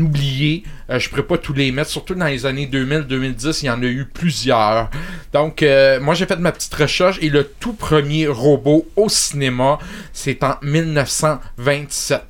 [0.00, 0.62] oublier.
[0.90, 3.82] Euh, je pourrais pas tous les mettre, surtout dans les années 2000-2010, il y en
[3.82, 4.90] a eu plusieurs.
[5.32, 5.66] Donc,
[6.00, 9.80] moi, j'ai fait ma petite recherche et le tout premier robot au cinéma,
[10.12, 12.22] c'est en 1927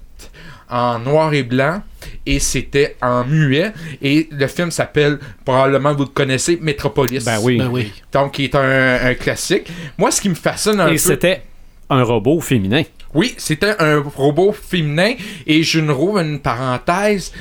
[0.70, 1.82] en noir et blanc
[2.26, 7.58] et c'était en muet et le film s'appelle probablement vous le connaissez Metropolis Ben oui.
[7.58, 7.92] Ben oui.
[8.12, 11.42] donc qui est un, un classique moi ce qui me fascine un Et peu c'était
[11.90, 12.82] un robot féminin.
[13.14, 15.14] oui c'était un robot féminin
[15.46, 17.32] et je ne rouvre une parenthèse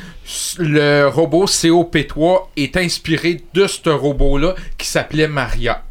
[0.58, 5.84] le robot COP3 est inspiré de ce robot là qui s'appelait Maria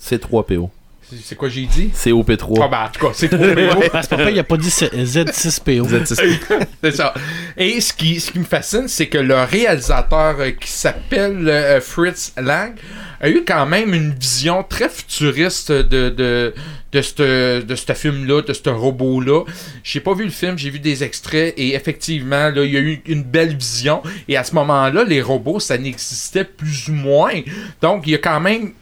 [0.00, 0.68] C3PO.
[0.68, 0.79] c'est
[1.24, 1.90] c'est quoi j'ai dit?
[1.94, 2.60] COP3.
[2.62, 3.88] ah ben en tout cas c'est trop gros.
[3.92, 6.04] Parce que papa, il a pas dit C- Z6PO.
[6.82, 7.14] C'est ça.
[7.56, 11.80] Et ce qui, ce qui me fascine, c'est que le réalisateur euh, qui s'appelle euh,
[11.80, 12.74] Fritz Lang
[13.20, 16.54] a eu quand même une vision très futuriste de, de,
[16.92, 19.44] de ce de ce film-là, de ce robot-là.
[19.84, 22.80] J'ai pas vu le film, j'ai vu des extraits et effectivement, là, il y a
[22.80, 24.02] eu une belle vision.
[24.28, 27.34] Et à ce moment-là, les robots, ça n'existait plus ou moins.
[27.82, 28.72] Donc, il y a quand même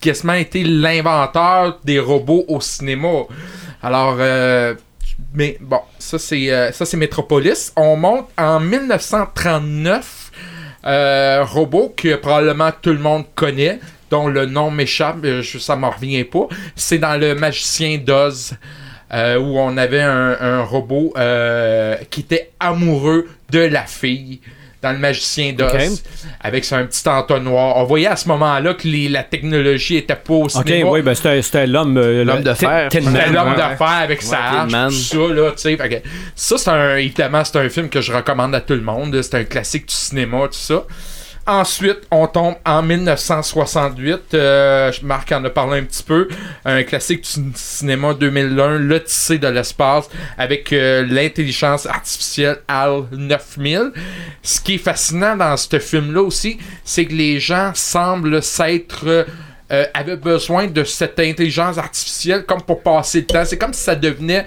[0.00, 3.24] quasiment été l'inventeur des robots au cinéma.
[3.82, 4.74] Alors, euh,
[5.34, 7.72] mais bon, ça c'est euh, ça c'est Metropolis.
[7.76, 10.32] On monte en 1939.
[10.84, 15.90] Euh, robot que probablement tout le monde connaît, dont le nom m'échappe, euh, ça m'en
[15.90, 16.46] revient pas.
[16.76, 18.54] C'est dans le Magicien d'Oz.
[19.12, 21.14] où on avait un, robot
[22.10, 24.40] qui était amoureux de la fille
[24.86, 25.80] dans le magicien d'os Ok.
[26.40, 27.76] avec son petit entonnoir.
[27.76, 30.90] On voyait à ce moment-là que les- la technologie était pas au Ok, cinéma.
[30.90, 31.96] oui, ben c'était c'était l'homme.
[31.98, 32.88] euh, L'homme de fer.
[32.92, 33.56] C'était l'homme ouais.
[33.56, 34.90] d'affaires avec sa hache, tout
[35.28, 36.02] ça, là, tu sais.
[36.34, 39.20] Ça, c'est un, évidemment, c'est un film que je recommande à tout le monde.
[39.22, 40.84] C'est un classique du cinéma, tout ça.
[41.48, 44.34] Ensuite, on tombe en 1968.
[44.34, 46.26] Euh, Marc en a parlé un petit peu.
[46.64, 53.92] Un classique du cinéma 2001, L'Odyssée de l'espace, avec euh, l'intelligence artificielle HAL 9000.
[54.42, 59.26] Ce qui est fascinant dans ce film-là aussi, c'est que les gens semblent s'être...
[59.72, 63.44] euh, avaient besoin de cette intelligence artificielle comme pour passer le temps.
[63.44, 64.46] C'est comme si ça devenait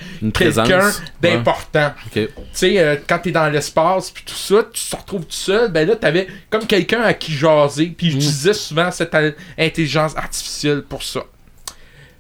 [0.65, 0.79] quelqu'un
[1.21, 1.93] d'important.
[2.07, 2.13] Ok.
[2.13, 5.71] Tu sais, euh, quand t'es dans l'espace, puis tout ça, tu te retrouves tout seul,
[5.71, 10.83] ben là, t'avais comme quelqu'un à qui jaser, puis j'utilisais souvent cette in- intelligence artificielle
[10.83, 11.21] pour ça.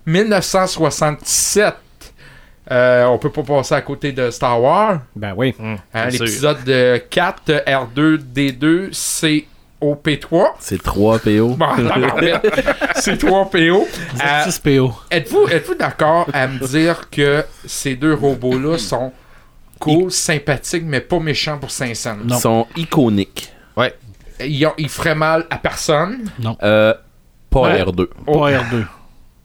[0.05, 1.75] 1967,
[2.71, 5.01] euh, on peut pas passer à côté de Star Wars.
[5.15, 5.55] Ben oui.
[5.59, 6.25] Hein, sûr.
[6.25, 8.89] L'épisode de 4, R2D2,
[9.81, 10.45] COP3.
[10.59, 11.49] C'est 3 PO.
[11.55, 11.65] Bon,
[12.95, 13.87] c'est 3 PO.
[14.23, 14.93] Euh, 6 PO.
[15.11, 19.11] Êtes-vous êtes d'accord à me dire que ces deux robots-là sont
[19.79, 22.17] cool, sympathiques, mais pas méchants pour 500?
[22.27, 23.53] Ils sont iconiques.
[24.41, 26.29] Ils, ont- ils feraient mal à personne?
[26.63, 26.93] Euh,
[27.49, 27.83] pas Ouais.
[27.83, 28.07] R2.
[28.27, 28.39] Oh.
[28.39, 28.85] Pas R2.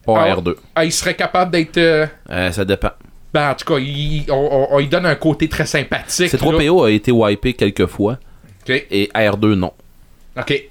[0.05, 0.35] Pas Ah.
[0.35, 0.55] R2.
[0.75, 1.77] Ah, ils seraient capables d'être...
[1.77, 2.91] euh, Euh, ça dépend.
[3.33, 6.31] ben, en tout cas, ils- on, on- on y donne un côté très sympathique.
[6.31, 6.57] C3 là.
[6.67, 8.17] PO a été wipé quelques fois
[8.63, 8.69] OK.
[8.89, 9.73] et R2 non.
[10.37, 10.63] OK.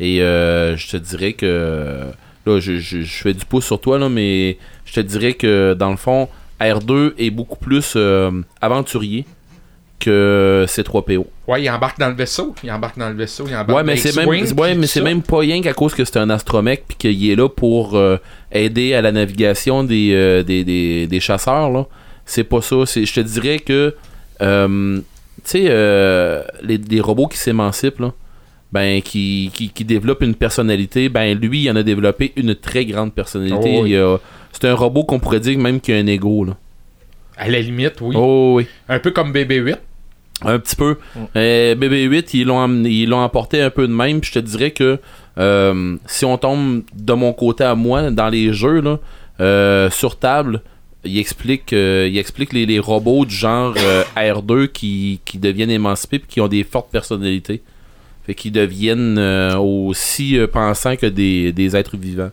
[0.00, 2.06] Et euh, je te dirais que.
[2.44, 5.74] Là, je, je- je fais du pouce sur toi, là, mais je te dirais que
[5.74, 6.28] dans le fond,
[6.60, 9.24] R2 est beaucoup plus euh, aventurier
[10.00, 11.26] que C3PO.
[11.46, 12.54] Ouais, ils embarquent dans le vaisseau.
[12.64, 13.44] Ils embarquent dans le vaisseau.
[13.46, 15.94] Ils embarquent Ouais, mais dans c'est même, ouais, mais c'est même pas rien qu'à cause
[15.94, 18.16] que c'est un astromec puis qu'il est là pour euh,
[18.50, 21.70] aider à la navigation des, euh, des, des, des chasseurs.
[21.70, 21.86] Là.
[22.26, 22.84] C'est pas ça.
[22.86, 23.94] C'est, je te dirais que,
[24.40, 24.98] euh,
[25.44, 28.12] tu sais, les, les robots qui s'émancipent, là,
[28.72, 32.84] ben, qui, qui, qui développent une personnalité, ben, lui, il en a développé une très
[32.86, 33.74] grande personnalité.
[33.76, 33.90] Oh oui.
[33.90, 34.18] Il a-
[34.52, 36.44] c'est un robot qu'on pourrait dire même qu'il a un ego.
[36.44, 36.56] Là.
[37.36, 38.14] À la limite, oui.
[38.18, 38.66] Oh oui.
[38.88, 39.76] Un peu comme BB-8.
[40.44, 40.96] Un petit peu.
[41.36, 44.20] Euh, BB-8, ils l'ont amené- ils l'ont apporté un peu de même.
[44.20, 44.98] Puis je te dirais que
[45.38, 48.98] euh, si on tombe de mon côté à moi dans les jeux, là,
[49.40, 50.62] euh, sur table,
[51.04, 56.18] il explique, il explique les, les robots du genre euh, R2 qui, qui deviennent émancipés
[56.18, 57.62] puis qui ont des fortes personnalités.
[58.24, 62.30] Fait qu'ils deviennent euh, aussi euh, pensants que des, des êtres vivants.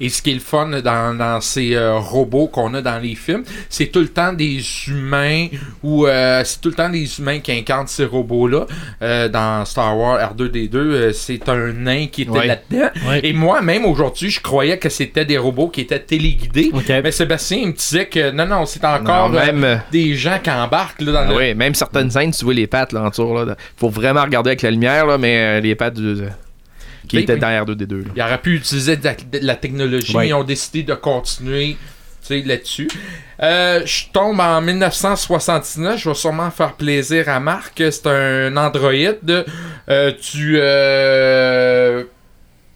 [0.00, 3.14] Et ce qui est le fun dans, dans ces euh, robots qu'on a dans les
[3.14, 5.48] films, c'est tout le temps des humains
[5.82, 8.66] ou euh, c'est tout le temps des humains qui incarnent ces robots-là.
[9.02, 12.46] Euh, dans Star Wars R2D2, euh, c'est un nain qui était Ouais.
[12.46, 12.88] là-dedans.
[13.08, 13.20] Ouais.
[13.22, 16.70] Et moi, même aujourd'hui, je croyais que c'était des robots qui étaient téléguidés.
[17.02, 20.50] Mais Sébastien il me disait que non, non, c'est encore Non, même, des gens qui
[20.50, 21.36] embarquent là, dans Ah le.
[21.36, 23.34] oui, même certaines scènes, tu vois les pattes là, en.
[23.44, 23.56] Là.
[23.76, 26.22] Faut vraiment regarder avec la lumière, là, mais euh, les pattes du-
[27.08, 27.24] qui oui.
[27.26, 28.04] dans R2D2.
[28.04, 28.10] là.
[28.16, 30.22] Ils auraient pu utiliser de la, de la technologie, Ouais.
[30.24, 31.76] mais ils ont décidé de continuer
[32.26, 32.88] tu là-dessus.
[33.42, 37.82] Euh, je tombe en 1979, je vais sûrement faire plaisir à Marc.
[37.90, 39.44] C'est un androïde
[39.88, 42.04] euh, du, euh,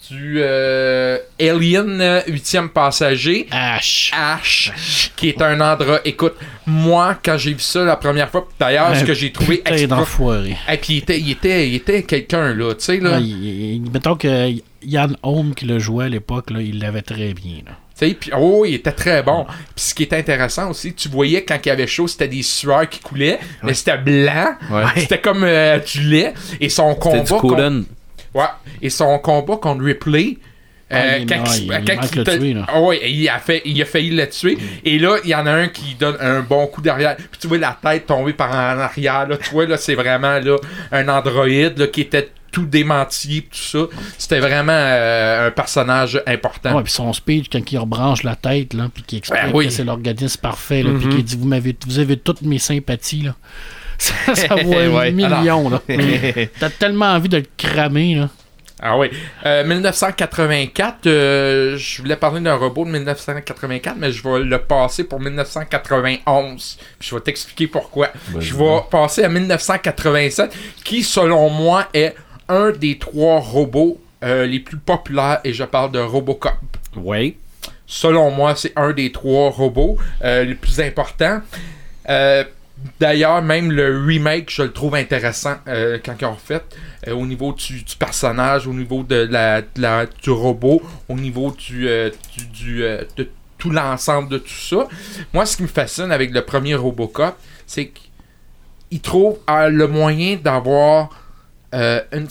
[0.09, 3.49] du euh, Alien 8e passager.
[3.51, 4.13] H.
[4.13, 6.01] H, qui est un androïde.
[6.05, 6.35] Écoute,
[6.67, 10.57] moi, quand j'ai vu ça la première fois, d'ailleurs, ce que j'ai trouvé d'enfoiré.
[10.73, 13.13] Et puis, il était, il était, il était quelqu'un, là, tu sais, là.
[13.19, 17.03] Ouais, il- il- mettons que Yann Holm qui le jouait à l'époque, là, il l'avait
[17.03, 17.57] très bien.
[17.67, 17.73] là.
[17.99, 19.45] Tu sais, puis oh, il était très bon.
[19.75, 22.45] Puis ce qui était intéressant aussi, tu voyais quand il y avait chaud, c'était des
[22.45, 24.55] sueurs qui coulaient, mais c'était blanc.
[24.71, 24.85] Ouais.
[24.97, 26.33] C'était comme euh, du lait.
[26.61, 27.25] Et son combat.
[27.81, 27.87] du.
[28.35, 28.45] Ouais.
[28.83, 30.39] Et son combat contre Ripley.
[30.91, 31.43] Euh, il- quand
[33.29, 34.57] a, fait, il a failli le tuer.
[34.87, 37.15] Et là, il y en a un qui donne un bon coup derrière.
[37.17, 39.29] Puis tu vois la tête tomber par en arrière.
[39.29, 39.37] Là.
[39.37, 40.57] Tu vois, là, c'est vraiment là,
[40.91, 43.43] un androïde là, qui était tout démenti.
[43.51, 43.79] Tout ça.
[44.17, 46.75] C'était vraiment euh, un personnage important.
[46.75, 49.67] Ouais, puis son speech, quand il rebranche la tête, là, puis qu'il explique Ben oui.
[49.67, 51.15] que c'est l'organisme parfait, là, puis Mhm.
[51.17, 53.35] qu'il dit vous, m'avez, vous avez toutes mes sympathies, là.
[54.27, 55.11] Ça, ça vaut un Ouais.
[55.11, 55.83] million, là.
[56.61, 58.29] T'as tellement envie de le cramer, là.
[58.81, 59.11] Ah oui.
[59.45, 65.03] Euh, 1984, euh, je voulais parler d'un robot de 1984, mais je vais le passer
[65.03, 66.79] pour 1991.
[66.99, 68.11] Puis je vais t'expliquer pourquoi.
[68.39, 70.53] je vais passer à 1987,
[70.85, 72.15] qui selon moi est
[72.49, 76.53] un des trois robots euh, les plus populaires, et je parle de Robocop.
[76.97, 77.37] Oui.
[77.87, 81.41] Selon moi, c'est un des trois robots euh, les plus importants.
[83.01, 86.63] D'ailleurs, même le remake, je le trouve intéressant euh, quand ils ont refait.
[87.07, 89.63] euh, au niveau du, personnage, au niveau de la,
[90.07, 92.11] du robot, au niveau du, euh,
[93.17, 94.87] de tout l'ensemble de tout ça.
[95.33, 97.99] Moi, ce qui me fascine avec le premier Robocop, c'est que
[98.91, 101.11] il trouve le moyen d'avoir
[101.73, 102.27] une.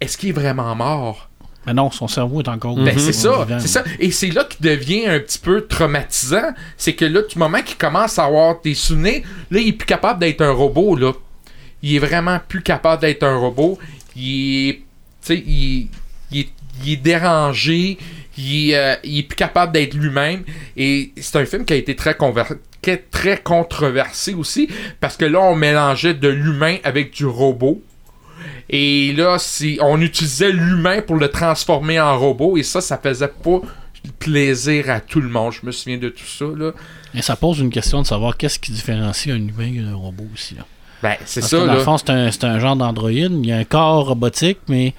[0.00, 1.25] Est-ce qu'il est vraiment mort?
[1.66, 3.84] Mais non, son cerveau est encore Ben, c'est ça, c'est ça.
[3.98, 6.52] Et c'est là qu'il devient un petit peu traumatisant.
[6.76, 9.86] C'est que là, du moment qu'il commence à avoir des souvenirs, là, il est plus
[9.86, 11.12] capable d'être un robot, là.
[11.82, 13.78] Il est vraiment plus capable d'être un robot.
[14.14, 14.72] Il est.
[14.74, 14.82] Tu
[15.20, 15.88] sais, il,
[16.30, 16.48] il est,
[16.84, 17.98] il est dérangé.
[18.38, 20.44] Il, euh, il est plus capable d'être lui-même.
[20.76, 22.16] Et c'est un film qui a été très,
[23.10, 24.68] très controversé aussi.
[25.00, 27.82] Parce que là, on mélangeait de l'humain avec du robot.
[28.68, 33.28] Et là, si on utilisait l'humain pour le transformer en robot, et ça, ça faisait
[33.28, 33.60] pas
[34.18, 35.52] plaisir à tout le monde.
[35.52, 36.72] Je me souviens de tout ça, là.
[37.14, 40.54] Et ça pose une question de savoir qu'est-ce qui différencie un humain d'un robot aussi.
[40.54, 40.64] Là.
[41.02, 41.74] Ben, c'est ça, que dans là.
[41.74, 43.32] le fond, c'est un, c'est un genre d'androïde.
[43.32, 44.94] Il y a un corps robotique, mais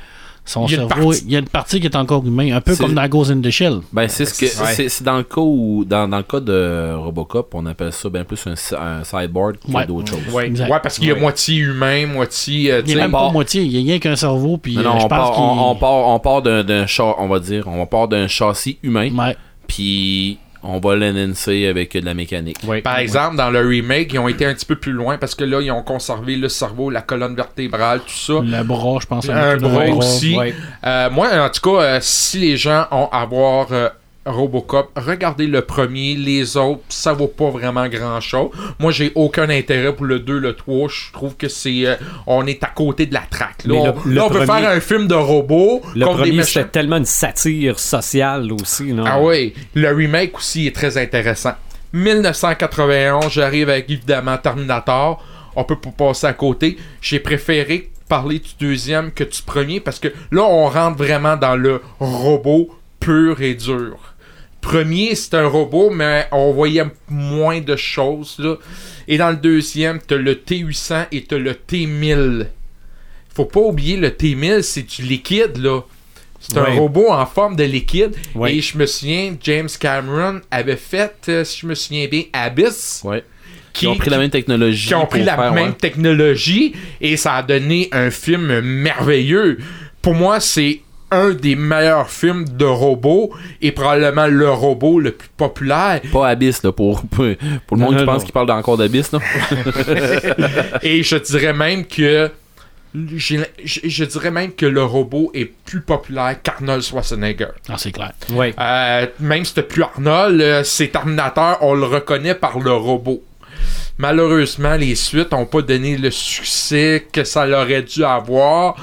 [0.47, 2.25] son Il y a une cerveau, partie- il y a une partie qui est encore
[2.25, 2.55] humain.
[2.55, 3.79] Un peu comme dans Ghost in the Shell.
[3.91, 4.89] Ben, c'est ce que Ouais.
[4.89, 8.23] c'est dans le cas où dans, dans le cas de Robocop, on appelle ça bien
[8.23, 9.85] plus un, un cyborg que Ouais.
[9.85, 10.33] d'autres choses.
[10.33, 11.19] Ouais, ouais, parce qu'il est Ouais.
[11.19, 12.71] moitié humain, moitié.
[12.71, 13.61] euh, tu Il est sais, même part- pas moitié.
[13.63, 14.57] Il y a rien qu'un cerveau.
[14.57, 16.63] Puis Non, euh, non, je on pense part, qu'il- on, on part, on part d'un,
[16.63, 16.85] d'un
[17.19, 19.35] on va dire, on part d'un châssis humain, Ouais.
[19.67, 22.57] puis on va l'enhancer avec de la mécanique.
[22.67, 22.81] Oui.
[22.81, 25.43] Par exemple, dans le remake, ils ont été un petit peu plus loin parce que
[25.43, 28.33] là, ils ont conservé le cerveau, la colonne vertébrale, tout ça.
[28.43, 29.29] Le bras, je pense.
[29.29, 29.95] Un bras bras.
[29.95, 30.37] aussi.
[30.37, 30.53] Ouais.
[30.85, 33.89] Euh, moi, en tout cas, euh, si les gens ont à voir euh,
[34.27, 38.49] Robocop, regardez le premier, les autres, ça vaut pas vraiment grand chose.
[38.79, 40.89] Moi, j'ai aucun intérêt pour le 2, le 3.
[40.89, 41.85] Je trouve que c'est.
[41.85, 41.95] euh,
[42.27, 43.63] on est à côté de la traque.
[43.65, 46.69] Là, le- on, le là, on peut faire un film de robots Le premier, c'était
[46.69, 48.91] tellement une satire sociale aussi.
[48.93, 49.03] Là.
[49.07, 51.53] Ah oui, le remake aussi est très intéressant.
[51.93, 55.23] 1991, j'arrive avec évidemment Terminator.
[55.55, 56.77] On peut pas passer à côté.
[57.01, 61.55] J'ai préféré parler du deuxième que du premier parce que là, on rentre vraiment dans
[61.55, 62.69] le robot
[62.99, 63.97] pur et dur.
[64.67, 68.35] Premier, c'est un robot, mais on voyait moins de choses.
[68.37, 68.55] Là.
[69.07, 72.47] Et dans le deuxième, t'as le T800 et t'as le T1000.
[73.33, 75.81] Faut pas oublier, le T1000, c'est du liquide, là.
[76.39, 76.67] C'est Ouais.
[76.67, 78.13] un robot en forme de liquide.
[78.35, 78.55] Ouais.
[78.57, 83.01] Et je me souviens, James Cameron avait fait, euh, si je me souviens bien, Abyss.
[83.05, 83.23] Ouais.
[83.71, 84.87] Qui, ont pris la même technologie.
[84.89, 89.59] qui ont pris la faire, même technologie et ça a donné un film merveilleux.
[90.01, 93.31] Pour moi, c'est un des meilleurs films de robots
[93.61, 96.01] et probablement le robot le plus populaire.
[96.11, 97.25] Pas Abyss, là, pour, pour,
[97.67, 99.19] pour le monde Non, qui non, pense qu'il parle encore d'Abyss, là.
[100.81, 102.29] Et je dirais même que
[103.15, 107.49] je, je dirais même que le robot est plus populaire qu'Arnold Schwarzenegger.
[107.69, 108.13] Ah, c'est clair.
[108.31, 108.53] Ouais.
[108.59, 113.23] Euh, même si c'était plus Arnold, euh, c'est Terminator, on le reconnaît par le robot.
[113.97, 118.75] Malheureusement, les suites n'ont pas donné le succès que ça aurait dû avoir.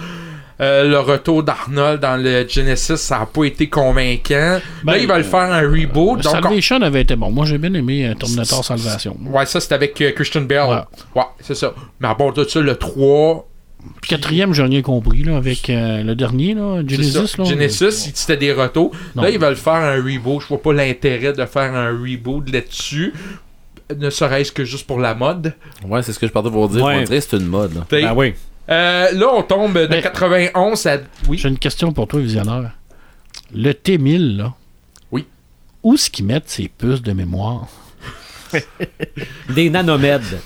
[0.60, 4.60] Euh, le retour d'Arnold dans le Genesis, ça n'a pas été convaincant.
[4.84, 6.22] Ben, Là, ils veulent faire un reboot.
[6.22, 7.30] Donc, on- Salvation avait été bon.
[7.32, 9.16] Moi, j'ai bien aimé euh, Terminator Salvation.
[9.26, 10.68] Ouais, ça, c'était avec euh, Christian Bale.
[10.68, 11.22] Ouais.
[11.22, 11.74] Ouais, c'est ça.
[11.98, 13.48] Mais à bord de ça, le 3,
[14.00, 17.36] Puis quatrième, j'ai rien compris, là, avec euh, le dernier, là, Genesis.
[17.36, 17.44] Là.
[17.44, 18.92] Genesis, c'était des retours.
[19.16, 19.22] Non.
[19.24, 20.40] Là, ils veulent faire un reboot.
[20.42, 23.12] Je vois pas l'intérêt de faire un reboot là-dessus.
[23.98, 25.52] Ne serait-ce que juste pour la mode.
[25.86, 26.82] Ouais, c'est ce que je partais pour dire.
[26.84, 27.02] Ouais.
[27.02, 27.86] On c'est une mode, là.
[27.90, 28.34] Ben oui.
[28.70, 30.98] Euh, là, on tombe de Mais- 91 à.
[31.28, 31.38] Oui.
[31.38, 32.70] J'ai une question pour toi, visionneur.
[33.54, 34.54] Le T1000, là.
[35.12, 35.26] Oui.
[35.82, 37.66] Où est-ce qu'ils mettent ces puces de mémoire?
[39.54, 40.38] Des nanomèdes.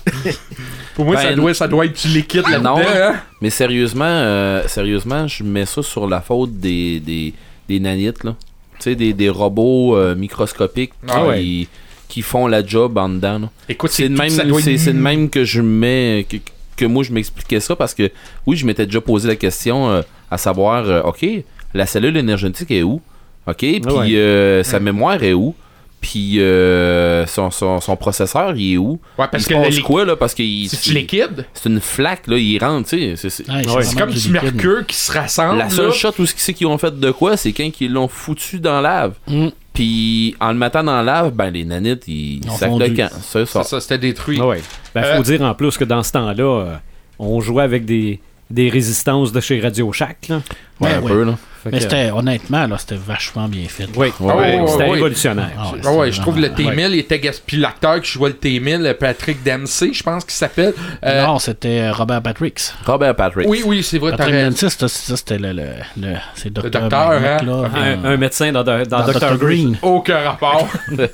[0.95, 2.77] Pour moi, Ben, ça, doit, ça doit être du liquide là-dedans.
[2.77, 2.83] Non.
[2.85, 3.15] hein?
[3.41, 7.33] Mais sérieusement, euh, sérieusement, je mets ça sur la faute des, des,
[7.67, 8.35] des nanites, là.
[8.79, 11.67] Tu sais, des, des robots euh, microscopiques Ah qui,
[12.07, 13.49] qui font la job en dedans, là.
[13.67, 16.37] Écoute, C'est de tout- même, ça doit c'est, c'est de même que je mets que,
[16.79, 18.09] que moi je m'expliquais ça parce que
[18.47, 20.01] oui, je m'étais déjà posé la question euh,
[20.31, 21.25] à savoir euh, OK,
[21.73, 23.01] la cellule énergétique est où?
[23.47, 24.15] OK, puis ouais.
[24.15, 25.53] euh, sa mémoire est où?
[26.01, 29.01] Puis euh, son, son, son processeur, il est où?
[29.17, 30.15] Ouais, parce Il que se passe quoi là?
[30.15, 31.45] Parce que C'est du liquide?
[31.53, 34.29] c'est une flaque là, il rentre, tu sais, c'est- c'est- Ouais, C'est vraiment comme du
[34.29, 35.57] mercure qui se rassemble.
[35.57, 35.91] la seule là.
[35.93, 39.01] shot où c'est qu'ils ont fait de quoi, c'est quand ils l'ont foutu dans la
[39.01, 39.13] lave.
[39.27, 39.47] Mm.
[39.73, 42.85] Puis en le mettant dans la lave, ben les nanites ils Ils ont sacent le
[42.85, 42.93] fondu.
[42.95, 43.09] camp.
[43.21, 43.63] C'est ça.
[43.63, 44.39] C'est ça, c'était détruit.
[44.41, 44.61] Ah ouais.
[44.95, 46.75] Ben, faut Euh, dire en plus que dans ce temps-là, euh,
[47.19, 48.19] on jouait avec des,
[48.49, 50.27] des résistances de chez Radio Shack.
[50.29, 50.37] Là.
[50.79, 51.07] Ouais, Ben un ouais.
[51.11, 51.37] peu là.
[51.71, 53.85] Mais c'était, honnêtement, là, c'était vachement bien fait.
[53.95, 54.91] Oui, Ouais, ouais, c'était ouais.
[54.91, 55.49] révolutionnaire.
[55.57, 57.43] Ah ouais, Ah je trouve le vraiment- T-1000 était gaspillé.
[57.47, 60.73] Puis l'acteur qui jouait le T-1000, Patrick Dempsey, je pense qu'il s'appelle.
[61.03, 62.59] Euh, Non, c'était euh, Robert Patrick.
[62.85, 63.47] Robert Patrick.
[63.49, 64.35] oui, oui, c'est vrai, Patrick.
[64.35, 65.63] Dempsey, c'était- ça, c'était le, le,
[65.97, 67.37] le- docteur, hein?
[67.45, 67.69] là,
[68.03, 69.37] Un, médecin dans, dans, dans Dr.
[69.37, 69.77] Green.
[69.81, 70.67] Aucun rapport.
[70.89, 71.09] Tu sais,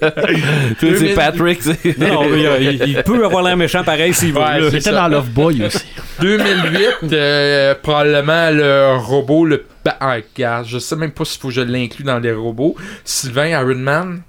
[0.80, 1.14] c'est 2000.
[1.16, 1.66] Patrick.
[1.98, 4.42] Non, il, il- il peut avoir l'air méchant pareil s'il veut.
[4.60, 5.86] Il était dans Love Boy aussi.
[6.22, 9.66] 2008, euh, probablement le robot, le.
[9.86, 12.76] Ben, regarde, je sais même pas s'il faut que je l'inclue dans les robots.
[13.04, 14.22] Sylvain Ironman.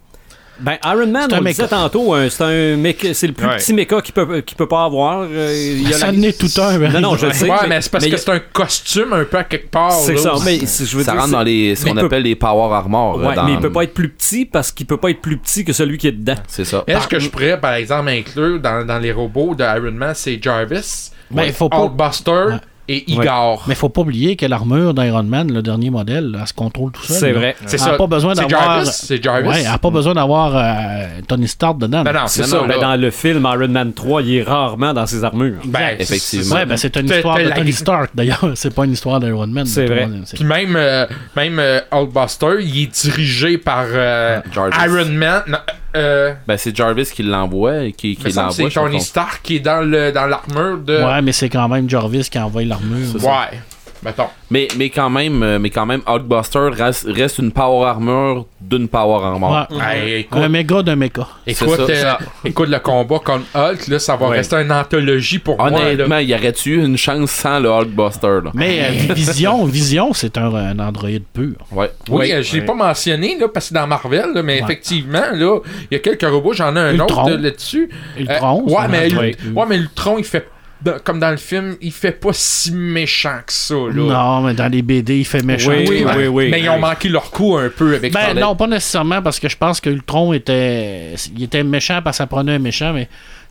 [0.59, 3.35] Ben, Iron Man, C'est un on le disait tantôt, euh, c'est un méca- c'est le
[3.35, 3.57] plus Ouais.
[3.59, 5.27] petit méca qu'il peut, qu'il peut pas avoir.
[5.31, 7.33] euh, il y a Ça la- tout un, Non, non, je ouais.
[7.35, 7.51] sais.
[7.51, 9.93] Ouais, mais c'est parce mais que c'est un costume un peu à quelque part.
[9.93, 12.37] C'est ça, mais je veux Ça dire, rentre dans les, ce qu'on peut- appelle les
[12.37, 13.19] power armor.
[13.19, 15.37] Ouais, dans- mais il peut pas être plus petit parce qu'il peut pas être plus
[15.37, 16.37] petit que celui qui est dedans.
[16.49, 16.85] C'est ça.
[16.87, 20.43] Est-ce que je pourrais, par exemple, inclure dans, dans les robots de Iron Man, c'est
[20.43, 22.31] Jarvis, Ben, il faut pas- Hulkbuster?
[22.31, 22.55] Ouais.
[22.89, 23.65] Et Igor.
[23.67, 27.03] Mais faut pas oublier que l'armure d'Iron Man, le dernier modèle, elle se contrôle tout
[27.03, 27.17] seul.
[27.17, 27.57] C'est vrai.
[27.67, 27.97] C'est Elle a ça.
[27.97, 28.85] pas besoin d'avoir.
[28.85, 28.91] Jarvis.
[28.93, 29.49] C'est Jarvis.
[29.49, 32.03] Ouais, elle n'a pas besoin d'avoir euh, Tony Stark dedans.
[32.03, 35.07] Ben non, C'est ça, ben, dans le film Iron Man 3, il est rarement dans
[35.07, 35.61] ses armures.
[35.65, 36.55] Ben, Effectivement.
[36.57, 39.67] Ouais, ben c'est une histoire de Tony Stark d'ailleurs, c'est pas une histoire d'Iron Man.
[39.67, 40.09] C'est vrai.
[40.35, 44.41] Puis même, euh, même euh, Hulkbuster, il est dirigé par euh.
[44.57, 45.43] Iron Man.
[45.47, 45.59] Non,
[45.97, 48.53] euh, Ben, c'est Jarvis qui l'envoie et qui, qui l'envoie.
[48.53, 51.03] c'est Tony Stark qui est dans le dans l'armure de.
[51.03, 53.15] Ouais, mais c'est quand même Jarvis qui envoie l'armure.
[53.17, 53.59] Ouais.
[54.07, 54.29] Mettons.
[54.51, 58.87] Mais, mais quand même, euh, mais quand même, Hulkbuster reste, reste une power armor d'une
[58.87, 59.67] power armor.
[59.69, 59.81] Ouais.
[59.99, 61.27] Hey, écoute, Un méga d'un méga.
[61.45, 62.13] écoute, euh,
[62.45, 64.37] écoute, le combat contre Hulk, là, ça va Ouais.
[64.37, 65.71] rester une anthologie pour moi.
[65.71, 65.77] là.
[65.79, 68.51] Honnêtement, y aurait-tu eu une chance sans le Hulkbuster là?
[68.55, 71.55] Mais euh, Vision, Vision, c'est un, un androïde pur.
[71.73, 71.91] Ouais.
[72.09, 72.43] Oui, Oui.
[72.45, 74.63] je l'ai pas mentionné là, parce que c'est dans Marvel, là, mais Ouais.
[74.63, 75.59] effectivement, là,
[75.91, 77.25] il y a quelques robots, j'en ai un Ultron.
[77.25, 77.91] autre là-dessus.
[78.17, 80.47] Ultron, Euh, ouais, mais Ultron, il fait
[80.83, 83.75] dans- comme dans le film, il fait pas si méchant que ça.
[83.75, 83.93] Là.
[83.93, 85.71] Non, mais dans les BD, il fait méchant.
[85.71, 86.49] Oui, Oui, oui, oui.
[86.51, 88.33] Mais ils ont manqué leur coup un peu avec ça.
[88.35, 92.17] Ben non, pas nécessairement parce que je pense que Ultron était, il était méchant parce
[92.17, 93.09] que ça prenait un méchant, mais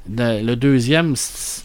[0.07, 1.15] le deuxième,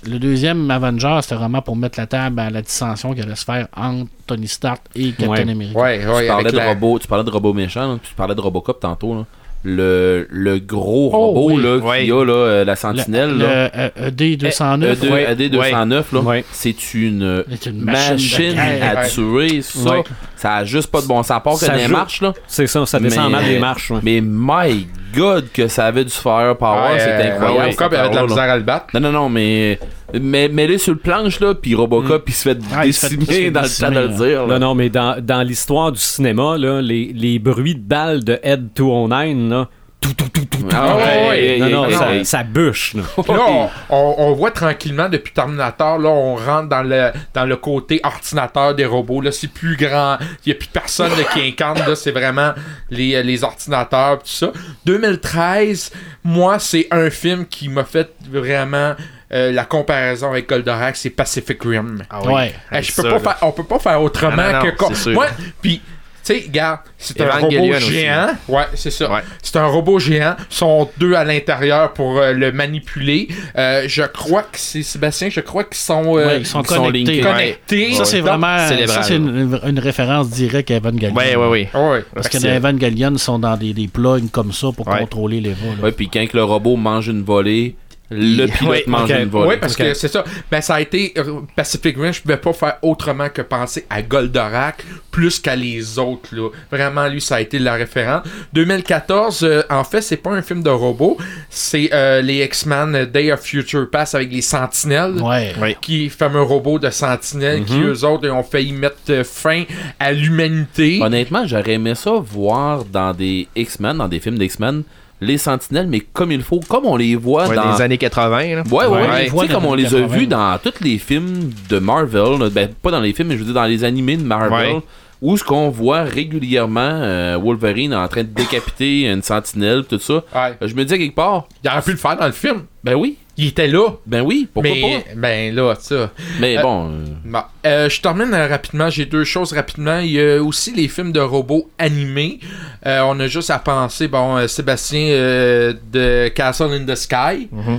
[0.06, 3.44] le deuxième Avenger, c'était vraiment pour mettre la table à la dissension qui allait se
[3.44, 5.40] faire entre Tony Stark et Captain Ouais.
[5.42, 5.78] America.
[5.78, 8.08] Ouais, Tu ouais, parlais avec de la- robots, tu parlais de robots méchants, là, puis
[8.08, 9.14] tu parlais de Robocop tantôt.
[9.14, 9.26] Là.
[9.62, 11.62] Le, le gros Oh, robot oui.
[11.62, 11.98] là, Ouais.
[12.00, 13.70] qu'il y a, là, euh, la Le, sentinelle, le, là.
[13.76, 15.26] euh, ED209, E2, Ouais.
[15.26, 16.44] AD209, là, Ouais.
[16.50, 19.61] c'est une, c'est une machine, machine, à tuer.
[19.61, 19.96] Ça,
[20.36, 21.30] ça a juste pas de bon sens.
[21.32, 21.92] À part que Ça les joue.
[21.92, 22.32] marches, là.
[22.46, 23.90] C'est ça, ça descend Mais- mal des marches.
[23.90, 24.00] ouais.
[24.02, 27.61] Mais my god, que ça avait du firepower, Ouais, c'est euh, incroyable.
[27.61, 28.86] Robocop cette avait de la misère à le battre.
[28.94, 29.78] Non, non, non, mais.
[30.20, 33.06] Mais, mais là, sur le planche, là, puis Robocop, il se fait Ah, il se
[33.06, 34.46] fait- se décimer dans le temps de le dire.
[34.46, 34.58] là.
[34.58, 38.38] Non, non, mais dans, dans l'histoire du cinéma, là, les, les bruits de balles de
[38.42, 39.68] Ed 209, là,
[40.01, 40.68] tout, tout, tout, tout, tout.
[40.72, 42.94] Ah ouais, ouais, ouais, non, non, ça, bûche.
[42.96, 43.03] là.
[43.22, 47.44] Puis là, on, on- on voit tranquillement depuis Terminator, là, on rentre dans le, dans
[47.44, 49.20] le côté ordinateur des robots.
[49.20, 50.16] Là, c'est plus grand.
[50.44, 51.78] Il n'y a plus personne là, qui incarne.
[51.78, 52.53] Là, c'est vraiment
[52.90, 54.53] les, les ordinateurs, tout ça.
[54.86, 55.92] 2013,
[56.24, 58.94] moi, c'est un film qui m'a fait vraiment
[59.32, 62.03] euh, la comparaison avec Goldorak, c'est Pacific Rim.
[62.11, 62.55] Ah Ouais.
[62.72, 65.11] Hey, je ça, peux pas faire, on peut pas faire autrement Ah, non, non, que.
[65.11, 65.26] Moi,
[65.62, 65.80] puis
[66.24, 67.92] tu sais, regarde, c'est un Evangelion robot aussi.
[67.92, 68.26] géant.
[68.48, 69.10] Ouais, c'est ça.
[69.12, 69.20] Ouais.
[69.42, 70.34] C'est un robot géant.
[70.50, 73.28] Ils sont deux à l'intérieur pour euh, le manipuler.
[73.56, 75.28] Euh, je crois que c'est Sébastien.
[75.30, 77.20] Je crois qu'ils sont, euh, Ouais, ils sont ils sont connectés.
[77.20, 77.92] connectés.
[77.94, 81.14] Ça, c'est vraiment ça, c'est une, une référence directe à Evangelion.
[81.14, 81.68] Ouais, ouais, ouais.
[81.74, 82.04] Ouais.
[82.14, 84.98] Parce que Evangelion, ils sont dans des, des plugs comme ça pour Ouais.
[85.00, 85.82] contrôler les vols.
[85.82, 87.76] Ouais, puis quand que le robot mange une volée,
[88.11, 89.16] le pilote Ouais, mange ok.
[89.18, 89.48] une volée.
[89.50, 90.24] Oui, parce que c'est ça.
[90.50, 92.12] Ben, ça a été euh, Pacific Rim.
[92.12, 96.34] Je pouvais pas faire autrement que penser à Goldorak plus qu'à les autres.
[96.34, 96.48] Là.
[96.70, 98.26] Vraiment, lui, ça a été la référence.
[98.52, 101.18] 2014, euh, en fait, c'est pas un film de robot.
[101.48, 105.20] C'est euh, les X-Men Day of Future Past avec les Sentinelles.
[105.22, 105.52] Ouais.
[105.61, 105.76] Ouais.
[105.80, 109.64] Qui fameux robot de Sentinelle qui eux autres ont failli mettre fin
[109.98, 111.00] à l'humanité.
[111.02, 114.82] Honnêtement, j'aurais aimé ça voir dans des X-Men, dans des films d'X-Men,
[115.20, 117.74] les sentinelles, mais comme il faut, comme on les voit Ouais, dans.
[117.76, 118.62] des années 80, là.
[118.70, 119.22] Ouais, ouais, Ouais, ouais.
[119.24, 120.16] les voit comme on les les a 80.
[120.16, 123.40] vus dans tous les films de Marvel, là, ben, pas dans les films, mais je
[123.40, 124.82] veux dire dans les animés de Marvel, Ouais.
[125.22, 130.14] où ce qu'on voit régulièrement euh, Wolverine en train de décapiter une sentinelle, tout ça.
[130.34, 130.56] Ouais.
[130.62, 132.62] Je me dis à quelque part, Il aurait pu le faire dans le film.
[132.82, 133.91] ben oui, Il était là.
[134.07, 135.11] ben oui, pourquoi mais, pas?
[135.16, 136.11] ben là, ça.
[136.41, 137.43] Mais Euh, bon, euh, Bon.
[137.64, 138.91] Euh, je termine euh, rapidement.
[138.91, 139.99] J'ai deux choses rapidement.
[140.01, 142.41] Il y a aussi les films de robots animés.
[142.87, 147.49] Euh, on a juste à penser, bon, euh, Sébastien euh, de Castle in the Sky.
[147.55, 147.78] Euh,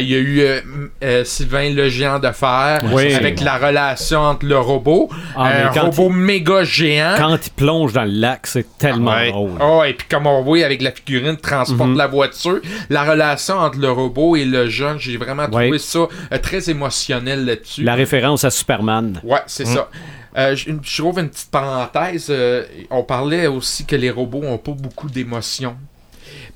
[0.00, 0.60] il y a eu euh,
[1.02, 3.12] euh, Sylvain le géant de fer Oui.
[3.14, 7.14] avec la relation entre le robot, Ah, un robot méga géant.
[7.18, 9.30] Quand il plonge dans le lac, c'est tellement Ouais.
[9.30, 9.50] drôle.
[9.60, 11.96] Oh, et puis comme on voit avec la figurine transporte Mhm.
[11.96, 12.60] la voiture,
[12.90, 15.64] la relation entre le robot et le jeune, j'ai vraiment Ouais.
[15.64, 15.98] trouvé ça
[16.32, 17.82] euh, très émotionnel là-dessus.
[17.82, 19.20] La référence à Superman.
[19.24, 19.88] Ouais, c'est ça.
[20.36, 22.26] Euh, je je trouve une petite parenthèse.
[22.30, 25.76] euh, on parlait aussi que les robots ont pas beaucoup d'émotions.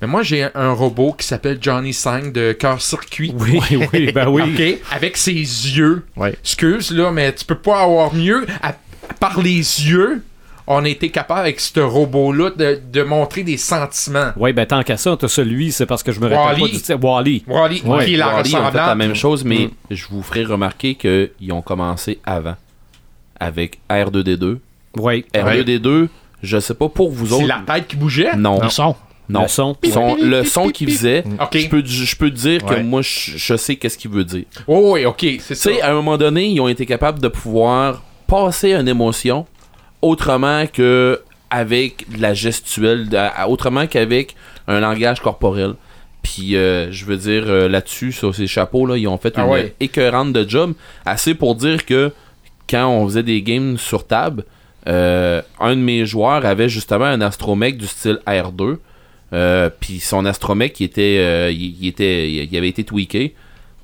[0.00, 3.34] Mais moi, j'ai un, robot qui s'appelle Johnny 5 de Cœur Circuit.
[3.36, 3.60] Oui,
[3.92, 4.42] oui, ben oui.
[4.42, 4.80] OK?
[4.94, 6.04] Avec ses yeux.
[6.16, 6.34] Ouais.
[6.40, 8.46] Excuse, là, mais tu peux pas avoir mieux.
[8.62, 8.74] À-
[9.18, 10.22] par les yeux,
[10.66, 14.32] on a été capable avec ce robot-là de, de montrer des sentiments.
[14.36, 16.78] Oui, ben tant qu'à ça, t'as celui, c'est parce que je me rappelle Wall-E.
[16.78, 17.04] pas du.
[17.04, 17.44] Wally.
[17.46, 19.70] Wally, Ouais, qui est la Wall-E ont fait la même chose, mais Mm.
[19.94, 22.54] je vous ferai remarquer qu'ils ont commencé avant.
[23.40, 24.58] Avec R2D2.
[24.96, 25.24] Oui.
[25.34, 26.08] R2D2,
[26.42, 27.46] je sais pas pour vous C'est autres.
[27.46, 28.36] la tête qui bougeait?
[28.36, 28.60] Non.
[28.62, 28.94] Le son.
[29.28, 29.42] Non.
[29.42, 29.76] Le son.
[29.92, 31.22] Son- le son qu'il faisait,
[31.52, 34.44] je peux, je peux te dire que moi, je, je sais qu'est-ce qu'il veut dire.
[34.66, 35.54] Oh, oui, ok, c'est Tu ça.
[35.70, 39.46] sais, à un moment donné, ils ont été capables de pouvoir passer une émotion
[40.02, 41.20] autrement que
[41.50, 43.08] avec de la gestuelle,
[43.48, 44.34] autrement qu'avec
[44.66, 45.74] un langage corporel.
[46.22, 49.50] Puis, euh, je veux dire, euh, là-dessus, sur ces chapeaux-là, ils ont fait Ah une
[49.50, 49.74] ouais.
[49.80, 50.74] écœurante de job.
[51.06, 52.12] Assez pour dire que
[52.68, 54.44] quand on faisait des games sur table,
[54.88, 58.76] euh, un de mes joueurs avait justement un astromech du style R2.
[59.32, 63.34] Euh, puis son astromech, il était, euh, il, il était, il avait été tweaké.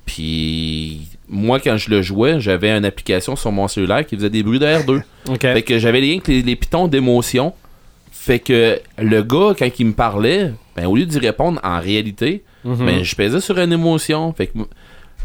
[0.05, 4.43] Puis moi, quand je le jouais, j'avais une application sur mon cellulaire qui faisait des
[4.43, 5.01] bruits de R2.
[5.29, 5.41] OK.
[5.41, 7.53] Fait que j'avais les, les, les pitons d'émotion.
[8.11, 12.43] Fait que le gars, quand il me parlait, ben, au lieu d'y répondre en réalité,
[12.63, 12.83] Mhm.
[12.83, 14.33] ben, je pesais sur une émotion.
[14.33, 14.57] Fait que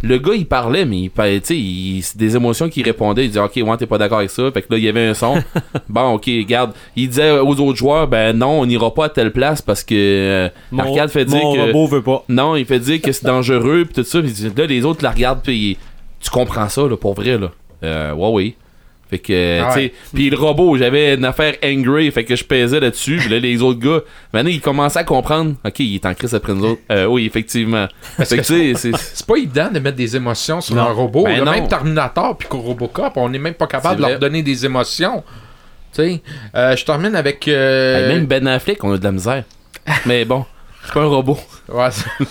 [0.02, 3.24] le gars, il parlait, mais il, parlait, tu sais, il- c'est des émotions qu'il répondait.
[3.24, 4.50] Il disait, OK, ouais, t'es pas d'accord avec ça.
[4.52, 5.42] Fait que là, il y avait un son.
[5.88, 6.72] bon, OK, regarde.
[6.96, 9.94] Il disait aux autres joueurs, ben non, on n'ira pas à telle place parce que
[9.94, 11.72] euh, Mon- fait dire que.
[11.86, 12.24] veut pas.
[12.28, 14.20] Non, il fait dire que c'est dangereux pis tout ça.
[14.22, 15.76] Pis là, les autres la regardent pis
[16.20, 17.50] tu comprends ça là, pour vrai là.
[17.82, 18.54] Euh, ouais, oui.
[19.10, 19.86] Fait que, Ah tu ouais.
[19.88, 23.18] sais, pis le robot, j'avais une affaire angry, fait que je pesais là-dessus.
[23.22, 24.00] Pis là, les autres gars,
[24.32, 25.54] maintenant, ils commençaient à comprendre.
[25.64, 26.80] Ok, il est en crise après nous autres.
[26.92, 27.88] Euh, oui, effectivement.
[28.18, 29.26] Fait que, tu sais, c'est.
[29.26, 30.82] Pas évident de mettre des émotions sur Non.
[30.82, 31.24] un robot.
[31.24, 34.64] Ben là, même Terminator puis Robocop, on n'est même pas capable de leur donner des
[34.64, 35.22] émotions.
[35.92, 36.22] Tu sais,
[36.54, 37.48] Euh, je termine avec.
[37.48, 39.42] euh, même Ben Affleck, on a de la misère.
[40.06, 40.44] Mais bon,
[40.84, 41.36] c'est pas un robot.
[41.68, 41.88] ouais,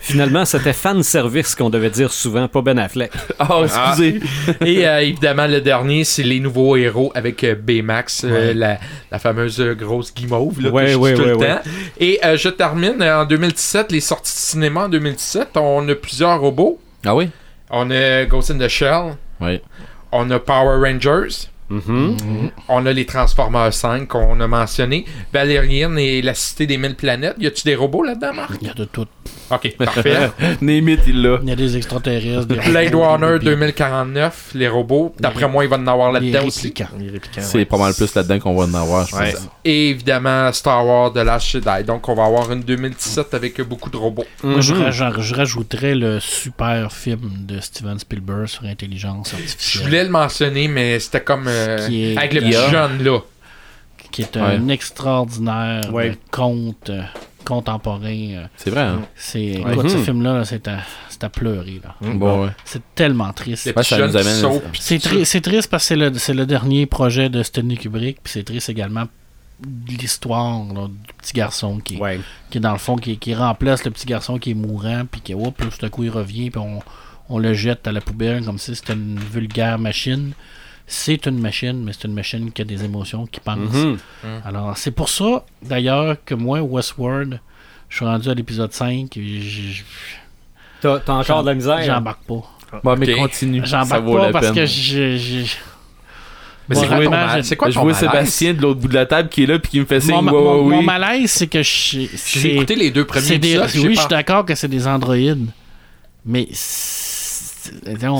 [0.00, 3.10] Finalement, c'était fan service qu'on devait dire souvent, pas Ben Affleck.
[3.38, 4.20] Ah, excusez.
[4.64, 8.78] Et euh, évidemment, le dernier, c'est les nouveaux héros avec euh, Baymax, euh, la,
[9.10, 11.60] la fameuse euh, grosse guimauve là, Ouais, que je dis ouais, tout le ouais, temps.
[11.98, 15.48] Et euh, je termine euh, en 2017, les sorties de cinéma en 2017.
[15.56, 16.78] On a plusieurs robots.
[17.04, 17.28] Ah oui?
[17.70, 19.16] On a Ghost in the Shell.
[19.40, 19.60] Oui.
[20.12, 21.48] On a Power Rangers.
[21.70, 22.16] Mhm.
[22.68, 25.04] On a les Transformers 5 qu'on a mentionné.
[25.34, 27.34] Valérian et la Cité des Mille Planètes.
[27.38, 28.52] Y a-tu des robots là-dedans, Marc?
[28.62, 29.06] Il y a de tout.
[29.50, 30.30] Ok, parfait.
[30.60, 31.38] Némit, il l'a.
[31.42, 32.46] Il y a des extraterrestres.
[32.46, 35.14] Des Blade robots, Runner des- 2049, les robots.
[35.18, 36.68] D'après moi, il va en avoir là-dedans aussi.
[36.68, 36.90] réplicants.
[36.98, 37.64] Les réplicants, C'est ouais.
[37.64, 39.32] pas mal plus là-dedans qu'on va en avoir, je Ouais.
[39.32, 39.48] pense.
[39.64, 41.84] Et évidemment, Star Wars The Last Jedi.
[41.86, 44.24] Donc, on va avoir une 2017 avec beaucoup de robots.
[44.42, 44.90] Moi, je, Mhm.
[44.90, 49.84] je rajouterais le super film de Steven Spielberg sur intelligence Je artificielle.
[49.84, 53.18] voulais le mentionner, mais c'était comme euh, est- avec le petit jeune là.
[54.10, 56.16] qui est un extraordinaire Ouais.
[56.30, 57.02] conte euh,
[57.48, 58.28] contemporain.
[58.34, 59.02] euh, C'est vrai, hein?
[59.16, 60.04] C'est, écoute, ce Mhm.
[60.04, 60.78] film-là, là, c'est à,
[61.08, 61.80] c'est à pleurer.
[61.82, 61.94] Là.
[62.12, 62.50] Bon, ouais.
[62.64, 63.64] C'est tellement triste.
[63.64, 68.32] C'est, tri- triste parce que c'est le, c'est le dernier projet de Stanley Kubrick, puis
[68.32, 69.04] c'est triste également
[69.60, 72.20] de l'histoire du petit garçon qui, Ouais.
[72.50, 75.20] qui est dans le fond, qui, qui remplace le petit garçon qui est mourant, puis
[75.20, 76.80] qui, hop, tout à coup, il revient, puis on,
[77.28, 80.32] on le jette à la poubelle comme si c'était une vulgaire machine.
[80.90, 83.58] C'est une machine, mais c'est une machine qui a des émotions, qui pense.
[83.58, 83.98] Mhm.
[84.44, 87.40] Alors, c'est pour ça, d'ailleurs, que moi, Westworld,
[87.90, 89.84] je suis rendu à l'épisode 5, et j-
[90.80, 91.82] T'as encore de la misère?
[91.82, 92.80] j'embarque pas.
[92.82, 93.60] Bon, mais continue.
[93.66, 94.54] ça J'embarque vaut pas la parce peine.
[94.54, 95.16] que je...
[95.16, 95.56] je-
[96.68, 96.86] Mais Bon, c'est
[97.56, 97.94] quoi ton j'ai- je vois?
[97.94, 100.14] Sébastien de l'autre bout de la table qui est là puis qui me fait signe.
[100.14, 100.84] Mon, ouais, mon- ouais, mon oui.
[100.84, 103.84] malaise, c'est que je- J'ai écouté les deux premiers des, épisodes.
[103.86, 105.46] oui, je suis d'accord que c'est des androïdes,
[106.26, 106.46] mais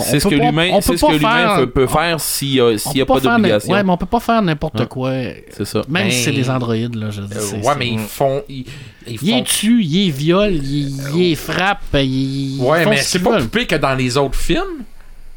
[0.05, 2.21] c'est ce que pas- l'humain peut ce que pas l'humain faire- peut, peut on- faire
[2.21, 2.61] s'il n'y
[3.01, 3.73] a, pas n- d'obligation.
[3.73, 4.87] Ouais, mais on peut pas faire n'importe Hein?
[4.87, 5.13] quoi.
[5.51, 5.83] C'est ça.
[5.89, 7.35] Même Ben, si c'est des androïdes, là, je dis.
[7.37, 8.43] Euh, ouais, mais ils font.
[8.49, 8.65] Ils,
[9.07, 12.59] ils Il font est tue, il est viol, il, il est frappe, il.
[12.61, 14.85] Ouais, ils font mais ce c'est pas plus que dans les autres films.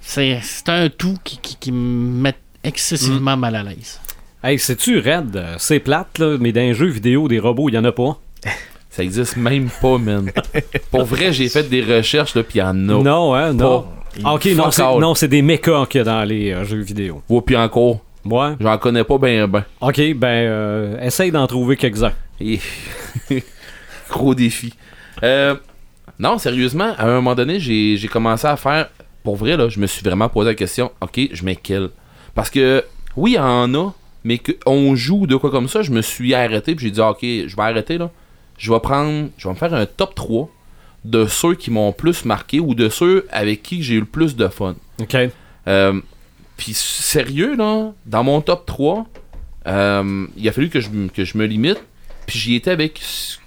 [0.01, 3.99] C'est c'est un tout qui, qui, qui me met excessivement mal à l'aise.
[4.43, 7.75] Hey, sais-tu, Red, euh, c'est plate, là, mais dans les jeux vidéo, des robots, il
[7.75, 8.19] y en a pas.
[8.89, 10.31] Ça existe même pas, man.
[10.89, 13.03] Pour vrai, j'ai fait des recherches, là, puis il y en a.
[13.03, 13.85] Non, hein, non.
[14.23, 16.81] Ah, ok, non, c'est, non, c'est des mechas qu'il y a dans les euh, jeux
[16.81, 17.21] vidéo.
[17.29, 18.51] Ouais, puis encore, Ouais.
[18.59, 19.63] j'en connais pas ben ben.
[19.79, 22.13] Ok, ben, euh, essaye d'en trouver quelques-uns.
[22.39, 22.59] Et-
[24.09, 24.73] Gros défi.
[25.23, 25.55] Euh,
[26.19, 28.89] non, sérieusement, à un moment donné, j'ai j'ai commencé à faire.
[29.23, 31.89] Pour vrai, là, je me suis vraiment posé la question ok, je mets quel?
[32.35, 32.83] Parce que,
[33.15, 33.91] oui, il y en a,
[34.23, 37.19] mais qu'on joue de quoi comme ça, je me suis arrêté, puis j'ai dit ok,
[37.21, 38.09] je vais arrêter, là.
[38.57, 39.29] Je vais prendre.
[39.37, 40.49] Je vais me faire un top 3
[41.05, 44.35] de ceux qui m'ont plus marqué ou de ceux avec qui j'ai eu le plus
[44.35, 44.75] de fun.
[45.01, 45.15] Ok.
[45.67, 45.99] Euh,
[46.57, 49.07] Puis sérieux, là, dans mon top 3,
[49.67, 51.81] euh, il a fallu que je, que je me limite.
[52.27, 53.37] Puis j'y étais avec ce,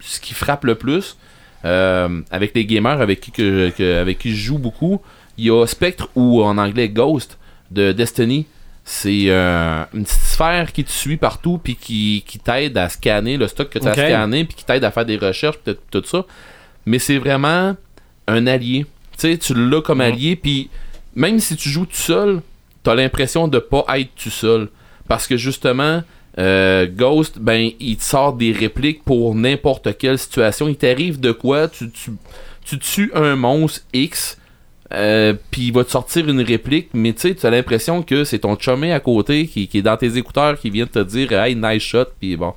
[0.00, 1.16] ce qui frappe le plus.
[1.64, 5.00] euh, avec les gamers avec qui, que, que- avec qui je joue beaucoup.
[5.38, 7.36] Il y a Spectre ou en anglais Ghost
[7.70, 8.46] de Destiny.
[8.84, 13.36] C'est euh, une petite sphère qui te suit partout puis qui, qui t'aide à scanner
[13.36, 16.02] le stock que tu as scanné puis qui t'aide à faire des recherches tout, tout
[16.06, 16.24] ça.
[16.88, 17.76] Mais c'est vraiment
[18.26, 18.86] un allié.
[19.18, 20.70] Tu sais, tu l'as comme allié puis
[21.14, 22.40] même si tu joues tout seul,
[22.82, 24.68] t'as l'impression de pas être tout seul.
[25.06, 26.02] Parce que justement,
[26.38, 30.68] Euh, Ghost, ben, il te sort des répliques pour n'importe quelle situation.
[30.68, 31.66] Il t'arrive de quoi?
[31.66, 32.12] Tu, tu,
[32.64, 34.38] tu tues un monstre X,
[34.92, 38.22] euh, puis il va te sortir une réplique, mais tu sais, tu as l'impression que
[38.22, 41.32] c'est ton chumé à côté qui, qui est dans tes écouteurs qui vient te dire
[41.32, 42.54] Hey, nice shot, puis bon.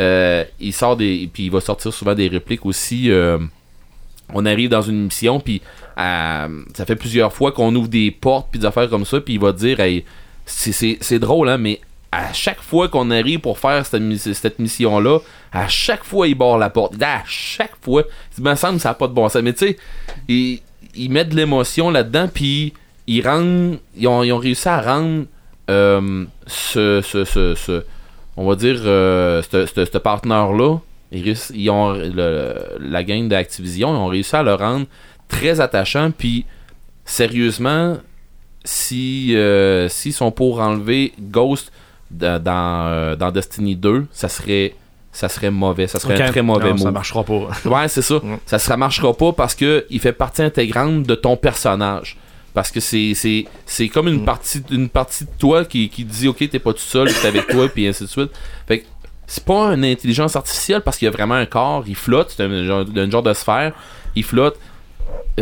[0.00, 1.30] Euh, il sort des.
[1.32, 3.08] Puis il va sortir souvent des répliques aussi.
[4.34, 5.60] On arrive dans une mission, puis
[5.98, 9.34] euh, ça fait plusieurs fois qu'on ouvre des portes, puis des affaires comme ça, puis
[9.34, 10.04] il va dire Hey,
[10.46, 14.02] c'est- drôle, hein, mais à chaque fois qu'on arrive pour faire cette,
[14.34, 15.18] cette mission-là,
[15.52, 16.94] à chaque fois, il barre la porte.
[17.02, 18.02] À chaque fois,
[18.36, 19.42] il me semble que ça n'a pas de bon sens.
[19.42, 19.76] Mais tu sais,
[20.28, 20.60] il,
[20.94, 22.74] il met de l'émotion là-dedans, puis
[23.06, 25.24] ils rendent, ils ont, ils ont réussi à rendre
[25.70, 27.82] euh, ce, ce, ce, ce-
[28.36, 30.78] on va dire, euh, ce, ce, ce partenaire-là,
[31.12, 34.86] ils, ont, le- la gang d'Activision, ils ont réussi à le rendre
[35.28, 36.44] très attachant, puis
[37.04, 37.98] sérieusement,
[38.64, 41.72] si euh, s'ils sont pour enlever Ghost
[42.10, 44.74] de- dans, euh, dans Destiny 2, ça serait
[45.14, 46.94] ça serait mauvais, ça serait un très mauvais Non, ça move.
[46.94, 47.48] marchera pas.
[47.66, 48.14] Ouais, c'est ça.
[48.14, 48.38] Mm.
[48.46, 52.16] Ça ne marchera pas parce que il fait partie intégrante de ton personnage.
[52.54, 54.24] Parce que c'est c'est c'est comme une Mm.
[54.24, 57.46] partie une partie de toi qui, qui dit OK, t'es pas tout seul, c'est avec
[57.46, 58.30] toi puis ainsi de suite.
[58.66, 58.86] Fait que
[59.32, 62.42] c'est pas une intelligence artificielle parce qu'il y a vraiment un corps, il flotte, c'est
[62.42, 63.72] un genre, genre de sphère,
[64.14, 64.58] il flotte.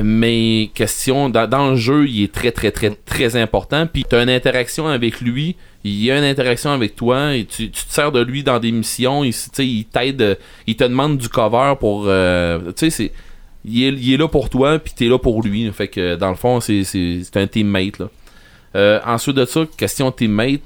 [0.00, 4.22] Mais question dans, le jeu, il est très très très très important puis tu as
[4.22, 8.12] une interaction avec lui, il y a une interaction avec toi et tu, te sers
[8.12, 10.38] de lui dans des missions, il, t'aide,
[10.68, 13.12] il te demande du cover pour euh, tu sais c'est
[13.64, 16.60] il est, là pour toi puis t'es là pour lui fait que dans le fond
[16.60, 18.08] c'est, c'est, c'est un teammate là.
[18.76, 20.62] Euh, ensuite de ça question teammate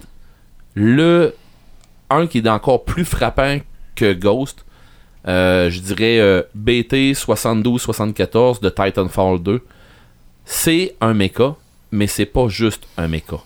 [0.74, 1.34] le
[2.28, 3.58] qui est encore plus frappant
[3.94, 4.64] que Ghost
[5.26, 9.60] euh, je dirais euh, BT 72-74 de Titanfall 2
[10.44, 11.56] c'est un mecha
[11.92, 13.38] mais c'est pas juste un mecha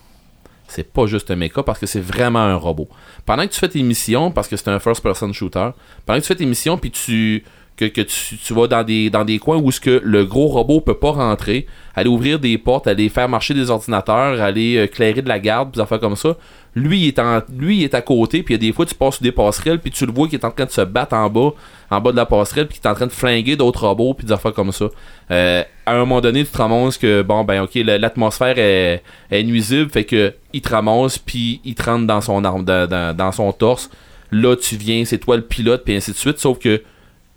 [0.69, 2.89] c'est pas juste un mecha parce que c'est vraiment un robot.
[3.25, 5.71] Pendant que tu fais tes missions, parce que c'est un first person shooter,
[6.05, 7.45] pendant que tu fais tes missions puis tu
[7.79, 10.49] que, que tu, tu vas dans des dans des coins où ce que le gros
[10.49, 14.87] robot peut pas rentrer, aller ouvrir des portes, aller faire marcher des ordinateurs, aller euh,
[14.87, 16.37] clairer de la garde, des affaires comme ça.
[16.75, 19.23] Lui il est en lui il est à côté puis des fois tu passes sur
[19.23, 21.51] des passerelles puis tu le vois qui est en train de se battre en bas
[21.91, 24.27] en bas de la passerelle puis qui est en train de flinguer d'autres robots puis
[24.27, 24.87] des affaires comme ça.
[25.31, 29.03] Euh, à un moment donné, tu te ramasses que bon ben ok la- l'atmosphère est,
[29.31, 32.87] est nuisible, fait que il te ramasse puis il te rentre dans son arme dans,
[32.89, 33.89] dans- dans son torse.
[34.31, 36.39] Là tu viens, c'est toi le pilote puis ainsi de suite.
[36.39, 36.83] Sauf que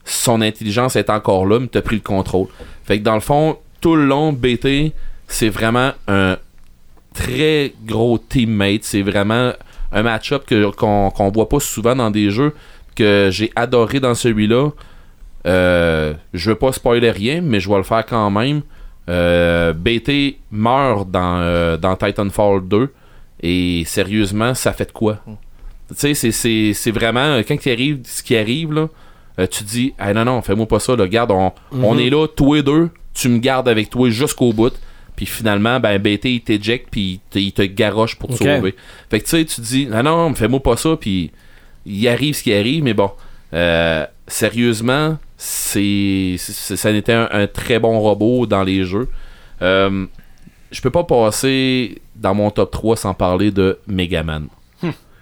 [0.05, 2.47] son intelligence est encore là, mais t'as pris le contrôle.
[2.83, 4.93] Fait que dans le fond, tout le long, BT,
[5.27, 6.37] c'est vraiment un
[7.13, 8.83] très gros teammate.
[8.83, 9.53] C'est vraiment
[9.91, 12.53] un match-up que- qu'on voit pas souvent dans des jeux
[12.95, 14.69] que j'ai adoré dans celui-là.
[15.47, 18.61] Euh, je veux pas spoiler rien, mais je vais le faire quand même.
[19.09, 22.93] Euh, BT meurt dans, euh, dans Titanfall 2
[23.41, 25.17] et sérieusement, ça fait de quoi?
[25.89, 28.87] Tu sais, c'est- c'est c'est vraiment quand il arrive ce qui arrive là,
[29.39, 32.27] euh, tu dis ah non non, fais-moi pas ça, là, garde, on, on est là
[32.27, 34.73] tous les deux, tu me gardes avec toi jusqu'au bout.
[35.15, 38.75] Puis finalement, ben BT il t'éjecte puis il te, il te garoche pour te sauver.
[39.09, 41.31] Fait que tu sais, tu dis ah non, fais-moi pas ça puis
[41.85, 43.11] il arrive ce qui arrive, mais bon,
[43.53, 49.09] euh, sérieusement, c'est c'est- ça était un, un très bon robot dans les jeux.
[49.61, 50.05] Euh,
[50.71, 54.47] je peux pas passer dans mon top 3 sans parler de Megaman.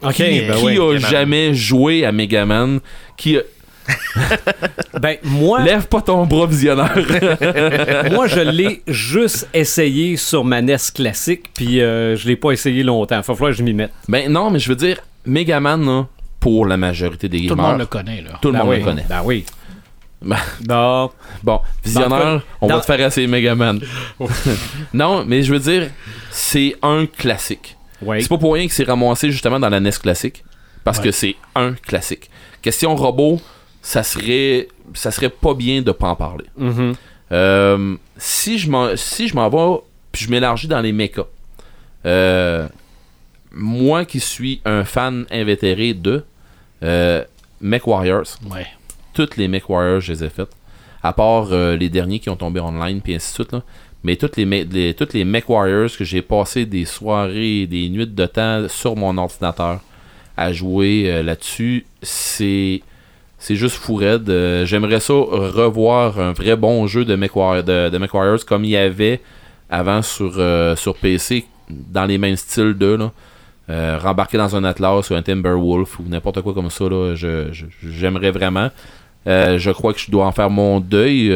[0.02, 0.80] Ok, qui ben qui oui.
[0.80, 2.80] a jamais joué à Megaman
[3.18, 3.42] Qui a-
[5.02, 6.94] Ben, moi, Lève pas ton bras visionnaire.
[8.12, 12.84] moi, je l'ai juste essayé sur ma NES classique, puis euh, je l'ai pas essayé
[12.84, 13.22] longtemps.
[13.24, 13.92] Faut falloir que je m'y mette.
[14.10, 16.08] ben non, mais je veux dire, Megaman, là,
[16.40, 18.40] pour la majorité des Tout le gamers, monde le connaît, là.
[18.42, 18.78] tout le Ben monde oui.
[18.80, 19.06] le connaît.
[19.08, 19.46] Ben oui.
[20.22, 20.38] Ben,
[20.68, 21.12] Non.
[21.44, 23.80] Bon, visionnaire, Dans on va te faire assez Megaman.
[24.94, 25.90] non, mais je veux dire,
[26.32, 27.78] c'est un classique.
[28.02, 30.44] C'est pas pour rien que c'est ramassé justement dans la NES classique.
[30.84, 31.06] Parce Ouais.
[31.06, 32.30] que c'est un classique.
[32.62, 33.40] Question robot,
[33.82, 36.46] ça serait ça serait pas bien de pas en parler.
[36.58, 36.94] Mhm.
[37.32, 41.28] Euh, si je m'en si je m'en vais puis je m'élargis dans les mechas.
[42.06, 42.68] euh,
[43.52, 46.24] moi qui suis un fan invétéré de
[46.84, 47.24] euh,
[47.62, 48.66] Mech Warriors, Ouais.
[49.14, 50.52] toutes les Mech Warriors, je les ai faites.
[51.04, 53.52] À part euh, les derniers qui ont tombé online, puis ainsi de suite.
[53.54, 53.64] Là.
[54.04, 58.08] Mais toutes les, les- toutes les Mech Warriors que j'ai passé des soirées, des nuits
[58.08, 59.82] de temps sur mon ordinateur
[60.38, 62.82] à jouer là-dessus, c'est.
[63.40, 64.30] C'est juste fou raide.
[64.30, 68.72] Euh, J'aimerais ça revoir un vrai bon jeu de Warriors- de, de Warriors comme il
[68.72, 69.22] y avait
[69.70, 73.12] avant sur, euh, sur PC dans les mêmes styles de là.
[73.70, 76.86] Euh, rembarquer dans un Atlas ou un Timberwolf ou n'importe quoi comme ça
[77.52, 78.70] je- j'aimerais vraiment.
[79.28, 81.28] Euh, je crois que je dois en faire mon deuil.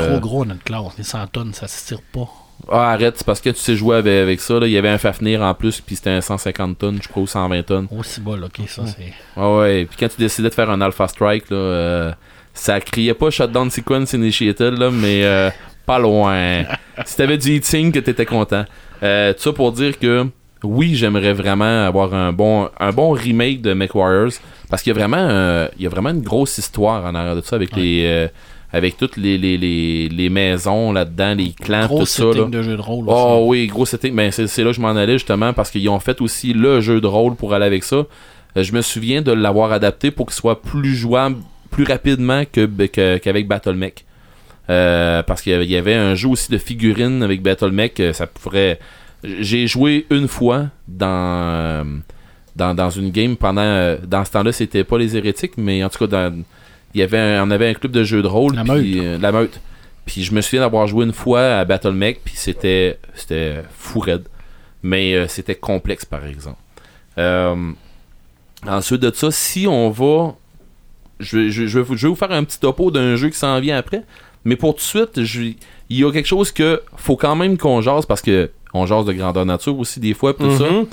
[0.00, 0.82] C'est trop gros notre classe.
[0.98, 2.28] Les 100 tonnes, ça se tire pas.
[2.70, 4.58] Ah, arrête, c'est parce que tu sais jouer avec, avec ça.
[4.58, 4.66] Là.
[4.66, 7.26] Il y avait un Fafnir en plus, puis c'était un 150 tonnes, je crois, ou
[7.26, 7.88] 120 tonnes.
[7.96, 9.12] Aussi bas, ok, ça c'est.
[9.36, 12.12] Ah ouais, puis quand tu décidais de faire un Alpha Strike, là, euh,
[12.54, 15.50] ça criait pas Shutdown Sequence Initiated, là, mais euh,
[15.86, 16.64] pas loin.
[17.06, 18.64] si t'avais du heatsink, que t'étais content.
[19.02, 20.26] Euh, tout ça pour dire que
[20.64, 24.32] oui, j'aimerais vraiment avoir un bon, un bon remake de MechWarriors,
[24.68, 27.36] parce qu'il y a vraiment, euh, il y a vraiment une grosse histoire en arrière
[27.36, 28.28] de ça avec les.
[28.72, 32.24] Avec toutes les, les, les, les maisons là-dedans, les clans, Gros tout ça.
[32.24, 32.44] Là.
[32.44, 33.04] de jeu de rôle.
[33.08, 33.48] Oh aussi.
[33.48, 34.14] oui, gros setting.
[34.14, 37.00] Ben, c'est là que je m'en allais justement parce qu'ils ont fait aussi le jeu
[37.00, 37.96] de rôle pour aller avec ça.
[38.56, 41.36] Euh, je me souviens de l'avoir adapté pour qu'il soit plus jouable
[41.70, 44.04] plus rapidement que que- qu'avec BattleMech.
[44.70, 48.00] Euh, parce qu'il y avait- un jeu aussi de figurines avec BattleMech.
[48.00, 48.78] euh, Ça pourrait.
[49.24, 52.00] J'ai joué une fois dans,
[52.54, 53.96] dans, dans une game pendant.
[54.06, 56.42] Dans ce temps-là, c'était pas les hérétiques, mais en tout cas, dans,
[56.94, 58.54] il y avait un- on avait un club de jeux de rôle.
[58.54, 59.04] La puis, Meute.
[59.04, 59.60] euh, la meute.
[60.06, 64.24] Puis je me souviens d'avoir joué une fois à BattleMech, puis c'était c'était fou raide.
[64.82, 66.56] Mais euh, c'était complexe, par exemple.
[67.18, 67.54] Euh,
[68.66, 70.34] ensuite de ça, si on va.
[71.20, 73.28] Je, vais- je, je vais vous- je vais vous faire un petit topo d'un jeu
[73.28, 74.04] qui s'en vient après.
[74.44, 75.56] Mais pour tout de suite, je- il
[75.98, 79.12] y a quelque chose que faut quand même qu'on jase parce que on jase de
[79.12, 80.86] grandeur nature aussi des fois, pis tout Mhm.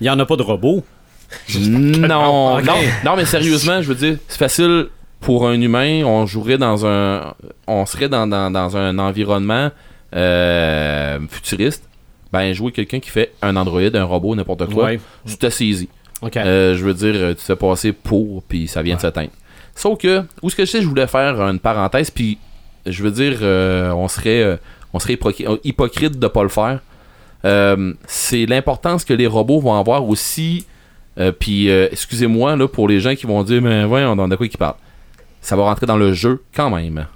[0.00, 0.84] Il y en a pas de robots.
[1.48, 1.58] ça.
[1.60, 2.74] Non, non,
[3.04, 4.86] non, mais sérieusement, je veux dire, c'est facile
[5.20, 6.02] pour un humain.
[6.04, 7.34] On jouerait dans un,
[7.66, 9.70] on serait dans, dans, dans un environnement
[10.14, 11.84] euh, futuriste.
[12.32, 15.00] Ben, jouer quelqu'un qui fait un androïde, un robot, n'importe quoi, Ouais.
[15.50, 15.88] saisi.
[16.20, 16.36] OK.
[16.36, 19.30] Euh, je veux dire, euh, tu t'es passé pour, puis ça vient de s'atteindre.
[19.74, 22.36] Sauf que, où ce que je sais, je voulais faire une parenthèse, puis
[22.84, 24.58] je veux dire, euh, on serait,
[24.92, 26.80] on serait hypocri- hypocrite de pas le faire.
[28.06, 30.66] C'est l'importance que les robots vont avoir aussi.
[31.38, 34.74] puis, excusez-moi là pour les gens qui vont dire, mais voyons, de quoi ils parlent.
[35.40, 37.06] Ça va rentrer dans le jeu quand même.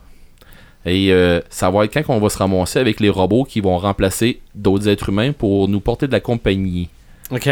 [0.84, 3.78] Et euh, ça va être quand on va se ramasser avec les robots qui vont
[3.78, 6.88] remplacer d'autres êtres humains pour nous porter de la compagnie.
[7.30, 7.48] OK.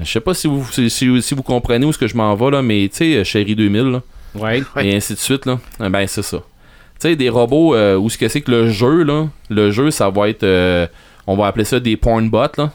[0.00, 2.34] Je sais pas si vous, si, si- si vous comprenez où ce que je m'en
[2.34, 4.02] vais, là, mais tu sais, Chérie 2000, là,
[4.34, 4.62] Ouais.
[4.80, 6.38] Et ainsi de suite, là, eh ben c'est ça.
[6.38, 9.90] Tu sais, des robots, euh, où ce que c'est que le jeu, là, le jeu,
[9.90, 10.86] ça va être, euh,
[11.26, 12.70] on va appeler ça des porn bots, là.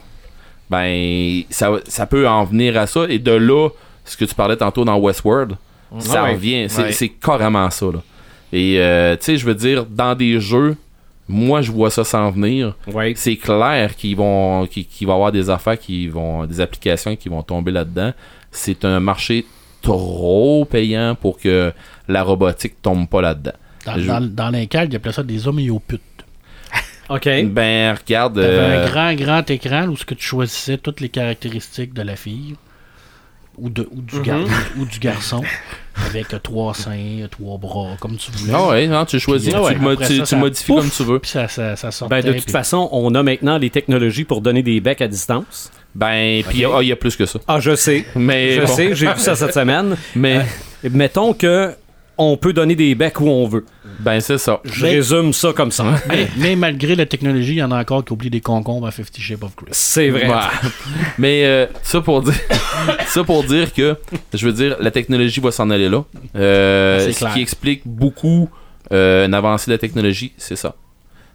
[0.69, 3.69] Ben, ça, ça peut en venir à ça, et de là,
[4.03, 5.55] ce que tu parlais tantôt dans Westworld,
[5.99, 6.33] ça Ah ouais.
[6.33, 6.91] revient, c'est Ouais.
[6.91, 8.01] c'est carrément ça, là.
[8.53, 10.75] Et, euh, tu sais, je veux dire, dans des jeux,
[11.27, 13.13] moi, je vois ça s'en venir Ouais.
[13.15, 17.15] c'est clair qu'ils vont qu'il qu'il va y avoir des affaires qui vont des applications
[17.15, 18.13] qui vont tomber là-dedans.
[18.51, 19.45] C'est un marché
[19.81, 21.71] trop payant pour que
[22.07, 23.51] la robotique tombe pas là-dedans.
[23.85, 26.01] Dans, Je- dans, dans l'incal, ils appelaient ça des homéoputes.
[27.09, 27.27] OK.
[27.45, 31.09] Ben regarde T'avais euh, un grand, grand écran où ce que tu choisissais toutes les
[31.09, 32.55] caractéristiques de la fille
[33.57, 34.39] ou, de, ou, du, gar-
[34.77, 35.41] ou du garçon
[36.09, 38.53] avec euh, trois seins, trois bras, comme tu voulais.
[38.55, 40.65] Ah ouais, non, tu choisis, ouais, tu, le mo- après tu- ça, tu ça- modifies
[40.65, 40.81] pouf!
[40.81, 41.19] comme tu veux.
[41.19, 42.21] Puis ça, ça, ça sortait.
[42.21, 45.07] Ben, de toute puis- façon, on a maintenant les technologies pour donner des becs à
[45.07, 45.71] distance.
[45.93, 47.39] Ben puis ah, il y a plus que ça.
[47.47, 48.05] Ah, je sais.
[48.15, 49.95] Mais Je bon, sais, j'ai vu ça cette semaine.
[50.15, 50.45] mais
[50.83, 51.71] Mettons que
[52.17, 53.65] on peut donner des becs où on veut.
[53.99, 54.61] ben c'est ça.
[54.63, 55.83] Je Mais- résume ça comme ça.
[56.07, 58.91] mais, mais malgré la technologie, il y en a encore qui oublient des concombres à
[58.91, 59.67] Fifty Shapes of Grey.
[59.71, 60.27] C'est vrai.
[60.27, 60.49] Bah.
[61.17, 62.33] Mais euh, ça pour dire
[63.07, 63.97] ça pour dire que
[64.33, 66.03] je veux dire la technologie va s'en aller là.
[66.35, 67.33] Euh, C'est ce clair.
[67.33, 68.49] qui explique beaucoup
[68.91, 70.75] euh, une avancée de la technologie, c'est ça.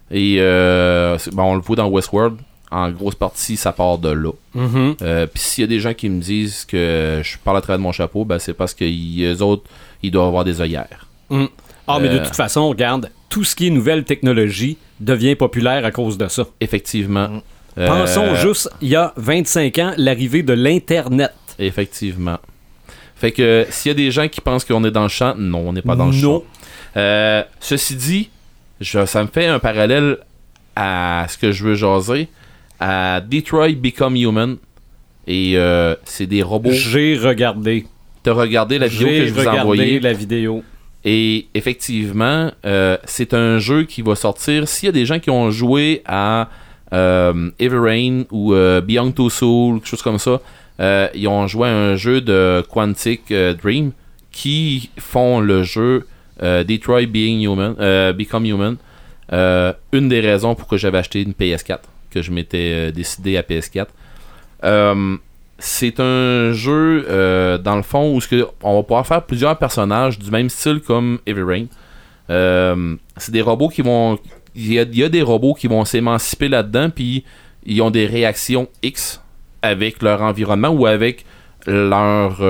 [0.09, 2.37] Et euh, c'est- bon, on le voit dans Westworld.
[2.71, 4.31] En grosse partie, ça part de là.
[4.53, 4.95] Mhm.
[5.01, 7.77] Euh, Puis s'il y a des gens qui me disent que je parle à travers
[7.77, 9.63] de mon chapeau, ben c'est parce que les autres,
[10.03, 11.07] ils doivent avoir des œillères.
[11.29, 12.23] Ah, mais de Euh.
[12.25, 16.45] toute façon, regarde, tout ce qui est nouvelle technologie devient populaire à cause de ça.
[16.61, 17.41] Effectivement.
[17.77, 21.33] Euh, Pensons juste, il y a 25 ans, l'arrivée de l'Internet.
[21.59, 22.37] Effectivement.
[23.15, 25.69] Fait que s'il y a des gens qui pensent qu'on est dans le champ, non,
[25.69, 26.27] on n'est pas dans le champ.
[26.33, 26.43] Non.
[26.97, 28.29] Euh, ceci dit,
[28.79, 30.17] je- ça me fait un parallèle
[30.75, 32.27] à ce que je veux jaser,
[32.81, 34.57] à Detroit Become Human.
[35.27, 36.71] Et euh, c'est des robots.
[36.71, 37.85] J'ai regardé.
[38.23, 39.99] T'as regardé la vidéo que je vous ai envoyée?
[40.01, 40.63] la vidéo.
[41.05, 44.67] Et effectivement, euh, c'est un jeu qui va sortir.
[44.67, 46.49] S'il y a des gens qui ont joué à
[46.93, 50.41] euh, Everrain ou euh, Beyond Two Souls, quelque chose comme ça,
[50.79, 53.91] euh, ils ont joué à un jeu de Quantic Dream
[54.31, 56.07] qui font le jeu
[56.41, 57.75] Detroit Being Human,
[58.13, 58.77] Become Human.
[59.31, 61.79] Une des raisons pour que j'avais acheté une PS4,
[62.11, 63.87] que je m'étais euh, décidé à PS4.
[64.63, 65.17] Euh,
[65.57, 68.19] c'est un jeu, euh, dans le fond, où
[68.63, 71.65] on va pouvoir faire plusieurs personnages du même style comme Heavy Rain.
[73.17, 74.17] C'est des robots qui vont.
[74.55, 77.23] Il y a, des robots qui vont s'émanciper là-dedans, puis
[77.65, 79.21] ils ont des réactions X
[79.61, 81.25] avec leur environnement ou avec
[81.67, 82.41] leur,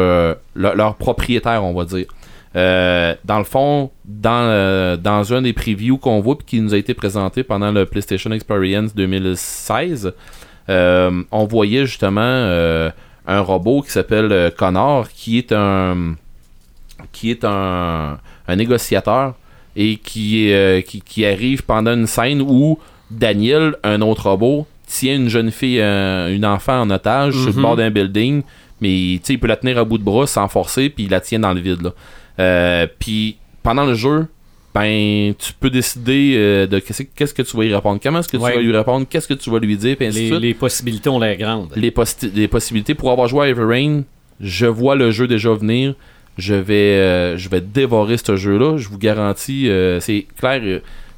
[0.55, 2.07] leur propriétaire, on va dire.
[2.55, 6.73] Euh, dans le fond, dans, euh, dans un des previews qu'on voit puis qui nous
[6.73, 10.13] a été présenté pendant le PlayStation Experience 2016,
[10.69, 12.91] euh, on voyait justement
[13.27, 16.15] un robot qui s'appelle Connor, qui est un
[17.11, 19.33] qui est un, un négociateur
[19.75, 20.53] et qui,
[20.85, 22.77] qui, qui arrive pendant une scène où
[23.09, 27.75] Daniel, un autre robot, tient une jeune fille, une enfant en otage sur le bord
[27.75, 28.43] d'un building,
[28.81, 31.39] mais il peut la tenir à bout de bras sans forcer, puis il la tient
[31.39, 31.81] dans le vide.
[31.81, 31.93] Là.
[32.39, 34.27] Euh, puis pendant le jeu,
[34.73, 38.29] ben tu peux décider euh, de qu'est-ce qu'est-ce que tu vas y répondre, comment est-ce
[38.29, 40.29] que tu vas lui répondre, qu'est-ce que tu vas lui dire, puis ainsi de Les,
[40.29, 41.71] suite les possibilités ont l'air grandes.
[41.75, 44.03] les, possi- les possibilités pour avoir joué à Everrain,
[44.39, 45.93] je vois le jeu déjà venir.
[46.37, 48.77] Je vais, euh, je vais dévorer ce jeu-là.
[48.77, 50.61] Je vous garantis, euh, c'est clair.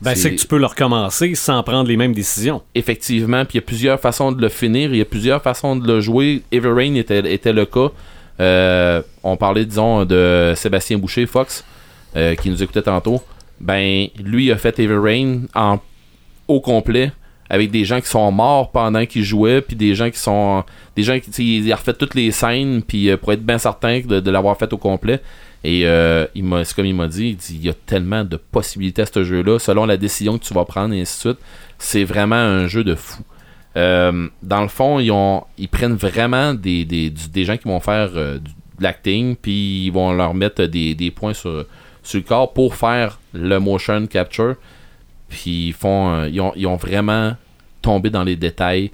[0.01, 2.63] Ben, c'est que tu peux le recommencer sans prendre les mêmes décisions.
[2.73, 5.75] effectivement, puis il y a plusieurs façons de le finir, il y a plusieurs façons
[5.75, 6.41] de le jouer.
[6.51, 7.91] Everrain était, était le cas.
[8.39, 11.63] Euh, on parlait, disons, de Sébastien Boucher, Fox,
[12.15, 13.21] euh, qui nous écoutait tantôt.
[13.59, 15.79] Ben, lui a fait Everrain en
[16.47, 17.11] au complet
[17.49, 20.63] avec des gens qui sont morts pendant qu'il jouait puis des gens qui sont
[20.95, 24.01] des gens qui il a refait toutes les scènes puis euh, pour être bien certain
[24.01, 25.21] de, l'avoir fait au complet.
[25.63, 29.05] Et c'est comme il m'a dit il dit il y a tellement de possibilités à
[29.05, 31.39] ce jeu là selon la décision que tu vas prendre et ainsi de suite.
[31.77, 33.23] C'est vraiment un jeu de fou
[33.75, 34.99] Euh, dans le fond
[35.57, 40.13] ils prennent vraiment des, gens qui vont faire euh, du- de l'acting puis ils vont
[40.13, 41.65] leur mettre des, points sur,
[42.13, 44.55] le corps pour faire le motion capture.
[45.29, 47.35] Puis ils font euh, ils, ont, vraiment
[47.81, 48.91] tombé dans les détails.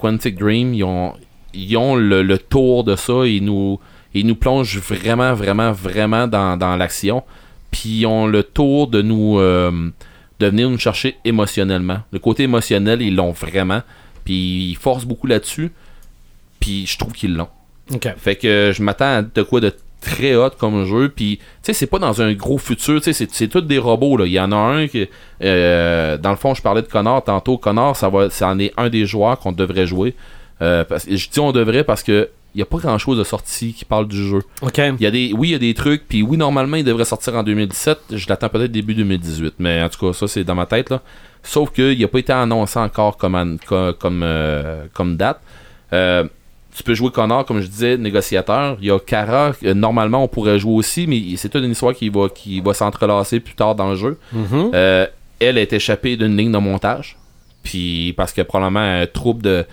[0.00, 1.14] Quantic Dream ils ont
[1.54, 3.24] ils ont le, tour de ça.
[3.26, 3.78] Ils nous
[4.12, 7.22] ils nous plongent vraiment vraiment vraiment dans, dans l'action.
[7.70, 11.98] Puis ils ont le tour de nous de venir nous chercher émotionnellement.
[12.10, 13.82] Le côté émotionnel ils l'ont vraiment
[14.30, 15.72] puis ils forcent beaucoup là-dessus
[16.60, 17.48] puis je trouve qu'ils l'ont
[18.16, 21.08] fait que je m'attends à de quoi de très hot comme jeu.
[21.14, 22.98] Puis, tu sais, c'est pas dans un gros futur.
[23.00, 24.16] Tu sais, c'est- c'est tous des robots.
[24.16, 24.24] Là.
[24.26, 25.08] Il y en a un qui.
[25.42, 27.58] euh, dans le fond, je parlais de Connor tantôt.
[27.58, 30.14] Connor, ça va, ça en est un des joueurs qu'on devrait jouer.
[30.62, 32.28] Euh, parce, je dis on devrait parce que.
[32.54, 34.40] Il n'y a pas grand chose de sorti qui parle du jeu.
[34.62, 34.78] OK.
[34.78, 37.04] Il y a des, oui, il y a des trucs, puis oui, normalement, il devrait
[37.04, 37.98] sortir en 2017.
[38.12, 41.00] Je l'attends peut-être début 2018, mais en tout cas, ça, c'est dans ma tête, là.
[41.42, 43.56] Sauf qu'il n'a pas été annoncé encore comme, an-
[43.98, 45.40] comme, euh, comme date.
[45.92, 46.24] Euh,
[46.76, 48.76] tu peux jouer Connor, comme je disais, négociateur.
[48.80, 51.94] Il y a Kara, que, normalement, on pourrait jouer aussi, mais c'est toute une histoire
[51.94, 54.18] qui va, qui va s'entrelacer plus tard dans le jeu.
[54.32, 54.70] Mhm.
[54.74, 55.06] Euh,
[55.38, 57.16] elle est échappée d'une ligne de montage.
[57.62, 59.64] Puis parce que probablement un trouble de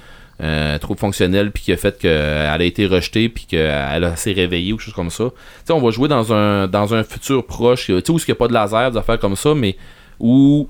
[0.41, 4.73] euh, trouble fonctionnel puis qui a fait qu'elle a été rejetée puis qu'elle s'est réveillée
[4.73, 5.29] ou quelque chose comme ça.
[5.69, 8.35] On va jouer dans un dans un futur proche, tu sais où il n'y a
[8.35, 9.75] pas de laser, des affaires comme ça, mais
[10.19, 10.67] où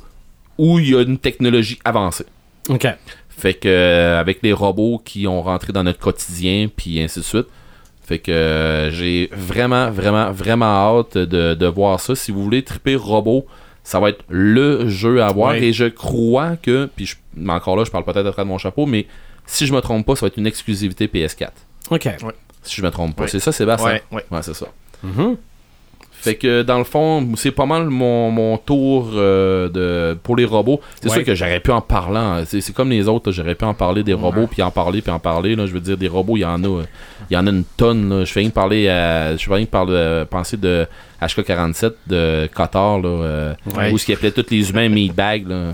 [0.57, 2.26] où il y a une technologie avancée.
[2.69, 2.88] OK.
[3.30, 7.26] Fait que euh, avec les robots qui ont rentré dans notre quotidien puis ainsi de
[7.26, 7.48] suite.
[8.03, 10.65] Fait que euh, j'ai vraiment vraiment vraiment
[10.99, 12.15] hâte de, de voir ça.
[12.15, 13.45] Si vous voulez triper robot,
[13.84, 17.77] ça va être le jeu à voir et je crois que puis je, mais encore
[17.77, 19.06] là je parle peut-être à travers de mon chapeau mais
[19.47, 21.49] si je me trompe pas, ça va être une exclusivité PS4.
[21.89, 22.07] OK.
[22.61, 23.29] Si je me trompe pas, Ouais.
[23.29, 23.89] c'est ça Sébastien?
[23.93, 24.25] Ouais, ouais.
[24.29, 24.67] Ouais, c'est ça.
[25.03, 25.37] Mhm.
[26.19, 30.45] Fait que dans le fond, c'est pas mal mon, mon tour euh, de pour les
[30.45, 30.81] robots.
[30.99, 31.15] C'est Ouais.
[31.17, 32.17] sûr que j'aurais pu en parler.
[32.17, 32.43] hein.
[32.45, 35.11] C'est c'est comme les autres, j'aurais pu en parler des robots, puis en parler, puis
[35.11, 35.55] en parler.
[35.55, 36.81] Là, je veux dire, des robots, il y en a,
[37.29, 38.09] il y en a une tonne.
[38.09, 38.25] là.
[38.25, 40.87] Je fais rien parler, à, je fais rien parler, euh, penser de
[41.21, 43.91] HK47 de Qatar, là, euh, Ouais.
[43.91, 45.47] où ce qui appelait tous les humains meatbag.
[45.47, 45.73] Là.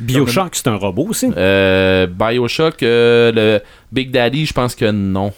[0.00, 1.30] Bioshock, c'est un robot aussi?
[1.36, 3.60] euh, Bioshock, euh, le
[3.92, 5.32] Big Daddy, je pense que non.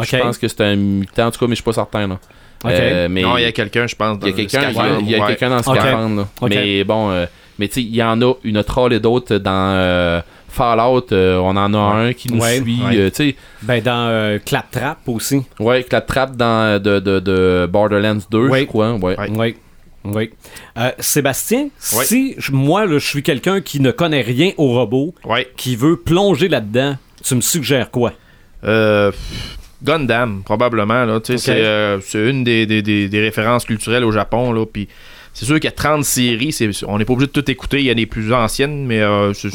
[0.00, 2.06] Je pense que c'est un mutant, en tout cas, mais je suis pas certain.
[2.08, 2.18] Là.
[2.66, 4.18] Euh, mais Non, il y a quelqu'un, je pense.
[4.22, 4.74] il y a quelqu'un ouais.
[4.74, 5.62] dans le Ok.
[5.80, 6.16] scaphandre.
[6.16, 6.28] là.
[6.40, 6.50] Ok.
[6.50, 7.26] Mais bon, euh,
[7.58, 11.06] mais tu sais, il y en a une troll et d'autres dans euh, Fallout.
[11.12, 12.56] euh, on en a un qui nous Ouais.
[12.62, 12.80] suit.
[12.82, 12.96] Ouais.
[12.96, 15.42] euh, tu sais, Ben, dans euh, Claptrap aussi.
[15.60, 18.60] ouais, avec la trappe dans, de, de, de Borderlands 2, Ouais.
[18.60, 18.92] je crois.
[18.94, 19.56] Ouais.
[20.04, 20.12] Oui.
[20.14, 20.30] Oui.
[20.78, 25.48] Euh, Sébastien, si moi, là, je suis quelqu'un qui ne connaît rien au robot, Ouais.
[25.56, 28.12] qui veut plonger là-dedans, tu me suggères quoi?
[28.64, 29.10] Euh,
[29.82, 31.04] Gundam, probablement.
[31.04, 34.52] Là, c'est, euh, c'est une des, des- des- des références culturelles au Japon.
[34.52, 34.88] Là, puis
[35.34, 36.56] c'est sûr qu'il y a 30 séries.
[36.86, 37.78] on n'est pas obligé de tout écouter.
[37.80, 39.54] Il y a des plus anciennes, mais euh, c'est-.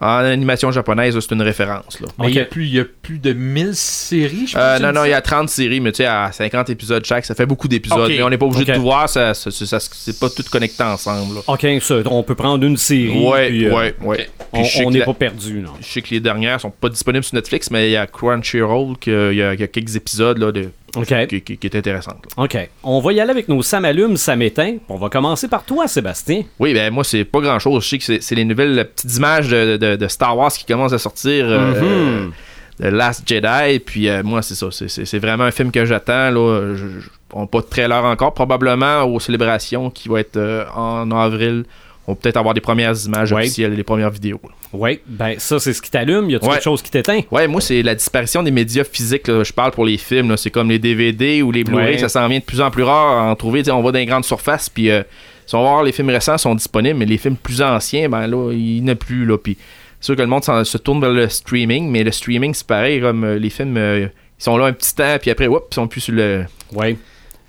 [0.00, 2.00] En animation japonaise, là, c'est une référence.
[2.00, 2.08] Là.
[2.18, 2.48] Mais il y a Ok.
[2.48, 4.62] plus- il y, a plus de 1000 séries, je pense.
[4.62, 7.24] Euh, non, non, il y a 30 séries, mais tu sais, à 50 épisodes chaque,
[7.24, 8.08] ça fait beaucoup d'épisodes.
[8.08, 10.42] Mais on n'est pas obligé de tout voir, ça, ça- ça- ça- c'est pas tout
[10.50, 11.36] connecté ensemble.
[11.36, 11.40] là.
[11.46, 13.10] OK, ça, on peut prendre une série.
[13.24, 14.28] Ouais, puis, euh, ouais, ouais.
[14.52, 15.72] Puis On n'est pas perdu, non?
[15.80, 18.94] Je sais que les dernières sont pas disponibles sur Netflix, mais il y a Crunchyroll,
[19.06, 21.26] il y, y a quelques épisodes là, de, OK.
[21.28, 22.24] qui, qui, qui est intéressante.
[22.36, 22.44] là.
[22.44, 22.68] OK.
[22.82, 24.76] On va y aller avec nos Sam allume, Sam éteint.
[24.88, 26.42] On va commencer par toi, Sébastien.
[26.58, 27.84] Oui, ben moi, c'est pas grand chose.
[27.84, 30.92] Je sais que c'est- les nouvelles petites images de, de- de Star Wars qui commencent
[30.92, 31.44] à sortir.
[31.48, 32.32] euh, Mhm.
[32.80, 33.78] The Last Jedi.
[33.78, 34.66] Puis euh, moi, c'est ça.
[34.70, 36.30] c'est- vraiment un film que j'attends.
[36.30, 36.74] là.
[36.74, 38.34] Je- je- on n'a pas de trailer encore.
[38.34, 41.64] Probablement aux célébrations qui vont être euh, en avril,
[42.06, 43.42] on va peut-être avoir des premières images Ouais.
[43.42, 44.40] officielles, des premières vidéos.
[44.72, 46.28] Oui, ben ça, c'est ce qui t'allume.
[46.30, 46.40] Y Ouais.
[46.40, 47.20] quelque chose qui t'éteint?
[47.30, 49.28] Ouais, moi, c'est la disparition des médias physiques.
[49.28, 49.42] là.
[49.44, 50.36] Je parle pour les films.
[50.36, 51.92] C'est comme les DVD ou les Blu-ray.
[51.94, 51.98] Ouais.
[51.98, 53.62] Ça s'en vient de plus en plus rare à en trouver.
[53.70, 54.68] On va dans les grandes surfaces.
[54.68, 55.02] Puis, euh,
[55.46, 58.26] si on va voir les films récents sont disponibles, mais les films plus anciens, ben
[58.26, 59.24] là, il n'y en a plus.
[59.24, 59.38] Là.
[59.38, 59.56] Puis,
[60.00, 61.88] c'est sûr que le monde se tourne vers le streaming.
[61.90, 63.00] Mais le streaming, c'est pareil.
[63.00, 64.08] Comme euh, les films, euh,
[64.40, 65.16] ils sont là un petit temps.
[65.20, 66.44] Puis après, hop, ils sont plus sur le.
[66.74, 66.96] Oui.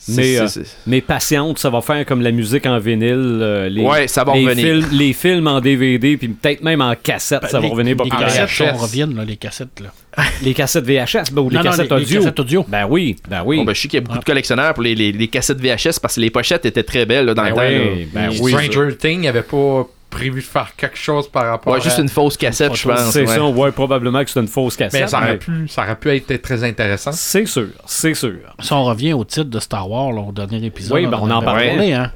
[0.09, 0.47] Mais, euh,
[0.85, 3.39] Mais patiente, ça va faire comme la musique en vinyle.
[3.41, 4.65] euh, les, Ouais, ça va les revenir.
[4.65, 7.95] films, les films en DVD, puis peut-être même en cassette, ça va les, revenir les
[8.09, 8.17] beaucoup.
[8.21, 8.71] cassettes, VHS.
[8.73, 9.79] on revienne, là, les cassettes.
[9.81, 9.89] Là.
[10.43, 12.19] Les cassettes VHS, ben, ou les Non, cassettes les- les audio.
[12.21, 12.65] cassettes audio.
[12.69, 13.57] Ben oui, ben oui.
[13.57, 15.59] Bon, ben, je sais qu'il y a beaucoup de collectionneurs pour les, les- les cassettes
[15.59, 17.61] VHS parce que les pochettes étaient très belles là, dans Ben le temps.
[17.95, 18.51] oui, ben oui.
[18.51, 19.85] Stranger Things n'avait pas
[20.15, 22.01] prévu de faire quelque chose par rapport Ouais, juste à...
[22.01, 23.11] une fausse cassette, je pense.
[23.11, 23.27] c'est ouais.
[23.35, 25.01] ça, ouais, probablement que c'est une fausse cassette.
[25.01, 27.11] Mais ça aurait, mais pu, ça aurait pu être très intéressant.
[27.11, 28.35] C'est sûr, c'est sûr.
[28.59, 31.29] Si on revient au titre de Star Wars, là, au dernier épisode, Oui, ben, on
[31.29, 31.93] en avait parlait.
[31.93, 32.11] hein.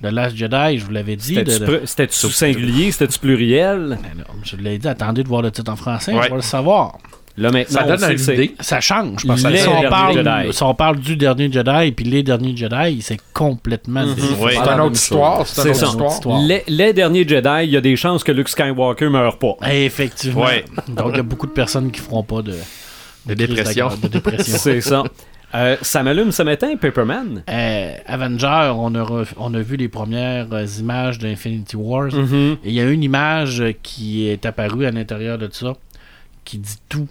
[0.00, 1.38] De Last Jedi, je vous l'avais dit.
[1.84, 3.98] C'était-tu singulier, c'était-tu pluriel?
[4.02, 6.20] Ben je l'ai dit, attendez de voir le titre en français, Ouais.
[6.26, 6.96] on va le savoir.
[7.36, 8.54] Là, maintenant, Ça donne une idée.
[8.80, 10.52] Change, parce que Les si on, parle, Jedi.
[10.52, 14.44] si on parle du dernier Jedi, puis les derniers Jedi, c'est complètement différent.
[14.44, 14.54] Ouais.
[14.62, 15.46] C'est une autre histoire.
[15.46, 16.16] C'est une autre ça.
[16.16, 16.40] histoire.
[16.42, 19.56] Les, les derniers Jedi, il y a des chances que Luke Skywalker meure pas.
[19.70, 20.44] Effectivement.
[20.44, 20.64] Ouais.
[20.88, 22.54] Donc, il y a beaucoup de personnes qui feront pas de,
[23.34, 23.88] dépression.
[23.88, 24.56] De, de dépression.
[24.58, 25.04] C'est ça.
[25.54, 27.42] Euh, ça m'allume ce matin, Paperman.
[27.48, 30.46] Euh, Avenger, on a, re- on a vu les premières
[30.78, 32.12] images d'Infinity Wars.
[32.12, 32.58] Mhm.
[32.64, 35.72] Et il y a une image qui est apparue à l'intérieur de ça
[36.44, 37.08] qui dit tout.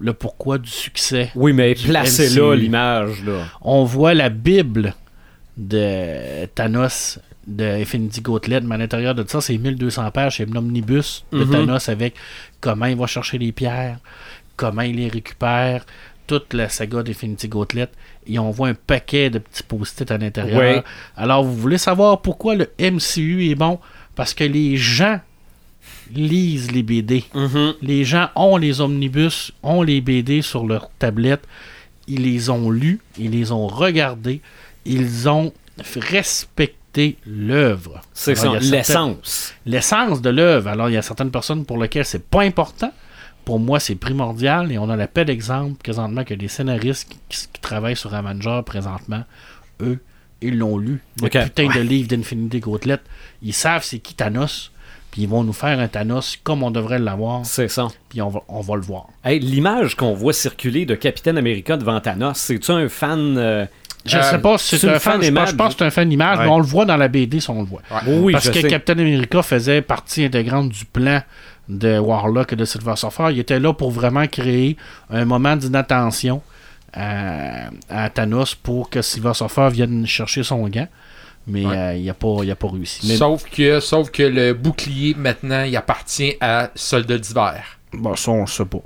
[0.00, 1.30] Le pourquoi du succès.
[1.34, 3.22] Oui, mais placez là l'image.
[3.62, 4.94] On voit la Bible
[5.56, 10.56] de Thanos de Infinity Gauntlet, mais à l'intérieur de ça, c'est 1200 pages, c'est un
[10.56, 11.50] omnibus de Mhm.
[11.50, 12.14] Thanos avec
[12.60, 13.98] comment il va chercher les pierres,
[14.56, 15.84] comment il les récupère,
[16.26, 17.88] toute la saga d'Infinity Gauntlet,
[18.26, 20.84] et on voit un paquet de petits post-it à l'intérieur.
[21.16, 23.78] Alors, vous voulez savoir pourquoi le MCU est bon?
[24.14, 25.20] Parce que les gens
[26.14, 27.24] lisent les BD.
[27.34, 27.74] Mhm.
[27.82, 31.42] Les gens ont les omnibus, ont les BD sur leur tablette.
[32.06, 34.40] Ils les ont lus, ils les ont regardés,
[34.86, 35.52] ils ont
[35.96, 38.00] respecté l'œuvre.
[38.12, 39.54] C'est ça, l'essence.
[39.66, 40.68] L'essence de l'œuvre.
[40.68, 42.92] Alors, il y a certaines personnes pour lesquelles c'est pas important.
[43.44, 47.18] Pour moi, c'est primordial et on a la paix d'exemple présentement que les scénaristes qui,
[47.52, 49.24] qui travaillent sur Avenger présentement,
[49.80, 49.98] eux,
[50.42, 51.00] ils l'ont lu.
[51.20, 51.38] Le Ok.
[51.44, 52.98] putain de livre d'Infinity Gauntlet.
[53.42, 54.70] Ils savent c'est qui Thanos.
[55.10, 57.44] Puis ils vont nous faire un Thanos comme on devrait l'avoir.
[57.46, 57.88] C'est ça.
[58.08, 59.06] Puis on va, on va le voir.
[59.24, 63.36] Hey, L'image qu'on voit circuler de Capitaine America devant Thanos, c'est-tu un fan.
[63.38, 63.64] euh,
[64.04, 65.48] Je Euh, sais pas si c'est un fan, fan je pense, image.
[65.50, 66.44] je pense que c'est un fan image, Ouais.
[66.44, 67.82] mais on le voit dans la BD si on le voit.
[68.06, 68.68] Oui, Parce je que sais.
[68.68, 71.20] Captain America faisait partie intégrante du plan
[71.68, 73.28] de Warlock et de Silver Surfer.
[73.32, 74.76] Il était là pour vraiment créer
[75.10, 76.40] un moment d'inattention
[76.94, 80.88] à, à Thanos pour que Silver Surfer vienne chercher son gant.
[81.48, 81.76] Mais Ouais.
[81.76, 83.06] euh, il n'a pas, il a pas réussi.
[83.08, 87.78] Mais, Sauf que, sauf que le bouclier, maintenant, il appartient à Soldat d'hiver.
[87.92, 88.78] bon, ça, on le sait pas.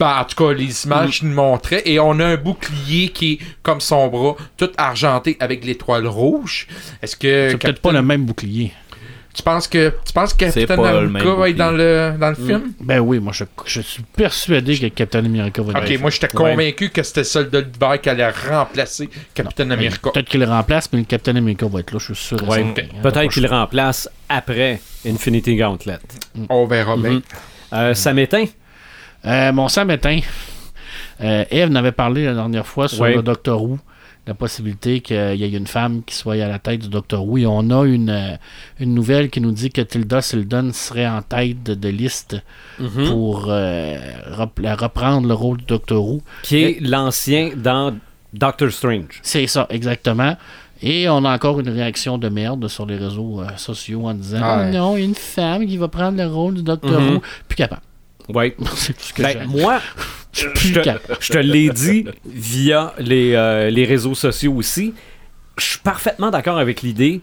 [0.00, 1.82] Ben, en tout cas, les images nous montraient.
[1.84, 6.68] Et on a un bouclier qui est comme son bras, tout argenté avec l'étoile rouge.
[7.02, 7.48] Est-ce que.
[7.50, 8.72] C'est peut-être pas le même bouclier.
[9.38, 12.72] Tu penses que, tu penses que Captain America va être dans le, dans le film?
[12.80, 16.26] Ben oui, moi je, je suis persuadé que Captain America va Ok, être- moi j'étais
[16.36, 16.50] Ouais.
[16.50, 20.10] convaincu que c'était Soldat d'hiver qui allait remplacer Captain America.
[20.12, 22.48] Peut-être qu'il le remplace, mais le Captain America va être là, je suis sûr.
[22.48, 22.64] Ouais,
[23.00, 25.98] Peut-être qu'il le remplace après Infinity Gauntlet.
[26.48, 27.10] On verra bien.
[27.10, 27.22] Mhm.
[27.74, 28.46] Euh, ça m'éteint.
[29.24, 30.18] Euh, mon sang m'éteint.
[31.22, 33.14] Euh, Eve n'avait parlé la dernière fois sur Ouais.
[33.14, 33.78] le Docteur Who,
[34.28, 37.38] la possibilité qu'il y ait une femme qui soit à la tête du Docteur Who.
[37.38, 38.36] Et on a une, euh,
[38.78, 42.36] une nouvelle qui nous dit que Tilda Sildon serait en tête de, de liste
[42.78, 43.08] Mhm.
[43.08, 43.96] pour euh,
[44.30, 46.20] rep- reprendre le rôle du Docteur Who.
[46.42, 47.96] Qui est l'ancien dans
[48.32, 49.18] Doctor Strange.
[49.22, 50.36] C'est ça, exactement.
[50.82, 54.38] Et on a encore une réaction de merde sur les réseaux euh, sociaux en disant
[54.42, 54.70] Ah Oh ouais.
[54.72, 57.14] non, une femme qui va prendre le rôle du Docteur Mhm.
[57.16, 57.22] Who.
[57.48, 57.82] Plus capable.
[58.28, 58.54] Oui.
[58.76, 59.80] C'est tout ce que Ben, moi,
[60.32, 64.94] Je te, l'ai dit via les, euh, les réseaux sociaux aussi.
[65.56, 67.20] Je suis parfaitement d'accord avec l'idée.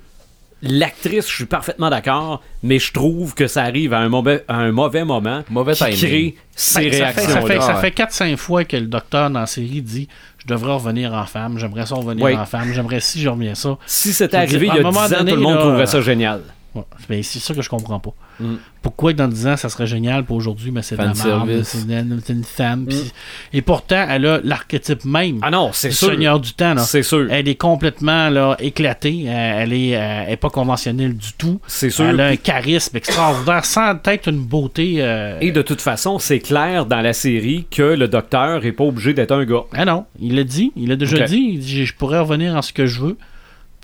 [0.61, 4.55] L'actrice, je suis parfaitement d'accord, mais je trouve que ça arrive à un mauvais, à
[4.55, 5.97] un mauvais moment Mauvais qui timing.
[5.97, 7.29] crée ces Ben, ça fait, réactions.
[7.33, 7.89] ça fait, ça fait
[8.33, 10.07] 4-5 fois que le docteur dans la série dit
[10.39, 12.35] Je devrais revenir en femme, j'aimerais ça revenir Oui.
[12.35, 13.77] en femme, j'aimerais si je reviens ça.
[13.85, 15.55] Si c'était arrivé dire, il y a un 10 moment ans, donné, tout le monde
[15.55, 16.41] là, trouverait ça génial.
[16.75, 17.23] Ouais.
[17.23, 18.13] C'est ça que je comprends pas.
[18.39, 18.55] Mm.
[18.81, 22.33] Pourquoi dans 10 ans ça serait génial, pour aujourd'hui, mais c'est de la merde, c'est
[22.33, 22.85] une, femme.
[22.85, 23.11] puis-
[23.53, 26.09] Et pourtant, elle a l'archétype même Ah non, c'est du sûr.
[26.09, 26.77] Seigneur du Temps.
[26.77, 27.27] C'est sûr.
[27.31, 29.23] Elle est complètement là, éclatée.
[29.27, 31.59] Euh, Elle est, euh, elle est pas conventionnelle du tout.
[31.65, 32.05] C'est sûr.
[32.05, 34.95] Elle a un charisme extraordinaire, sans peut-être une beauté.
[34.99, 38.83] euh, Et de toute façon, c'est clair dans la série que le docteur est pas
[38.83, 39.63] obligé d'être un gars.
[39.73, 40.71] Ah non, il l'a dit.
[40.75, 41.51] Il a déjà dit.
[41.53, 43.17] Il dit Je pourrais revenir en ce que je veux.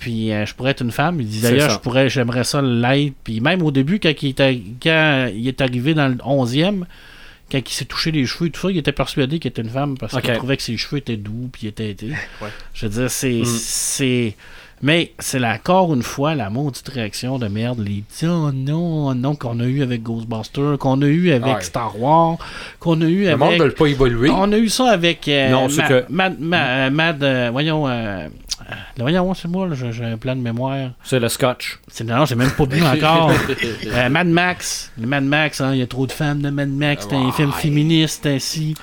[0.02, 1.22] Puis euh, je pourrais être une femme.
[1.22, 3.14] Il dit d'ailleurs, je pourrais, j'aimerais ça l'être.
[3.24, 6.86] Puis même au début, quand il, était, quand il est arrivé dans le 11e,
[7.52, 9.70] quand il s'est touché les cheveux et tout ça, il était persuadé qu'il était une
[9.70, 11.50] femme parce qu'il trouvait que ses cheveux étaient doux.
[11.54, 11.92] Puis il était.
[11.92, 12.08] était-
[12.74, 13.42] Je veux dire, c'est.
[13.42, 13.46] Mm.
[13.46, 14.36] c'est
[14.84, 19.14] mais c'est encore une fois la maudite réaction de merde, les petits oh non, oh
[19.14, 21.62] non qu'on a eu avec Ghostbusters, qu'on a eu avec Ouais.
[21.62, 22.40] Star Wars,
[22.80, 23.38] qu'on a eu Le avec.
[23.38, 24.32] monde ne pas évolué.
[24.32, 27.88] On a eu ça avec euh, Non, c'est que- Mad, Ma- euh, Mad, euh, voyons,
[27.88, 28.28] euh,
[28.72, 30.92] euh, voyons, c'est moi, là, j'ai un plan de mémoire.
[31.04, 31.80] C'est le scotch.
[31.88, 33.32] C'est non, j'ai même pas vu encore.
[33.88, 36.70] Euh, Mad Max, le Mad Max, hein, il y a trop de femmes de Mad
[36.70, 38.76] Max, c'est un film féministe ainsi.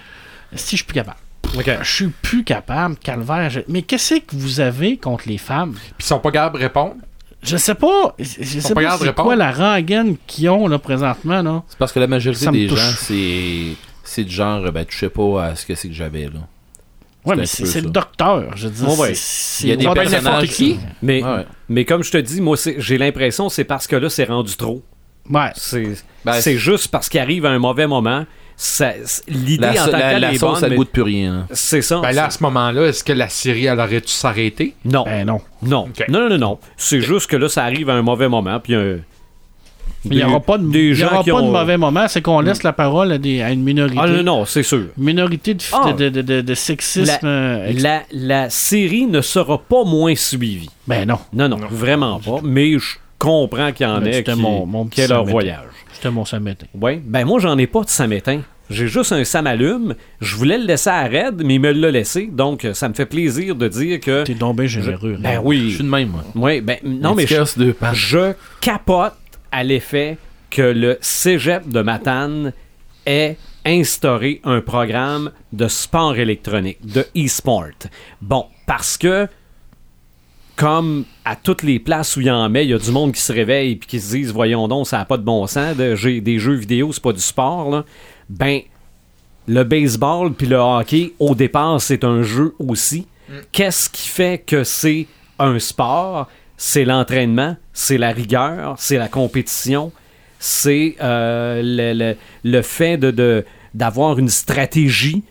[0.54, 1.18] Si je suis plus capable.
[1.56, 1.70] OK.
[1.82, 3.48] Je suis plus capable, calvaire.
[3.50, 5.72] je- Mais qu'est-ce que vous avez contre les femmes?
[5.72, 6.96] Puis ils sont pas capables de répondre?
[7.42, 8.14] Je sais pas.
[8.18, 8.24] Je
[8.60, 11.62] sais pas pas capables de c'est quoi la rengaine qu'ils ont là présentement là.
[11.68, 12.78] C'est parce que la majorité des touche.
[12.78, 16.40] gens, c'est c'est du genre, ben, touchez pas à ce que c'est que j'avais, là.
[17.24, 17.80] Ouais, mais c'est le ça.
[17.82, 18.44] docteur.
[18.56, 20.78] Je Ouais, c'est- Il y a des personnages- qui.
[21.02, 21.44] Mais, Ouais.
[21.68, 24.82] mais comme je te dis, moi, j'ai l'impression c'est parce que là, c'est rendu trop.
[25.30, 25.50] Ouais.
[25.56, 25.86] C'est
[26.24, 28.24] Ben, c'est juste parce qu'il arrive à un mauvais moment.
[28.56, 28.94] Ça-
[29.28, 31.32] L'idée en tant que la, sauce, bonne, elle mais goûte plus rien.
[31.34, 31.46] hein.
[31.52, 32.00] C'est ça.
[32.00, 34.74] Ben là, à ce moment-là, est-ce que la série, elle aurait dû s'arrêter?
[34.84, 35.04] non.
[35.04, 35.40] Ben non.
[35.62, 36.58] Non, non, non, non.
[36.76, 38.58] C'est juste que là, ça arrive à un mauvais moment.
[38.58, 38.98] Puis un-
[40.04, 41.76] Il n'y aura pas de, des il y gens aura qui pas ont- de mauvais
[41.76, 43.98] moment, c'est qu'on laisse la parole à, des, à une minorité.
[44.00, 44.84] Ah non, non, c'est sûr.
[44.96, 45.92] Minorité de, Ah.
[45.92, 47.18] de, de, de- de sexisme.
[47.24, 50.70] euh, La, la série ne sera pas moins suivie.
[50.86, 51.18] Ben non.
[51.32, 52.40] Non, non, vraiment pas.
[52.44, 55.30] Mais je comprends qu'il y en ait c'était qui, mon- mon qui leur Samétain.
[55.30, 55.64] voyage.
[55.92, 56.66] C'était mon samétain.
[56.80, 57.00] Oui.
[57.04, 58.40] Ben moi, j'en ai pas de samétain.
[58.70, 59.94] J'ai juste un samalume.
[60.20, 62.28] Je voulais le laisser à Red, mais il me l'a laissé.
[62.30, 64.24] Donc, ça me fait plaisir de dire que.
[64.24, 65.16] T'es bien généreux.
[65.18, 65.34] Ben là.
[65.36, 65.72] Je oui.
[65.72, 66.22] suis de même, moi.
[66.34, 69.14] Oui, ben non, mais je, de je capote
[69.52, 70.18] à l'effet
[70.50, 72.52] que le cégep de Matane
[73.06, 77.68] ait instauré un programme de sport électronique, de e-sport.
[78.22, 79.28] Bon, parce que
[80.56, 83.12] comme à toutes les places où il y en met, il y a du monde
[83.12, 85.76] qui se réveille et qui se disent voyons donc, ça n'a pas de bon sens,
[85.76, 87.84] de- j'ai des jeux vidéo, c'est pas du sport là.
[88.28, 88.60] Ben
[89.46, 93.06] le baseball puis le hockey au départ, c'est un jeu aussi.
[93.52, 95.06] Qu'est-ce qui fait que c'est
[95.38, 96.28] un sport?
[96.58, 99.92] C'est l'entraînement, c'est la rigueur, c'est la compétition,
[100.40, 102.98] c'est euh, le, fait
[103.74, 105.22] d'avoir une stratégie.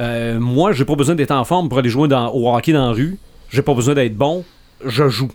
[0.00, 2.92] Euh, moi, j'ai pas besoin d'être en forme pour aller jouer au hockey dans la
[2.92, 3.16] rue.
[3.50, 4.44] J'ai pas besoin d'être bon.
[4.84, 5.30] Je joue.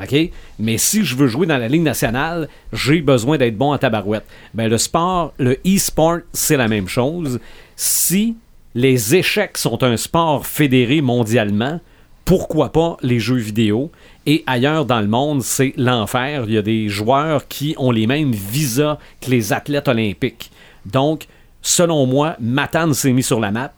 [0.00, 0.14] OK?
[0.58, 4.26] Mais si je veux jouer dans la Ligue nationale, j'ai besoin d'être bon en tabarouette.
[4.52, 7.40] Ben, le sport, le e-sport, c'est la même chose.
[7.74, 8.36] Si
[8.74, 11.80] les échecs sont un sport fédéré mondialement,
[12.28, 13.90] pourquoi pas les jeux vidéo?
[14.26, 16.44] Et ailleurs dans le monde, c'est l'enfer.
[16.46, 20.50] Il y a des joueurs qui ont les mêmes visas que les athlètes olympiques.
[20.84, 21.26] Donc,
[21.62, 23.72] selon moi, Matane s'est mis sur la map.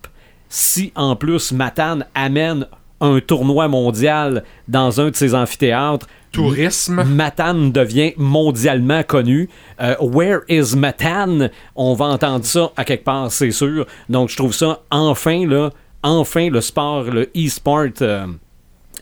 [0.49, 2.67] Si en plus Matane amène
[3.01, 7.05] un tournoi mondial dans un de ses amphithéâtres, Tourisme.
[7.05, 9.49] Matane devient mondialement connu.
[9.81, 11.51] Euh, Where is Matane?
[11.77, 13.87] On va entendre ça à quelque part, c'est sûr.
[14.09, 15.71] Donc, je trouve ça, enfin, là,
[16.03, 18.27] enfin, le sport, le e-sport euh,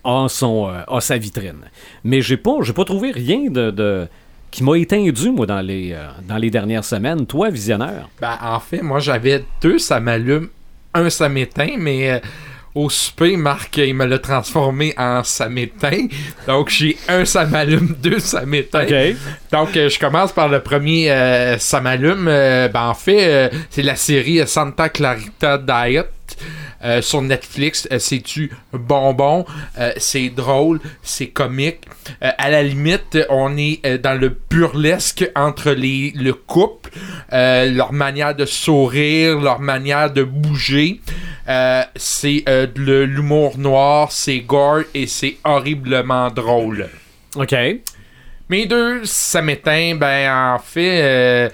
[0.04, 1.60] a, son, euh, a sa vitrine.
[2.04, 4.08] Mais j'ai pas, j'ai pas trouvé rien de, de-
[4.50, 7.26] qui m'a éteindu, moi, dans les, euh, dans les dernières semaines.
[7.26, 8.08] Toi, visionnaire?
[8.20, 10.48] Ben, en fait, moi, j'avais deux, ça m'allume.
[10.94, 12.22] Un, ça m'éteint, mais
[12.74, 16.06] au souper, Marc, il me l'a transformé en ça m'éteint.
[16.46, 18.86] Donc, j'ai un, ça m'allume, deux, ça m'éteint.
[19.52, 22.26] Donc, je commence par le premier, euh, ça m'allume.
[22.28, 26.06] Euh, ben, en fait, euh, c'est la série Santa Clarita Diet.
[26.84, 29.44] Euh, sur Netflix, Euh, c'est du bonbon,
[29.78, 31.84] Euh, c'est drôle, c'est comique.
[32.20, 36.90] À la limite, on est dans le burlesque entre les, le couple,
[37.30, 41.00] leur manière de sourire, leur manière de bouger.
[41.96, 46.88] C'est de l'humour noir, c'est gore et c'est horriblement drôle.
[47.36, 47.54] OK.
[48.48, 49.94] Mes deux, ça m'éteint.
[49.94, 51.48] Ben, en fait, euh,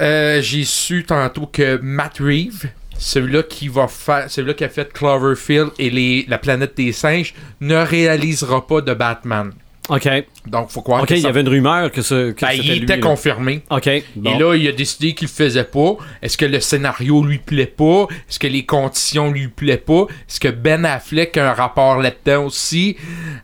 [0.00, 2.68] euh, j'ai su tantôt que Matt Reeves,
[3.00, 7.34] celui-là qui va faire, celui-là qui a fait Cloverfield et les, la planète des singes,
[7.60, 9.52] ne réalisera pas de Batman.
[9.90, 10.08] OK.
[10.46, 12.62] Donc, faut croire OK, que il y avait une rumeur que, ce, que Ben, il
[12.70, 13.02] lui, était là.
[13.02, 13.62] confirmé.
[13.70, 13.90] OK.
[14.16, 14.34] bon.
[14.34, 15.96] Et là, il a décidé qu'il le faisait pas.
[16.22, 18.06] Est-ce que le scénario lui plaît pas?
[18.28, 20.06] Est-ce que les conditions lui plaît pas?
[20.28, 22.96] Est-ce que Ben Affleck a un rapport là-dedans aussi?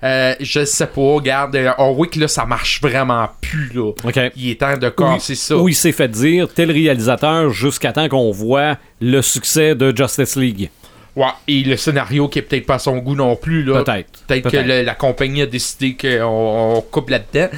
[0.05, 1.01] Euh, je sais pas.
[1.14, 3.90] Regarde, euh, Warwick, là, ça marche vraiment plus, là.
[4.05, 4.20] OK.
[4.36, 5.56] Il est temps de casser ça.
[5.56, 10.36] Où il s'est fait dire tel réalisateur jusqu'à temps qu'on voit le succès de Justice
[10.36, 10.70] League.
[11.16, 13.82] Ouais, et le scénario qui est peut-être pas à son goût non plus, là.
[13.82, 14.20] Peut-être.
[14.26, 17.48] Peut-être que le- la compagnie a décidé qu'on on coupe là-dedans.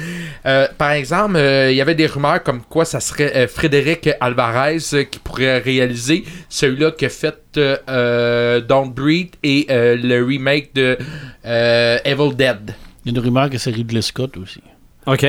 [0.45, 4.09] Euh, par exemple, euh, il y avait des rumeurs comme quoi ça serait euh, Frédéric
[4.21, 9.97] Alvarez euh, qui pourrait réaliser celui-là qui a fait euh, euh, Don't Breathe et euh,
[10.01, 10.97] le remake de
[11.45, 12.75] euh, Evil Dead.
[13.05, 14.61] Il y a une rumeur que c'est Ridley Scott aussi.
[15.05, 15.25] OK.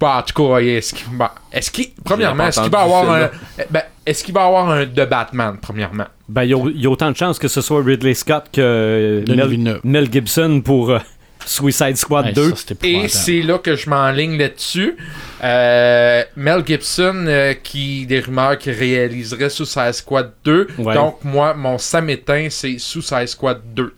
[0.00, 3.30] Bah, en tout cas, est-ce qu'il bah, est-ce qu'il- premièrement, est-ce qu'il va avoir un,
[3.70, 6.06] ben, est-ce qu'il va avoir un de Batman, premièrement?
[6.28, 9.76] Ben, il y, a- y autant de chances que ce soit Ridley Scott que Denis
[9.84, 10.98] Mel, Gibson pour euh,
[11.46, 12.50] Suicide Squad Hey, 2.
[12.50, 14.96] ça, c'était Et c'est là que je m'enligne là-dessus.
[15.42, 20.66] Euh, Mel Gibson, euh, qui des rumeurs qui réaliserait Suicide Squad 2.
[20.78, 20.94] Ouais.
[20.94, 23.94] Donc, moi, mon samétain, c'est Suicide Squad 2.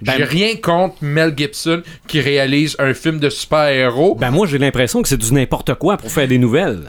[0.00, 4.14] Ben- J'ai rien contre Mel Gibson qui réalise un film de super-héros.
[4.14, 6.84] Ben, moi, j'ai l'impression que c'est du n'importe quoi pour faire des nouvelles.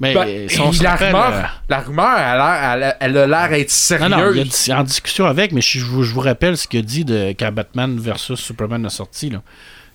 [0.00, 3.16] Mais Ben, si la, rappelle, rumeur, euh, la rumeur, elle a l'air- elle, a- elle
[3.18, 4.48] a l'air d'être Non, non, il y a sérieuse.
[4.64, 7.04] dis- en discussion avec, mais je, je vous- je vous rappelle ce qu'il a dit
[7.04, 9.30] de, quand Batman vs Superman a sorti.
[9.30, 9.42] Là.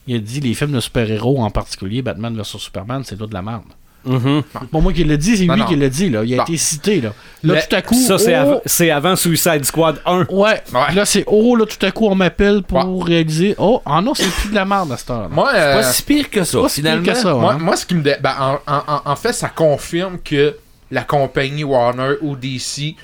[0.06, 3.41] Il a dit les films de super-héros, en particulier Batman vs Superman, c'est de la
[3.41, 3.64] merde.
[4.07, 4.43] Mhm.
[4.71, 5.65] Bon, moi qui l'a dit, c'est lui non.
[5.65, 6.09] qui l'a dit.
[6.09, 6.23] Là.
[6.23, 6.43] Il a Bon.
[6.43, 7.01] été cité.
[7.01, 7.09] Là,
[7.43, 7.95] là Le- tout à coup.
[7.95, 10.25] Ça, c'est oh, av- c'est avant Suicide Squad 1.
[10.29, 10.93] Ouais, Ouais.
[10.95, 13.55] là c'est oh, là tout à coup on m'appelle pour réaliser.
[13.57, 15.29] Oh, ah non, c'est plus de la merde à cette heure.
[15.29, 17.13] Moi, C'est euh, pas si pire que ça, pas si pire finalement.
[17.13, 17.57] que ça, Moi, hein.
[17.59, 18.01] moi, ce qui me.
[18.01, 20.55] dé- ben, en, en- en- en fait, ça confirme que
[20.89, 22.95] la compagnie Warner ou DC,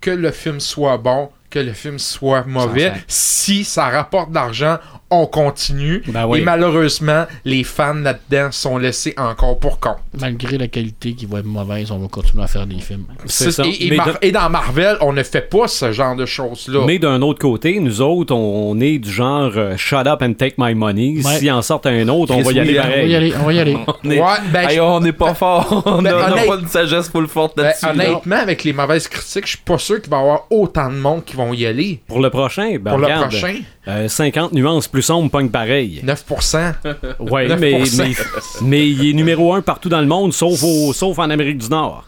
[0.00, 4.78] que le film soit bon, que le film soit mauvais, si ça rapporte de l'argent,
[5.12, 6.04] on continue.
[6.06, 6.38] Ben oui.
[6.38, 9.96] Et malheureusement, les fans là-dedans sont laissés encore pour compte.
[10.20, 13.06] Malgré la qualité qui va être mauvaise, on va continuer à faire des films.
[13.26, 13.64] C'est ça.
[13.66, 16.26] Et, et Mais Mar- de- et dans Marvel, on ne fait pas ce genre de
[16.26, 16.84] choses-là.
[16.86, 20.34] Mais d'un autre côté, nous autres, on, on est du genre euh, shut up and
[20.34, 21.16] take my money.
[21.24, 21.38] Ouais.
[21.38, 22.78] S'il en sort un autre, on va y aller oui.
[22.78, 23.76] On va y aller, on va y aller.
[24.04, 25.82] On est, Ouais, ben, Hey, on n'est pas fort.
[25.86, 27.84] on Ben, n'a honnête- pas une sagesse full forte ben, là-dessus.
[27.86, 27.92] là.
[27.92, 30.94] honnêtement, avec les mauvaises critiques, je suis pas sûr qu'il va y avoir autant de
[30.96, 32.00] monde qui vont y aller.
[32.06, 33.56] Pour le prochain, ben, Pour regarde, le prochain,
[33.88, 36.02] euh, 50 nuances plus sombres, pogne pareil.
[36.04, 36.74] 9%.
[37.20, 37.58] Ouais, 9%.
[37.58, 38.12] mais, mais,
[38.62, 41.68] mais il est numéro un partout dans le monde, sauf, au- sauf en Amérique du
[41.68, 42.04] Nord.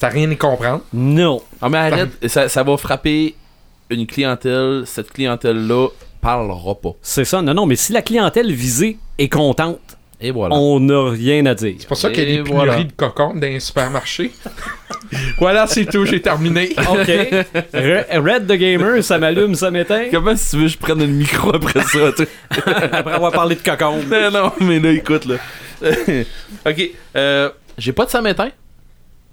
[0.00, 0.82] T'as rien à comprendre?
[0.92, 1.42] Non.
[1.62, 3.34] Ah, mais arrête, ça, ça va frapper
[3.90, 4.82] une clientèle.
[4.86, 5.88] Cette clientèle-là
[6.20, 6.92] parlera pas.
[7.02, 7.42] C'est ça.
[7.42, 9.78] Non, non, mais si la clientèle visée est contente,
[10.26, 10.54] Et voilà.
[10.56, 11.74] on n'a rien à dire.
[11.78, 12.82] C'est pour ça qu'il y a des pénuries voilà.
[12.82, 14.32] de cocons dans les supermarchés.
[15.38, 16.70] voilà, c'est tout, j'ai terminé.
[16.78, 17.08] OK.
[17.74, 20.06] Re- Red the Gamer, ça m'allume, ça m'éteint.
[20.10, 22.10] Comment si tu veux que je prenne le micro après ça?
[22.16, 22.26] tu-
[22.90, 23.98] Après avoir parlé de cocon.
[24.10, 25.36] non, non, mais là, écoute, là.
[26.66, 28.50] ok, euh, j'ai pas de samétain.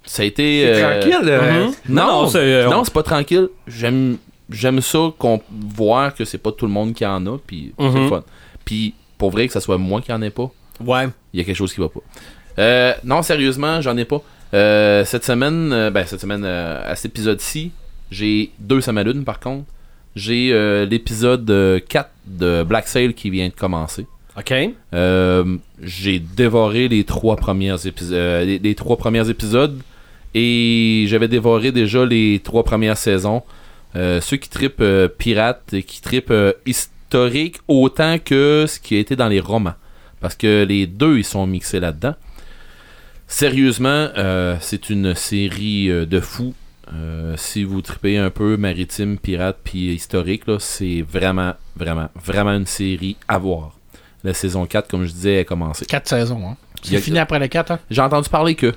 [0.04, 0.64] Ça a été.
[0.76, 1.30] C'est euh, tranquille.
[1.30, 1.74] euh, Mhm.
[1.90, 3.48] Non, Non, non, c'est, euh, c'est pas tranquille.
[3.68, 4.18] J'aime,
[4.50, 7.86] j'aime ça qu'on voir que c'est pas tout le monde qui en a, puis c'est
[7.86, 8.10] Mhm.
[8.10, 8.24] fun.
[8.66, 10.50] Puis pour vrai que ça soit moi qui en ai pas,
[10.86, 11.08] Ouais.
[11.34, 12.00] il y a quelque chose qui va pas.
[12.60, 14.22] Euh, non, sérieusement, j'en ai pas.
[14.54, 17.72] Euh, cette semaine, euh, ben cette semaine, à cet épisode-ci,
[18.12, 19.66] j'ai deux samalunes par contre.
[20.16, 20.52] J'ai
[20.90, 24.06] l'épisode euh, 4 de Black Sail qui vient de commencer.
[24.38, 24.54] OK.
[25.82, 29.80] J'ai dévoré les trois premières épis- euh, les, les trois premiers épisodes
[30.34, 33.44] et j'avais dévoré déjà les trois premières saisons.
[33.96, 36.34] Ceux qui tripent euh, pirate et qui tripent
[36.66, 39.74] historique autant que ce qui a été dans les romans.
[40.22, 42.16] Parce que les deux, ils sont mixés là-dedans.
[43.28, 46.54] Sérieusement, euh, c'est une série euh, de fous.
[46.94, 52.52] Euh, si vous tripez un peu maritime, pirate puis historique, là, c'est vraiment, vraiment, vraiment
[52.52, 53.72] une série à voir.
[54.24, 55.86] La saison 4, comme je disais, a commencé.
[55.86, 56.46] Quatre saisons.
[56.46, 56.58] Hein.
[56.84, 57.72] C'est fini après les quatre.
[57.72, 57.80] Hein?
[57.90, 58.74] J'ai entendu parler que.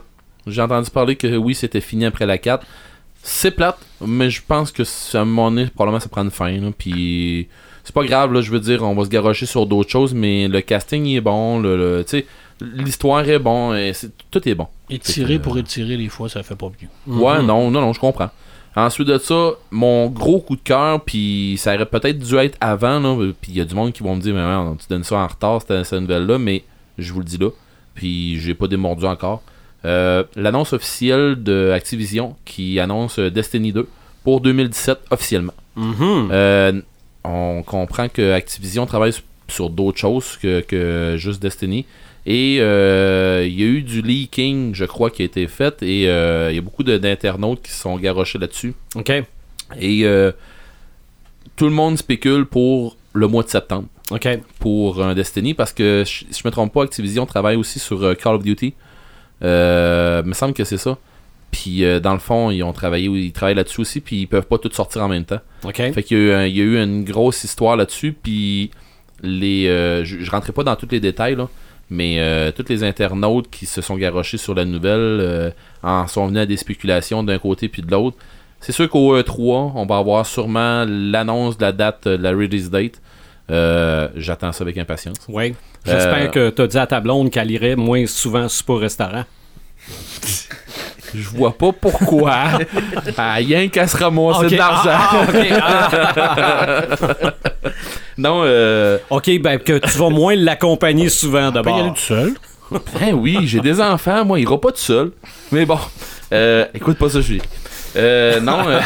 [0.47, 2.65] J'ai entendu parler que oui, c'était fini après la 4.
[3.23, 6.31] C'est plate, mais je pense que ça, à un moment donné, probablement ça prend une
[6.31, 6.71] fin.
[6.77, 7.49] Puis
[7.85, 10.49] c'est pas grave, là, je veux dire, on va se garocher sur d'autres choses, mais
[10.49, 12.27] le casting il est bon, le, le- tu sais,
[12.61, 14.67] l'histoire est bon, et c'est- tout est bon.
[14.91, 17.15] Étirer pour étirer, des fois, ça fait pas mieux.
[17.15, 18.31] Ouais, non, non, non, je comprends.
[18.77, 22.99] Ensuite de ça, mon gros coup de cœur, puis ça aurait peut-être dû être avant,
[22.99, 25.17] là, puis il y a du monde qui vont me dire, mais tu donnes ça
[25.17, 26.65] en retard, cette, cette nouvelle-là, mais
[26.99, 27.51] je vous le dis là,
[27.95, 29.43] puis j'ai pas démordu encore.
[29.85, 33.87] Euh, L'annonce officielle de Activision qui annonce euh, Destiny 2
[34.25, 35.53] pour 2017 officiellement.
[35.77, 36.29] Mhm.
[36.33, 36.81] Euh,
[37.25, 39.13] on comprend que Activision travaille
[39.49, 41.87] sur d'autres choses que, que juste Destiny.
[42.27, 45.83] Et euh, il y a eu du leaking, je crois, qui a été fait.
[45.83, 48.75] Et euh, il y a beaucoup d'internautes qui se sont garochés là-dessus.
[48.95, 49.11] OK.
[49.11, 49.25] Et
[50.05, 50.33] euh,
[51.57, 53.89] tout le monde spécule pour le mois de septembre.
[54.11, 54.29] OK.
[54.59, 58.15] pour un Destiny parce que je- si je me trompe pas, Activision travaille aussi sur
[58.19, 58.75] Call of Duty.
[59.43, 60.99] Euh, me semble que c'est ça.
[61.55, 64.47] Puis euh, dans le fond, ils ont travaillé, ils travaillent là-dessus aussi, puis ils peuvent
[64.47, 65.39] pas tous sortir en même temps.
[65.65, 65.77] OK.
[65.77, 68.71] Fait qu'il y, a eu il y a eu une grosse histoire là-dessus, puis
[69.23, 71.49] les, euh, je, je rentrais pas dans tous les détails là,
[71.91, 75.51] mais euh, tous les internautes qui se sont garochés sur la nouvelle euh,
[75.85, 78.17] en sont venus à des spéculations d'un côté puis de l'autre.
[78.61, 82.69] C'est sûr qu'au E3, on va avoir sûrement l'annonce de la date de la release
[82.71, 83.01] date.
[83.51, 85.19] Euh, J'attends ça avec impatience.
[85.29, 85.55] Oui.
[85.85, 89.25] J'espère Euh, que t'as dit à ta blonde qu'elle irait moins souvent souper au restaurant.
[91.15, 92.35] Je vois pas pourquoi.
[93.17, 94.91] ah, rien qu'à se ramasser Ok, de l'argent.
[94.93, 97.31] ah, ah, ok, ah.
[98.19, 101.95] Non, euh, OK, ben que tu vas moins l'accompagner souvent Pas y aller d'abord.
[101.95, 102.35] tout seul.
[102.99, 105.13] Ben oui, j'ai des enfants, moi, il ira pas tout seul.
[105.53, 105.79] Mais bon,
[106.33, 107.35] euh, écoute pas ça, je
[107.97, 108.81] euh, Non, euh,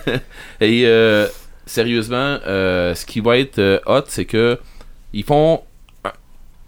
[0.60, 1.26] et euh,
[1.66, 4.58] sérieusement, euh, ce qui va être euh, hot, c'est que
[5.12, 5.60] ils font.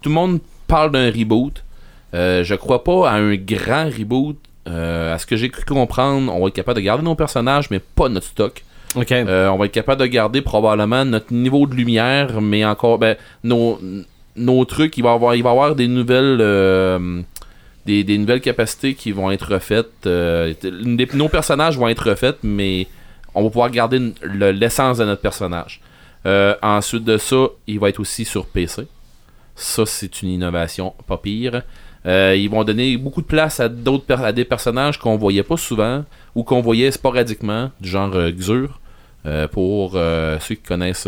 [0.01, 1.63] Tout le monde parle d'un reboot.
[2.13, 4.37] Euh, je crois pas à un grand reboot.
[4.67, 7.69] Euh, à ce que j'ai cru comprendre, on va être capable de garder nos personnages,
[7.71, 8.63] mais pas notre stock.
[9.27, 13.15] Euh, on va être capable de garder probablement notre niveau de lumière, mais encore ben,
[13.43, 13.79] nos,
[14.35, 17.21] nos trucs, il va y avoir, il va y avoir des nouvelles euh,
[17.85, 20.05] des, des nouvelles capacités qui vont être refaites.
[20.05, 22.87] euh, des- nos personnages vont être refaits, mais
[23.35, 25.79] on va pouvoir garder le- l'essence de notre personnage.
[26.61, 28.83] Ensuite de ça, il va être aussi sur PC.
[29.55, 31.61] Ça, c'est une innovation pas pire.
[32.05, 35.57] Euh, ils vont donner beaucoup de place à d'autres à des personnages qu'on voyait pas
[35.57, 36.05] souvent
[36.35, 38.79] ou qu'on voyait sporadiquement, du genre euh, Xur.
[39.25, 41.07] Euh, pour euh, ceux qui connaissent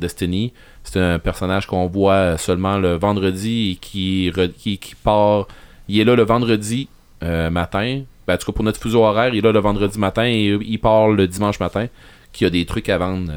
[0.00, 0.52] Destiny,
[0.82, 5.46] c'est un personnage qu'on voit seulement le vendredi et qui, qui, part.
[5.88, 6.88] Il est là le vendredi
[7.22, 8.02] matin.
[8.26, 10.58] Ben, en tout cas, pour notre fuseau horaire, il est là le vendredi matin et
[10.60, 11.86] il part le dimanche matin.
[12.32, 13.32] Qui a des trucs à vendre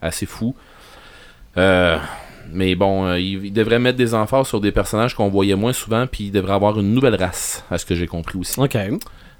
[0.00, 0.56] assez fous.
[1.56, 1.98] Euh,
[2.52, 5.72] mais bon, euh, il, il devrait mettre des emphasses sur des personnages qu'on voyait moins
[5.72, 8.58] souvent, puis il devrait avoir une nouvelle race, à ce que j'ai compris aussi.
[8.58, 8.76] OK.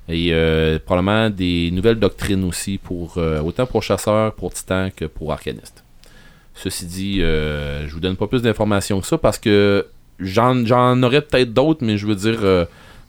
[0.09, 5.05] Et euh, probablement des nouvelles doctrines aussi, pour euh, autant pour chasseurs, pour titans que
[5.05, 5.85] pour arcanistes.
[6.55, 9.87] Ceci dit, je vous donne pas plus d'informations que ça parce que
[10.19, 12.41] j'en, j'en aurais peut-être d'autres, mais je veux dire,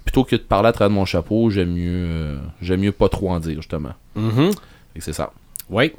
[0.06, 3.42] plutôt que de parler à travers mon chapeau, j'aime mieux, j'aime mieux pas trop en
[3.42, 3.92] dire justement.
[4.16, 4.52] Mhm.
[4.96, 5.34] Que c'est ça.
[5.70, 5.92] Oui.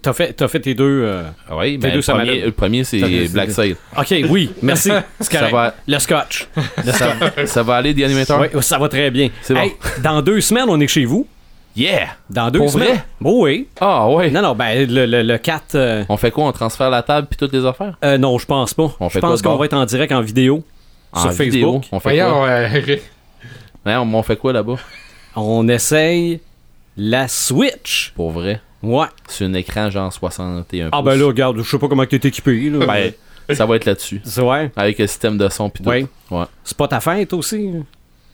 [0.00, 1.02] T'as fait, t'as fait tes deux.
[1.04, 2.44] euh, Ah oui, Tes ben, deux, le, premier, m'allait.
[2.46, 3.76] le premier, c'est Black Sail.
[3.96, 4.90] OK, oui, merci.
[5.20, 6.48] Ça va, Le scotch.
[6.84, 7.12] ça,
[7.46, 8.40] ça va aller, The Animator?
[8.40, 9.28] Oui, ça va très bien.
[9.42, 9.60] C'est bon.
[9.60, 11.26] Hey, dans deux semaines, on est chez vous.
[11.76, 12.08] Yeah!
[12.28, 12.88] Dans deux Pour semaines.
[12.88, 13.04] vrai?
[13.24, 13.68] Oh, oui.
[13.80, 14.30] Ah ouais!
[14.30, 15.74] Non, non, ben, le, le, le 4.
[15.74, 16.44] euh, On fait quoi?
[16.46, 17.96] On transfère la table puis toutes les affaires?
[18.04, 18.94] euh, non, je pense pas.
[19.10, 20.64] Je pense qu'on va être en direct en vidéo
[21.12, 21.72] En sur vidéo?
[21.80, 21.84] Facebook.
[21.92, 22.28] On fait quoi?
[22.30, 23.00] Voyons, euh, Eric.
[23.86, 24.76] Ouais, on, on fait quoi là-bas?
[25.36, 26.40] On essaye
[26.96, 28.12] la Switch.
[28.16, 28.60] Pour vrai?
[28.82, 29.06] Ouais.
[29.28, 32.68] Sur un écran genre 61 Ah, ben là, regarde, je sais pas comment t'es équipé.
[32.70, 32.86] Là.
[32.86, 33.12] Ben,
[33.54, 34.20] ça va être là-dessus.
[34.24, 34.70] C'est ouais.
[34.76, 35.90] Avec le système de son puis tout.
[35.90, 36.06] Oui.
[36.30, 37.70] Ouais, C'est pas ta fête aussi?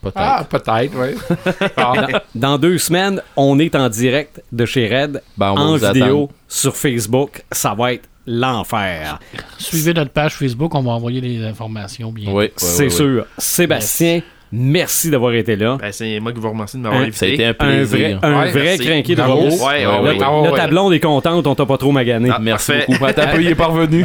[0.01, 0.17] peut-être.
[0.17, 1.37] Ah, peut-être, oui.
[1.77, 1.95] Ah.
[2.35, 6.05] Dans deux semaines, on est en direct de chez Red Ben, on va en vidéo
[6.05, 6.29] attendre.
[6.49, 7.43] sur Facebook.
[7.53, 9.19] Ça va être l'enfer.
[9.59, 12.31] Suivez notre page Facebook, on va envoyer les informations bien.
[12.31, 12.91] Oui, oui, C'est oui, oui.
[12.97, 13.27] sûr.
[13.39, 14.21] Sébastien,
[14.53, 15.77] merci d'avoir été là.
[15.81, 17.19] Ben, c'est moi qui vous remercie de m'avoir Un- invité.
[17.19, 17.99] Ça a été un Un plaisir.
[17.99, 19.43] vrai, un Ouais, vrai crinqué de robot.
[19.43, 20.19] Ouais, ouais, Ouais, ouais.
[20.19, 20.51] ouais.
[20.51, 22.31] Là, ta blonde est contente, on t'a pas trop magané.
[22.33, 22.87] Ah, Merci Parfait.
[22.89, 23.05] beaucoup.
[23.05, 24.05] Attends un il est parvenu.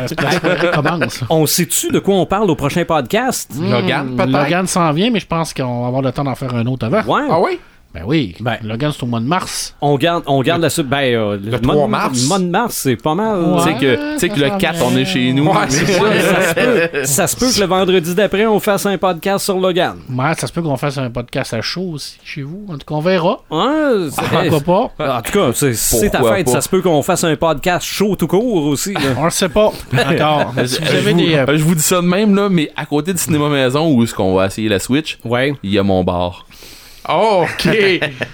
[1.29, 3.51] On sait-tu de quoi on parle au prochain podcast?
[3.59, 4.29] Logan, peut-être?
[4.31, 6.85] Logan s'en vient, mais je pense qu'on va avoir le temps d'en faire un autre
[6.85, 7.01] avant.
[7.13, 7.27] Ouais.
[7.29, 7.59] Ah oui?
[7.93, 8.33] Ben oui.
[8.39, 8.57] Ben.
[8.63, 9.75] Logan, c'est au mois de mars.
[9.79, 10.87] On garde, on garde la suite.
[10.87, 12.21] Ben, euh, le mois 3 de- mars.
[12.23, 13.39] Le mois de mars, c'est pas mal.
[13.39, 13.57] Ouais.
[13.57, 13.63] Tu
[14.19, 14.85] sais que, que le s'en 4, vient.
[14.87, 15.45] on est chez nous.
[15.45, 16.01] Ouais, c'est ça.
[16.33, 19.59] Ça, se peut, ça se peut que le vendredi d'après, on fasse un podcast sur
[19.59, 19.95] Logan.
[20.09, 22.65] Ouais, ça se peut qu'on fasse un podcast à chaud aussi chez vous.
[22.67, 23.41] En tout cas, on verra.
[23.51, 25.17] Ouais, c'est- Pourquoi pas?
[25.17, 26.45] En tout cas, c'est c'est ta fête.
[26.47, 26.51] pas?
[26.51, 28.93] Ça se peut qu'on fasse un podcast chaud tout court aussi.
[28.93, 29.01] là.
[29.19, 30.51] On le sait pas encore.
[30.55, 31.35] Mais si vous Je avez vous, des.
[31.35, 34.03] euh, je vous dis ça de même, là, mais à côté du cinéma maison où
[34.03, 35.53] est-ce qu'on va essayer la Switch, Ouais.
[35.63, 36.45] il y a mon bar.
[37.09, 37.69] Oh, OK.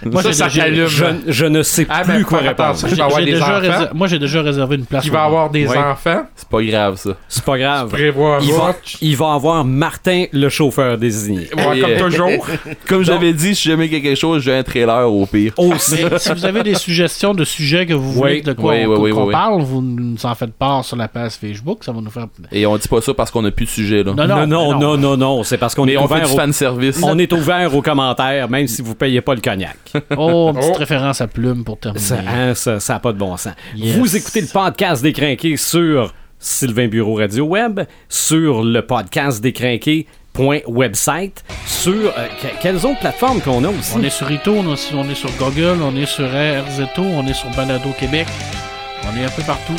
[0.05, 0.87] Moi, ça, ça t'allume.
[0.87, 2.69] Je, je ne sais Ah, plus mais quoi répondre.
[2.69, 2.87] attention.
[2.87, 5.03] j'ai- Il déjà Moi, j'ai déjà réservé une place.
[5.03, 5.77] Qui au va avoir des Ouais.
[5.77, 6.23] enfants.
[6.35, 7.11] C'est pas grave, ça.
[7.27, 7.89] C'est pas grave.
[7.89, 11.49] Prévoir Il va, il va avoir Martin, le chauffeur désigné.
[11.55, 12.47] Ouais, comme toujours.
[12.87, 15.53] Comme j'avais dit, si jamais quelque chose, j'ai un trailer au pire.
[15.57, 16.03] Aussi.
[16.09, 18.41] Mais si vous avez des suggestions de sujets que vous voulez Oui.
[18.41, 20.95] de quoi Oui, on, oui, oui, qu'on oui, parle, vous nous en faites part sur
[20.97, 21.83] la page Facebook.
[21.83, 22.27] Ça va nous faire.
[22.51, 24.13] Et on dit pas ça parce qu'on a plus de sujet, là.
[24.13, 24.79] Non, Non, non, non.
[24.79, 25.43] non, non, non.
[25.43, 26.99] C'est parce qu'on est Mais on fait ouvert du au- fan service.
[27.03, 29.77] On est ouvert aux commentaires, même si vous payez pas le cognac.
[30.17, 30.77] Oh, une petite Oh.
[30.79, 32.03] référence à Plume pour terminer.
[32.05, 33.53] Ça n'a ça, ça a pas de bon sens.
[33.75, 33.95] Yes.
[33.97, 39.51] Vous écoutez le podcast des Crinqués sur Sylvain Bureau Radio Web, sur le podcast des
[41.65, 43.91] sur euh, que- quelles autres plateformes qu'on a aussi?
[43.95, 47.27] On est sur Ito, on est, on est sur Google, on est sur RZO, on
[47.27, 48.27] est sur Balado Québec.
[49.03, 49.75] On est un peu partout.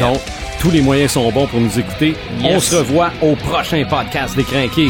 [0.00, 0.18] Donc,
[0.60, 2.14] tous les moyens sont bons pour nous écouter.
[2.42, 4.88] On se revoit au prochain podcast des Crinqués.